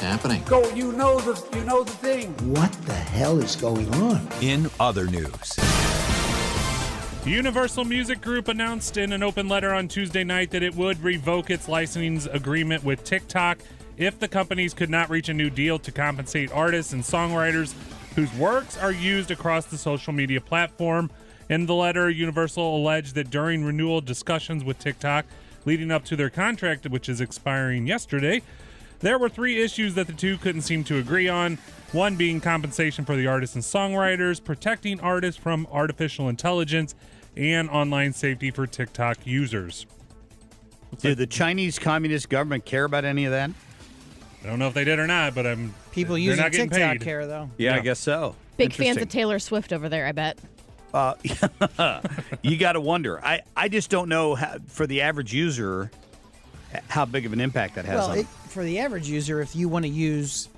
What's 0.00 0.12
happening? 0.12 0.42
Go, 0.46 0.66
you 0.72 0.92
know 0.92 1.20
the 1.20 1.58
you 1.58 1.62
know 1.64 1.84
the 1.84 1.90
thing. 1.90 2.32
What 2.54 2.72
the 2.86 2.94
hell 2.94 3.38
is 3.38 3.54
going 3.54 3.86
on? 3.96 4.26
In 4.40 4.70
other 4.80 5.06
news. 5.06 5.58
Universal 7.26 7.84
Music 7.84 8.22
Group 8.22 8.48
announced 8.48 8.96
in 8.96 9.12
an 9.12 9.22
open 9.22 9.46
letter 9.46 9.74
on 9.74 9.88
Tuesday 9.88 10.24
night 10.24 10.52
that 10.52 10.62
it 10.62 10.74
would 10.74 11.04
revoke 11.04 11.50
its 11.50 11.68
licensing 11.68 12.32
agreement 12.32 12.82
with 12.82 13.04
TikTok 13.04 13.58
if 13.98 14.18
the 14.18 14.26
companies 14.26 14.72
could 14.72 14.88
not 14.88 15.10
reach 15.10 15.28
a 15.28 15.34
new 15.34 15.50
deal 15.50 15.78
to 15.78 15.92
compensate 15.92 16.50
artists 16.50 16.94
and 16.94 17.02
songwriters 17.02 17.74
whose 18.14 18.32
works 18.36 18.78
are 18.78 18.92
used 18.92 19.30
across 19.30 19.66
the 19.66 19.76
social 19.76 20.14
media 20.14 20.40
platform. 20.40 21.10
In 21.50 21.66
the 21.66 21.74
letter, 21.74 22.08
Universal 22.08 22.74
alleged 22.74 23.16
that 23.16 23.28
during 23.28 23.66
renewal 23.66 24.00
discussions 24.00 24.64
with 24.64 24.78
TikTok 24.78 25.26
leading 25.66 25.90
up 25.90 26.06
to 26.06 26.16
their 26.16 26.30
contract, 26.30 26.88
which 26.88 27.06
is 27.10 27.20
expiring 27.20 27.86
yesterday, 27.86 28.40
there 29.00 29.18
were 29.18 29.28
three 29.28 29.62
issues 29.62 29.94
that 29.94 30.06
the 30.06 30.12
two 30.12 30.38
couldn't 30.38 30.62
seem 30.62 30.84
to 30.84 30.98
agree 30.98 31.28
on. 31.28 31.58
One 31.92 32.16
being 32.16 32.40
compensation 32.40 33.04
for 33.04 33.16
the 33.16 33.26
artists 33.26 33.56
and 33.56 33.64
songwriters, 33.64 34.42
protecting 34.42 35.00
artists 35.00 35.40
from 35.40 35.66
artificial 35.72 36.28
intelligence, 36.28 36.94
and 37.36 37.68
online 37.68 38.12
safety 38.12 38.50
for 38.50 38.66
TikTok 38.66 39.18
users. 39.26 39.86
Did 41.00 41.18
the 41.18 41.26
Chinese 41.26 41.78
Communist 41.78 42.28
government 42.28 42.64
care 42.64 42.84
about 42.84 43.04
any 43.04 43.24
of 43.24 43.32
that? 43.32 43.50
I 44.42 44.46
don't 44.46 44.58
know 44.58 44.68
if 44.68 44.74
they 44.74 44.84
did 44.84 44.98
or 44.98 45.06
not, 45.06 45.34
but 45.34 45.46
I'm 45.46 45.74
People 45.92 46.14
they're 46.14 46.22
using 46.22 46.42
not 46.42 46.52
getting 46.52 46.70
TikTok 46.70 46.92
paid. 46.92 47.00
care 47.02 47.26
though. 47.26 47.50
Yeah, 47.58 47.76
I 47.76 47.80
guess 47.80 47.98
so. 47.98 48.34
Big 48.56 48.72
fans 48.72 48.80
Interesting. 48.96 49.02
of 49.02 49.08
Taylor 49.08 49.38
Swift 49.38 49.72
over 49.72 49.88
there, 49.88 50.06
I 50.06 50.12
bet. 50.12 50.38
Uh, 50.92 51.14
you 52.42 52.56
got 52.56 52.72
to 52.72 52.80
wonder. 52.80 53.24
I, 53.24 53.40
I 53.56 53.68
just 53.68 53.90
don't 53.90 54.08
know 54.08 54.34
how, 54.34 54.56
for 54.66 54.86
the 54.86 55.02
average 55.02 55.32
user 55.32 55.90
how 56.88 57.04
big 57.04 57.26
of 57.26 57.32
an 57.32 57.40
impact 57.40 57.74
that 57.76 57.84
has 57.84 57.96
Well, 57.96 58.10
on 58.10 58.18
it, 58.18 58.26
for 58.50 58.64
the 58.64 58.78
average 58.80 59.08
user, 59.08 59.40
if 59.40 59.54
you 59.54 59.68
want 59.68 59.84
to 59.84 59.90
use, 59.90 60.48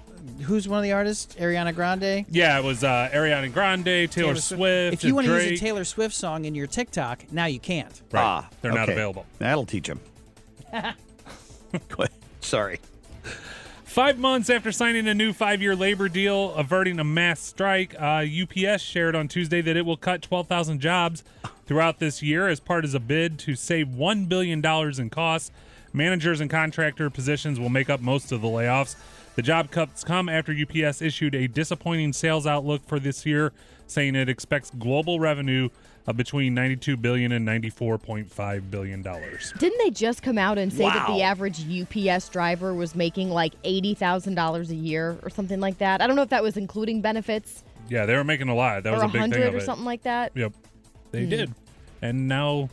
who's 0.42 0.68
one 0.68 0.78
of 0.78 0.82
the 0.82 0.92
artists? 0.92 1.34
Ariana 1.36 1.74
Grande. 1.74 2.24
Yeah, 2.30 2.58
it 2.58 2.64
was 2.64 2.82
uh, 2.84 3.10
Ariana 3.12 3.52
Grande, 3.52 4.10
Taylor, 4.10 4.34
Swift. 4.36 4.94
If 4.94 5.04
you 5.04 5.14
want 5.14 5.26
to 5.26 5.34
use 5.34 5.44
a 5.44 5.56
Taylor 5.56 5.84
Swift 5.84 6.14
song 6.14 6.44
in 6.44 6.54
your 6.54 6.66
TikTok, 6.66 7.30
now 7.30 7.46
you 7.46 7.60
can't. 7.60 8.00
Right. 8.10 8.22
Ah, 8.22 8.48
They're 8.60 8.72
not 8.72 8.88
available. 8.88 9.26
That'll 9.38 9.66
teach 9.66 9.88
them. 9.88 10.00
Sorry. 12.40 12.80
Five 13.84 14.18
months 14.18 14.48
after 14.48 14.72
signing 14.72 15.06
a 15.06 15.12
new 15.12 15.34
five 15.34 15.60
year 15.60 15.76
labor 15.76 16.08
deal 16.08 16.54
averting 16.54 16.98
a 16.98 17.04
mass 17.04 17.40
strike, 17.40 17.94
uh, 18.00 18.24
UPS 18.24 18.82
shared 18.82 19.14
on 19.14 19.28
Tuesday 19.28 19.60
that 19.60 19.76
it 19.76 19.84
will 19.84 19.98
cut 19.98 20.22
12,000 20.22 20.80
jobs 20.80 21.22
throughout 21.66 21.98
this 21.98 22.22
year 22.22 22.48
as 22.48 22.58
part 22.58 22.86
of 22.86 22.94
a 22.94 22.98
bid 22.98 23.38
to 23.40 23.54
save 23.54 23.88
$1 23.88 24.28
billion 24.30 24.64
in 24.98 25.10
costs. 25.10 25.50
Managers 25.92 26.40
and 26.40 26.50
contractor 26.50 27.10
positions 27.10 27.60
will 27.60 27.68
make 27.68 27.90
up 27.90 28.00
most 28.00 28.32
of 28.32 28.40
the 28.40 28.48
layoffs. 28.48 28.96
The 29.34 29.42
job 29.42 29.70
cuts 29.70 30.04
come 30.04 30.28
after 30.28 30.52
UPS 30.52 31.00
issued 31.02 31.34
a 31.34 31.46
disappointing 31.48 32.12
sales 32.12 32.46
outlook 32.46 32.82
for 32.86 32.98
this 32.98 33.24
year, 33.26 33.52
saying 33.86 34.14
it 34.14 34.28
expects 34.28 34.70
global 34.78 35.20
revenue 35.20 35.68
of 36.06 36.16
between 36.16 36.52
92 36.54 36.96
billion 36.96 37.30
and 37.32 37.46
94.5 37.46 38.70
billion 38.70 39.02
dollars. 39.02 39.52
Didn't 39.58 39.78
they 39.78 39.90
just 39.90 40.22
come 40.22 40.36
out 40.36 40.58
and 40.58 40.72
say 40.72 40.82
that 40.84 41.06
the 41.06 41.22
average 41.22 41.60
UPS 41.70 42.28
driver 42.28 42.74
was 42.74 42.94
making 42.96 43.30
like 43.30 43.52
eighty 43.62 43.94
thousand 43.94 44.34
dollars 44.34 44.70
a 44.70 44.74
year 44.74 45.16
or 45.22 45.30
something 45.30 45.60
like 45.60 45.78
that? 45.78 46.00
I 46.02 46.06
don't 46.08 46.16
know 46.16 46.22
if 46.22 46.30
that 46.30 46.42
was 46.42 46.56
including 46.56 47.02
benefits 47.02 47.62
Yeah, 47.88 48.04
they 48.06 48.16
were 48.16 48.24
making 48.24 48.48
a 48.48 48.54
lot. 48.54 48.82
That 48.82 48.90
or 48.90 48.96
was 48.96 49.02
a 49.02 49.06
big 49.06 49.12
thing 49.12 49.20
hundred 49.20 49.46
of 49.48 49.54
or 49.54 49.58
it. 49.58 49.64
something 49.64 49.84
like 49.84 50.02
that. 50.02 50.32
Yep, 50.34 50.52
they 51.12 51.22
Hmm. 51.24 51.30
did, 51.30 51.54
and 52.02 52.26
now 52.26 52.68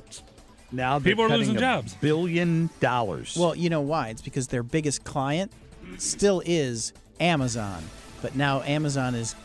now 0.71 0.99
people 0.99 1.23
are 1.23 1.29
losing 1.29 1.57
jobs. 1.57 1.95
Billion 1.95 2.69
dollars. 2.79 3.35
Well, 3.39 3.55
you 3.55 3.69
know 3.69 3.81
why? 3.81 4.09
It's 4.09 4.21
because 4.21 4.47
their 4.47 4.63
biggest 4.63 5.03
client 5.03 5.51
still 5.97 6.41
is 6.45 6.93
Amazon, 7.19 7.83
but 8.21 8.35
now 8.35 8.61
Amazon 8.61 9.15
is 9.15 9.35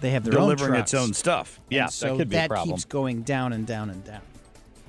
they 0.00 0.10
have 0.10 0.24
their 0.24 0.32
Delivering 0.32 0.74
own 0.74 0.80
its 0.80 0.94
own 0.94 1.14
stuff. 1.14 1.58
And 1.66 1.72
Yeah, 1.76 1.86
that 1.86 1.92
so 1.92 2.16
could 2.16 2.28
be 2.28 2.36
a 2.36 2.48
problem. 2.48 2.70
keeps 2.76 2.84
going 2.84 3.22
down 3.22 3.52
and 3.52 3.66
down 3.66 3.90
and 3.90 4.04
down. 4.04 4.20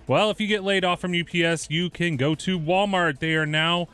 Well, 0.08 0.30
if 0.30 0.40
you 0.40 0.48
get 0.48 0.64
laid 0.64 0.84
off 0.86 1.00
from 1.02 1.14
UPS, 1.20 1.70
you 1.70 1.90
can 1.90 2.18
go 2.18 2.36
to 2.36 2.60
Walmart. 2.60 3.20
They 3.20 3.34
are 3.36 3.46
now 3.46 3.88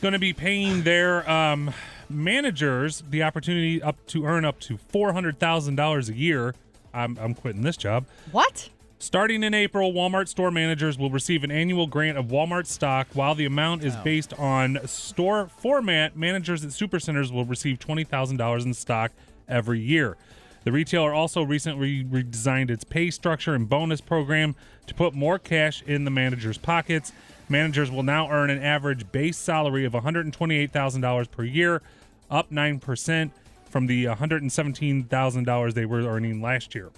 going 0.00 0.12
to 0.12 0.18
be 0.18 0.32
paying 0.32 0.82
their 0.82 1.28
um, 1.28 1.72
managers 2.08 3.02
the 3.08 3.22
opportunity 3.22 3.82
up 3.82 3.96
to 4.08 4.24
earn 4.24 4.44
up 4.44 4.60
to 4.60 4.76
four 4.76 5.12
hundred 5.12 5.38
thousand 5.38 5.76
dollars 5.76 6.08
a 6.08 6.14
year. 6.14 6.54
I'm, 6.94 7.18
I'm 7.20 7.34
quitting 7.34 7.62
this 7.62 7.76
job. 7.76 8.04
What? 8.32 8.68
Starting 9.02 9.42
in 9.42 9.52
April, 9.52 9.92
Walmart 9.92 10.28
store 10.28 10.52
managers 10.52 10.96
will 10.96 11.10
receive 11.10 11.42
an 11.42 11.50
annual 11.50 11.88
grant 11.88 12.16
of 12.16 12.26
Walmart 12.26 12.68
stock. 12.68 13.08
While 13.14 13.34
the 13.34 13.46
amount 13.46 13.82
is 13.82 13.96
based 13.96 14.32
on 14.34 14.78
store 14.86 15.48
format, 15.48 16.16
managers 16.16 16.64
at 16.64 16.70
supercenters 16.70 17.32
will 17.32 17.44
receive 17.44 17.80
$20,000 17.80 18.64
in 18.64 18.72
stock 18.74 19.10
every 19.48 19.80
year. 19.80 20.16
The 20.62 20.70
retailer 20.70 21.12
also 21.12 21.42
recently 21.42 22.04
redesigned 22.04 22.70
its 22.70 22.84
pay 22.84 23.10
structure 23.10 23.54
and 23.54 23.68
bonus 23.68 24.00
program 24.00 24.54
to 24.86 24.94
put 24.94 25.14
more 25.14 25.36
cash 25.36 25.82
in 25.82 26.04
the 26.04 26.12
managers' 26.12 26.56
pockets. 26.56 27.10
Managers 27.48 27.90
will 27.90 28.04
now 28.04 28.30
earn 28.30 28.50
an 28.50 28.62
average 28.62 29.10
base 29.10 29.36
salary 29.36 29.84
of 29.84 29.94
$128,000 29.94 31.30
per 31.32 31.42
year, 31.42 31.82
up 32.30 32.52
9% 32.52 33.32
from 33.68 33.86
the 33.88 34.04
$117,000 34.04 35.74
they 35.74 35.86
were 35.86 36.02
earning 36.02 36.40
last 36.40 36.76
year. 36.76 36.92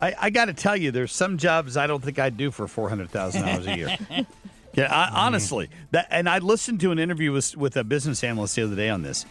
I, 0.00 0.14
I 0.20 0.30
got 0.30 0.46
to 0.46 0.52
tell 0.52 0.76
you, 0.76 0.90
there's 0.90 1.12
some 1.12 1.38
jobs 1.38 1.76
I 1.76 1.86
don't 1.86 2.02
think 2.02 2.18
I'd 2.18 2.36
do 2.36 2.50
for 2.50 2.66
four 2.66 2.88
hundred 2.88 3.10
thousand 3.10 3.42
dollars 3.42 3.66
a 3.66 3.76
year. 3.76 3.88
yeah, 4.74 4.88
I, 4.90 5.06
mm-hmm. 5.06 5.16
honestly, 5.16 5.70
that 5.92 6.06
and 6.10 6.28
I 6.28 6.38
listened 6.38 6.80
to 6.80 6.90
an 6.92 6.98
interview 6.98 7.32
with 7.32 7.56
with 7.56 7.76
a 7.76 7.84
business 7.84 8.22
analyst 8.22 8.56
the 8.56 8.64
other 8.64 8.76
day 8.76 8.90
on 8.90 9.02
this. 9.02 9.24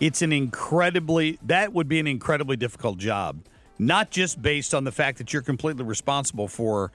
It's 0.00 0.22
an 0.22 0.32
incredibly 0.32 1.38
that 1.42 1.72
would 1.72 1.88
be 1.88 2.00
an 2.00 2.06
incredibly 2.06 2.56
difficult 2.56 2.98
job, 2.98 3.36
not 3.78 4.10
just 4.10 4.40
based 4.40 4.74
on 4.74 4.84
the 4.84 4.92
fact 4.92 5.18
that 5.18 5.32
you're 5.32 5.42
completely 5.42 5.84
responsible 5.84 6.48
for 6.48 6.90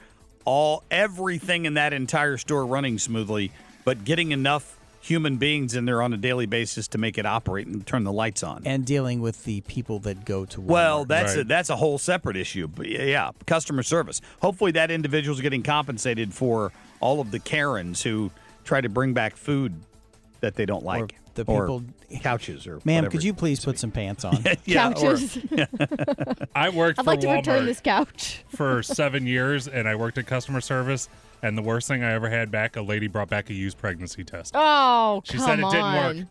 all 0.45 0.83
everything 0.89 1.65
in 1.65 1.75
that 1.75 1.93
entire 1.93 2.37
store 2.37 2.65
running 2.65 2.97
smoothly, 2.97 3.51
but 3.85 4.03
getting 4.03 4.31
enough 4.31 4.78
human 5.01 5.37
beings 5.37 5.75
in 5.75 5.85
there 5.85 6.01
on 6.01 6.13
a 6.13 6.17
daily 6.17 6.45
basis 6.45 6.87
to 6.89 6.97
make 6.97 7.17
it 7.17 7.25
operate 7.25 7.67
and 7.67 7.85
turn 7.85 8.03
the 8.03 8.11
lights 8.11 8.43
on. 8.43 8.61
And 8.65 8.85
dealing 8.85 9.21
with 9.21 9.43
the 9.45 9.61
people 9.61 9.99
that 9.99 10.25
go 10.25 10.45
to 10.45 10.59
Walmart. 10.61 10.65
Well, 10.65 11.05
that's 11.05 11.35
a, 11.35 11.43
that's 11.43 11.69
a 11.69 11.75
whole 11.75 11.97
separate 11.97 12.35
issue. 12.37 12.67
But 12.67 12.89
yeah, 12.89 13.03
yeah, 13.03 13.31
customer 13.45 13.83
service. 13.83 14.21
Hopefully, 14.41 14.71
that 14.71 14.91
individual's 14.91 15.41
getting 15.41 15.63
compensated 15.63 16.33
for 16.33 16.71
all 16.99 17.21
of 17.21 17.31
the 17.31 17.39
Karens 17.39 18.01
who 18.03 18.29
try 18.65 18.81
to 18.81 18.89
bring 18.89 19.13
back 19.13 19.35
food 19.37 19.73
that 20.41 20.55
they 20.55 20.65
don't 20.65 20.83
like, 20.85 21.15
the 21.35 21.43
or 21.47 21.61
people- 21.65 21.83
couches, 22.21 22.65
or 22.65 22.79
Ma'am, 22.85 23.09
could 23.09 23.23
you 23.23 23.33
please 23.33 23.63
put 23.63 23.77
some 23.77 23.91
pants 23.91 24.23
on? 24.25 24.43
Yeah, 24.65 24.89
or- 24.89 24.93
Couches. 24.93 25.37
I 26.55 26.69
worked 26.69 26.99
I'd 26.99 27.03
for 27.03 27.11
like 27.11 27.19
to 27.21 27.27
Walmart 27.27 27.35
return 27.37 27.65
this 27.65 27.79
couch. 27.81 28.43
for 28.49 28.81
seven 28.83 29.25
years, 29.27 29.67
and 29.67 29.87
I 29.87 29.95
worked 29.95 30.17
at 30.17 30.25
customer 30.27 30.61
service. 30.61 31.07
And 31.41 31.57
the 31.57 31.61
worst 31.61 31.87
thing 31.87 32.03
I 32.03 32.11
ever 32.13 32.29
had 32.29 32.51
back, 32.51 32.75
a 32.75 32.81
lady 32.81 33.07
brought 33.07 33.29
back 33.29 33.49
a 33.49 33.53
used 33.53 33.77
pregnancy 33.77 34.23
test. 34.23 34.51
Oh, 34.55 35.21
She 35.25 35.37
come 35.37 35.45
said 35.45 35.59
it 35.59 35.63
didn't 35.69 35.75
on. 35.85 36.17
work. 36.17 36.27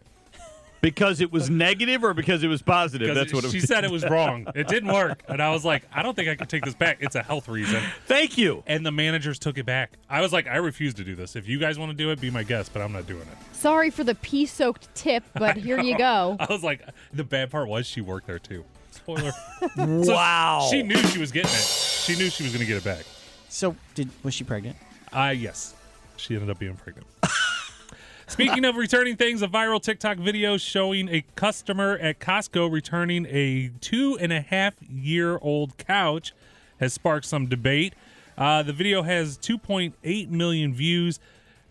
because 0.80 1.20
it 1.20 1.32
was 1.32 1.48
negative 1.50 2.04
or 2.04 2.14
because 2.14 2.42
it 2.44 2.46
was 2.48 2.62
positive. 2.62 3.06
Because 3.08 3.16
That's 3.16 3.32
what 3.34 3.44
it 3.44 3.50
she 3.50 3.56
was. 3.58 3.64
said 3.68 3.84
it 3.84 3.90
was 3.90 4.04
wrong. 4.10 4.46
It 4.54 4.68
didn't 4.68 4.92
work, 4.92 5.22
and 5.28 5.42
I 5.42 5.50
was 5.50 5.64
like, 5.64 5.84
I 5.92 6.02
don't 6.02 6.14
think 6.14 6.28
I 6.28 6.34
can 6.34 6.46
take 6.46 6.64
this 6.64 6.74
back. 6.74 6.98
It's 7.00 7.14
a 7.16 7.22
health 7.22 7.48
reason. 7.48 7.82
Thank 8.06 8.36
you. 8.38 8.62
And 8.66 8.84
the 8.86 8.92
managers 8.92 9.38
took 9.38 9.56
it 9.58 9.64
back. 9.66 9.92
I 10.10 10.20
was 10.20 10.32
like, 10.32 10.46
I 10.46 10.56
refuse 10.56 10.94
to 10.94 11.04
do 11.04 11.14
this. 11.16 11.34
If 11.36 11.48
you 11.48 11.58
guys 11.58 11.78
want 11.78 11.90
to 11.90 11.96
do 11.96 12.10
it, 12.10 12.20
be 12.20 12.30
my 12.30 12.42
guest, 12.42 12.72
but 12.74 12.82
I'm 12.82 12.92
not 12.92 13.06
doing 13.06 13.22
it. 13.22 13.56
Sorry 13.56 13.90
for 13.90 14.04
the 14.04 14.14
pea 14.14 14.44
soaked 14.46 14.94
tip, 14.94 15.24
but 15.34 15.56
here 15.66 15.80
you 15.80 15.96
go. 15.98 16.36
I 16.38 16.46
was 16.52 16.62
like, 16.62 16.82
the 17.12 17.24
bad 17.24 17.50
part 17.50 17.66
was 17.68 17.86
she 17.86 18.00
worked 18.02 18.26
there 18.26 18.38
too. 18.38 18.64
Spoiler. 18.90 19.32
Wow. 19.76 20.68
she 20.70 20.82
knew 20.82 20.96
she 20.98 21.18
was 21.18 21.32
getting 21.32 21.50
it. 21.50 21.56
She 21.56 22.14
knew 22.16 22.28
she 22.30 22.42
was 22.42 22.52
going 22.52 22.60
to 22.60 22.66
get 22.66 22.76
it 22.76 22.84
back. 22.84 23.04
So, 23.48 23.74
did 23.94 24.10
was 24.22 24.34
she 24.34 24.44
pregnant? 24.44 24.76
Uh, 25.12 25.34
yes. 25.36 25.74
She 26.16 26.34
ended 26.34 26.50
up 26.50 26.58
being 26.58 26.76
pregnant. 26.76 27.06
Speaking 28.26 28.64
of 28.64 28.76
returning 28.76 29.16
things, 29.16 29.40
a 29.40 29.48
viral 29.48 29.80
TikTok 29.80 30.18
video 30.18 30.58
showing 30.58 31.08
a 31.08 31.24
customer 31.34 31.96
at 31.98 32.18
Costco 32.18 32.70
returning 32.70 33.26
a 33.30 33.70
two 33.80 34.18
and 34.20 34.32
a 34.32 34.40
half 34.40 34.74
year 34.82 35.38
old 35.40 35.78
couch 35.78 36.34
has 36.78 36.92
sparked 36.92 37.26
some 37.26 37.46
debate. 37.46 37.94
Uh, 38.36 38.62
the 38.62 38.72
video 38.72 39.02
has 39.02 39.38
2.8 39.38 40.28
million 40.28 40.74
views. 40.74 41.18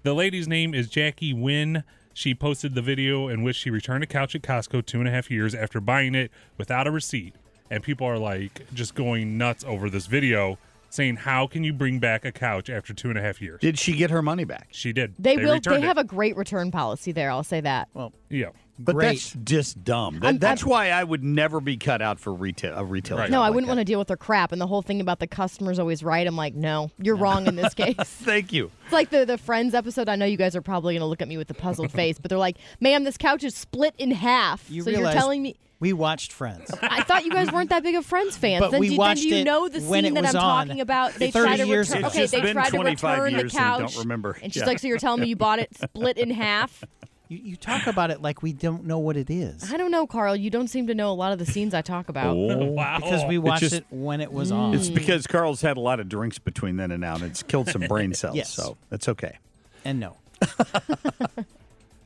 The 0.04 0.14
lady's 0.14 0.48
name 0.48 0.74
is 0.74 0.90
Jackie 0.90 1.34
Wynn. 1.34 1.84
She 2.14 2.34
posted 2.34 2.74
the 2.74 2.82
video 2.82 3.28
in 3.28 3.44
which 3.44 3.56
she 3.56 3.70
returned 3.70 4.04
a 4.04 4.08
couch 4.08 4.34
at 4.34 4.42
Costco 4.42 4.86
two 4.86 5.00
and 5.00 5.08
a 5.08 5.12
half 5.12 5.30
years 5.30 5.54
after 5.54 5.80
buying 5.80 6.16
it 6.16 6.32
without 6.58 6.88
a 6.88 6.92
receipt. 6.92 7.36
And 7.70 7.84
people 7.84 8.08
are 8.08 8.18
like 8.18 8.66
just 8.74 8.96
going 8.96 9.38
nuts 9.38 9.64
over 9.64 9.90
this 9.90 10.08
video, 10.08 10.58
saying, 10.90 11.18
How 11.18 11.48
can 11.48 11.64
you 11.64 11.74
bring 11.74 12.00
back 12.00 12.26
a 12.26 12.32
couch 12.32 12.70
after 12.70 12.94
two 12.94 13.10
and 13.10 13.18
a 13.18 13.22
half 13.22 13.42
years? 13.42 13.60
Did 13.62 13.78
she 13.80 13.94
get 13.94 14.10
her 14.10 14.22
money 14.22 14.44
back? 14.44 14.70
She 14.72 14.94
did. 14.94 15.14
They, 15.20 15.38
will. 15.38 15.60
They 15.60 15.78
it. 15.78 15.84
have 15.84 15.98
a 15.98 16.04
great 16.04 16.36
return 16.38 16.72
policy 16.72 17.12
there. 17.12 17.30
I'll 17.32 17.44
say 17.44 17.62
that. 17.62 17.90
Well, 17.94 18.14
yeah. 18.30 18.50
But 18.80 18.94
Great. 18.94 19.08
that's 19.08 19.34
just 19.44 19.84
dumb. 19.84 20.20
That- 20.20 20.26
I'm- 20.28 20.38
that's 20.38 20.62
I'm- 20.62 20.70
why 20.70 20.90
I 20.92 21.04
would 21.04 21.24
never 21.24 21.60
be 21.60 21.78
cut 21.78 22.00
out 22.00 22.20
for 22.20 22.32
retail 22.32 22.76
a 22.78 22.84
retail. 22.84 23.18
Right. 23.18 23.32
No, 23.32 23.42
I 23.42 23.50
wouldn't 23.50 23.66
that. 23.66 23.72
want 23.72 23.80
to 23.80 23.84
deal 23.92 23.98
with 23.98 24.08
their 24.08 24.18
crap. 24.18 24.52
And 24.52 24.62
the 24.62 24.68
whole 24.68 24.84
thing 24.84 25.02
about 25.02 25.18
the 25.20 25.26
customer's 25.26 25.80
always 25.80 26.04
right. 26.04 26.28
I'm 26.28 26.36
like, 26.36 26.54
no, 26.54 26.92
you're 27.02 27.16
wrong 27.16 27.48
in 27.48 27.56
this 27.56 27.74
case. 27.74 27.96
Thank 27.98 28.54
you. 28.54 28.70
It's 28.84 28.94
like 28.94 29.10
the 29.10 29.26
the 29.26 29.40
Friends 29.40 29.74
episode. 29.74 30.10
I 30.10 30.16
know 30.16 30.26
you 30.26 30.38
guys 30.38 30.56
are 30.56 30.62
probably 30.62 30.94
going 30.94 31.02
to 31.02 31.08
look 31.08 31.24
at 31.24 31.28
me 31.28 31.38
with 31.38 31.50
a 31.50 31.56
puzzled 31.56 31.92
face, 32.02 32.20
but 32.20 32.30
they're 32.30 32.38
like, 32.38 32.58
"Ma'am, 32.80 33.04
this 33.04 33.18
couch 33.18 33.44
is 33.44 33.56
split 33.56 33.96
in 33.98 34.12
half." 34.12 34.70
You 34.70 34.84
so 34.84 34.92
you're 34.92 35.00
realize 35.00 35.16
telling 35.16 35.42
me? 35.42 35.56
We 35.80 35.94
watched 35.94 36.32
Friends. 36.32 36.72
I 36.82 37.04
thought 37.04 37.26
you 37.26 37.32
guys 37.32 37.52
weren't 37.52 37.70
that 37.70 37.84
big 37.84 37.96
of 37.96 38.06
Friends 38.06 38.36
fans. 38.38 38.62
But 38.62 38.72
then, 38.72 38.80
we 38.80 38.90
do, 38.90 38.98
watched 38.98 39.22
then 39.24 39.30
you 39.30 39.36
it 39.38 39.44
know 39.44 39.68
the 39.70 39.80
when 39.82 40.04
scene 40.04 40.18
it 40.18 40.22
that 40.22 40.26
I'm 40.30 40.34
was 40.34 40.36
on 40.36 40.68
talking 40.68 40.82
about? 40.82 41.14
They 41.14 41.32
30 41.32 41.48
tried 41.48 41.58
to 41.58 41.68
years 41.68 41.90
return. 41.90 42.00
ago. 42.04 42.08
Okay, 42.10 42.24
It's 42.24 42.32
they 42.32 42.42
been 42.42 42.54
tried 42.54 42.66
to 42.72 42.78
25 42.78 43.12
return 43.20 43.34
the 43.34 43.40
years 43.40 43.56
and 43.56 43.80
don't 43.80 43.98
remember. 43.98 44.38
And 44.42 44.54
she's 44.54 44.62
Yeah. 44.62 44.68
like, 44.68 44.80
"So 44.80 44.88
you're 44.88 44.98
telling 44.98 45.22
me 45.22 45.28
you 45.28 45.36
bought 45.36 45.60
it 45.60 45.70
split 45.78 46.18
in 46.18 46.32
half?" 46.32 46.84
You, 47.30 47.40
you 47.40 47.56
talk 47.58 47.88
about 47.88 48.10
it 48.10 48.22
like 48.22 48.42
we 48.42 48.54
don't 48.54 48.86
know 48.86 49.00
what 49.00 49.18
it 49.18 49.30
is. 49.30 49.72
I 49.74 49.76
don't 49.76 49.92
know, 49.92 50.08
Carl. 50.08 50.34
You 50.36 50.50
don't 50.50 50.70
seem 50.70 50.88
to 50.88 50.96
know 50.96 51.12
a 51.12 51.14
lot 51.14 51.34
of 51.34 51.40
the 51.40 51.46
scenes 51.46 51.74
I 51.74 51.82
talk 51.82 52.08
about. 52.08 52.36
Oh. 52.38 52.66
wow. 52.72 53.00
Because 53.00 53.26
we 53.26 53.38
watched 53.38 53.64
just- 53.64 53.76
it 53.76 53.86
when 53.90 54.22
it 54.22 54.32
was 54.32 54.50
on. 54.52 54.74
It's 54.74 54.90
because 54.90 55.28
Carl's 55.28 55.62
had 55.62 55.76
a 55.76 55.82
lot 55.82 56.00
of 56.00 56.08
drinks 56.08 56.40
between 56.40 56.78
then 56.78 56.90
and 56.92 57.02
now, 57.02 57.16
and 57.16 57.24
it's 57.26 57.44
killed 57.44 57.68
some 57.68 57.82
brain 57.82 58.14
cells. 58.16 58.36
Yes. 58.38 58.50
So 58.54 58.78
that's 58.90 59.10
okay. 59.10 59.38
and 59.84 60.00
no. 60.00 60.16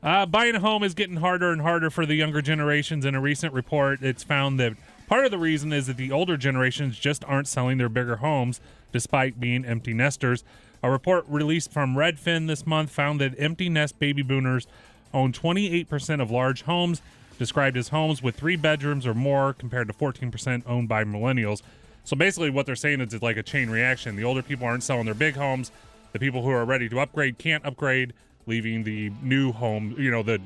Uh, 0.03 0.25
buying 0.25 0.55
a 0.55 0.59
home 0.59 0.83
is 0.83 0.95
getting 0.95 1.17
harder 1.17 1.51
and 1.51 1.61
harder 1.61 1.91
for 1.91 2.07
the 2.07 2.15
younger 2.15 2.41
generations. 2.41 3.05
In 3.05 3.13
a 3.13 3.21
recent 3.21 3.53
report, 3.53 4.01
it's 4.01 4.23
found 4.23 4.59
that 4.59 4.73
part 5.07 5.25
of 5.25 5.31
the 5.31 5.37
reason 5.37 5.71
is 5.71 5.85
that 5.87 5.97
the 5.97 6.11
older 6.11 6.37
generations 6.37 6.97
just 6.97 7.23
aren't 7.25 7.47
selling 7.47 7.77
their 7.77 7.89
bigger 7.89 8.15
homes 8.17 8.59
despite 8.91 9.39
being 9.39 9.63
empty 9.63 9.93
nesters. 9.93 10.43
A 10.81 10.89
report 10.89 11.25
released 11.27 11.71
from 11.71 11.95
Redfin 11.95 12.47
this 12.47 12.65
month 12.65 12.89
found 12.89 13.21
that 13.21 13.35
empty 13.37 13.69
nest 13.69 13.99
baby 13.99 14.23
boomers 14.23 14.65
own 15.13 15.33
28% 15.33 16.21
of 16.21 16.31
large 16.31 16.63
homes, 16.63 17.01
described 17.37 17.77
as 17.77 17.89
homes 17.89 18.23
with 18.23 18.35
three 18.35 18.55
bedrooms 18.55 19.05
or 19.05 19.13
more, 19.13 19.53
compared 19.53 19.87
to 19.87 19.93
14% 19.93 20.63
owned 20.65 20.89
by 20.89 21.03
millennials. 21.03 21.61
So 22.03 22.15
basically, 22.15 22.49
what 22.49 22.65
they're 22.65 22.75
saying 22.75 23.01
is 23.01 23.13
it's 23.13 23.21
like 23.21 23.37
a 23.37 23.43
chain 23.43 23.69
reaction. 23.69 24.15
The 24.15 24.23
older 24.23 24.41
people 24.41 24.65
aren't 24.65 24.83
selling 24.83 25.05
their 25.05 25.13
big 25.13 25.35
homes. 25.35 25.71
The 26.13 26.19
people 26.19 26.41
who 26.41 26.49
are 26.49 26.65
ready 26.65 26.89
to 26.89 26.99
upgrade 26.99 27.37
can't 27.37 27.63
upgrade, 27.65 28.13
leaving 28.47 28.83
the 28.83 29.11
new 29.21 29.51
home, 29.51 29.95
you 29.97 30.11
know, 30.11 30.23
the 30.23 30.41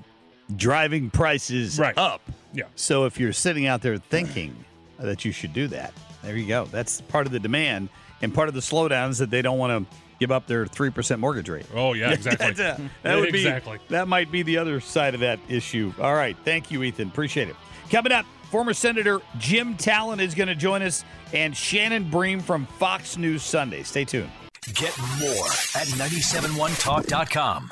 Driving 0.55 1.09
prices 1.09 1.79
Right. 1.79 1.97
up. 1.97 2.21
Yeah. 2.53 2.65
So 2.75 3.05
if 3.05 3.19
you're 3.19 3.33
sitting 3.33 3.65
out 3.65 3.81
there 3.81 3.97
thinking 3.97 4.55
that 4.99 5.25
you 5.25 5.31
should 5.31 5.53
do 5.53 5.67
that, 5.69 5.91
there 6.21 6.37
you 6.37 6.47
go. 6.47 6.65
That's 6.65 7.01
part 7.01 7.25
of 7.25 7.31
the 7.31 7.39
demand 7.39 7.89
and 8.21 8.31
part 8.31 8.47
of 8.47 8.53
the 8.53 8.59
slowdown 8.61 9.09
is 9.09 9.17
that 9.17 9.31
they 9.31 9.41
don't 9.41 9.57
want 9.57 9.89
to 9.89 9.95
give 10.19 10.31
up 10.31 10.45
their 10.45 10.67
three 10.67 10.91
percent 10.91 11.19
mortgage 11.19 11.49
rate. 11.49 11.65
Oh 11.73 11.93
yeah, 11.93 12.11
exactly. 12.13 12.45
That's, 12.51 12.59
uh, 12.59 12.79
that 13.01 13.15
would 13.19 13.31
be 13.31 13.39
exactly. 13.39 13.79
that 13.89 14.07
might 14.07 14.31
be 14.31 14.43
the 14.43 14.57
other 14.59 14.79
side 14.79 15.15
of 15.15 15.19
that 15.21 15.39
issue. 15.49 15.91
All 15.99 16.13
right, 16.13 16.37
thank 16.45 16.69
you, 16.69 16.83
Ethan. 16.83 17.07
Appreciate 17.07 17.49
it. 17.49 17.55
Coming 17.89 18.11
up, 18.11 18.25
former 18.51 18.73
Senator 18.73 19.21
Jim 19.39 19.75
Talent 19.75 20.21
is 20.21 20.35
going 20.35 20.47
to 20.47 20.55
join 20.55 20.83
us, 20.83 21.03
and 21.33 21.57
Shannon 21.57 22.09
Bream 22.11 22.39
from 22.39 22.67
Fox 22.77 23.17
News 23.17 23.41
Sunday. 23.41 23.81
Stay 23.81 24.05
tuned. 24.05 24.29
Get 24.75 24.95
more 25.19 25.47
at 25.75 25.87
971talk.com. 25.97 27.71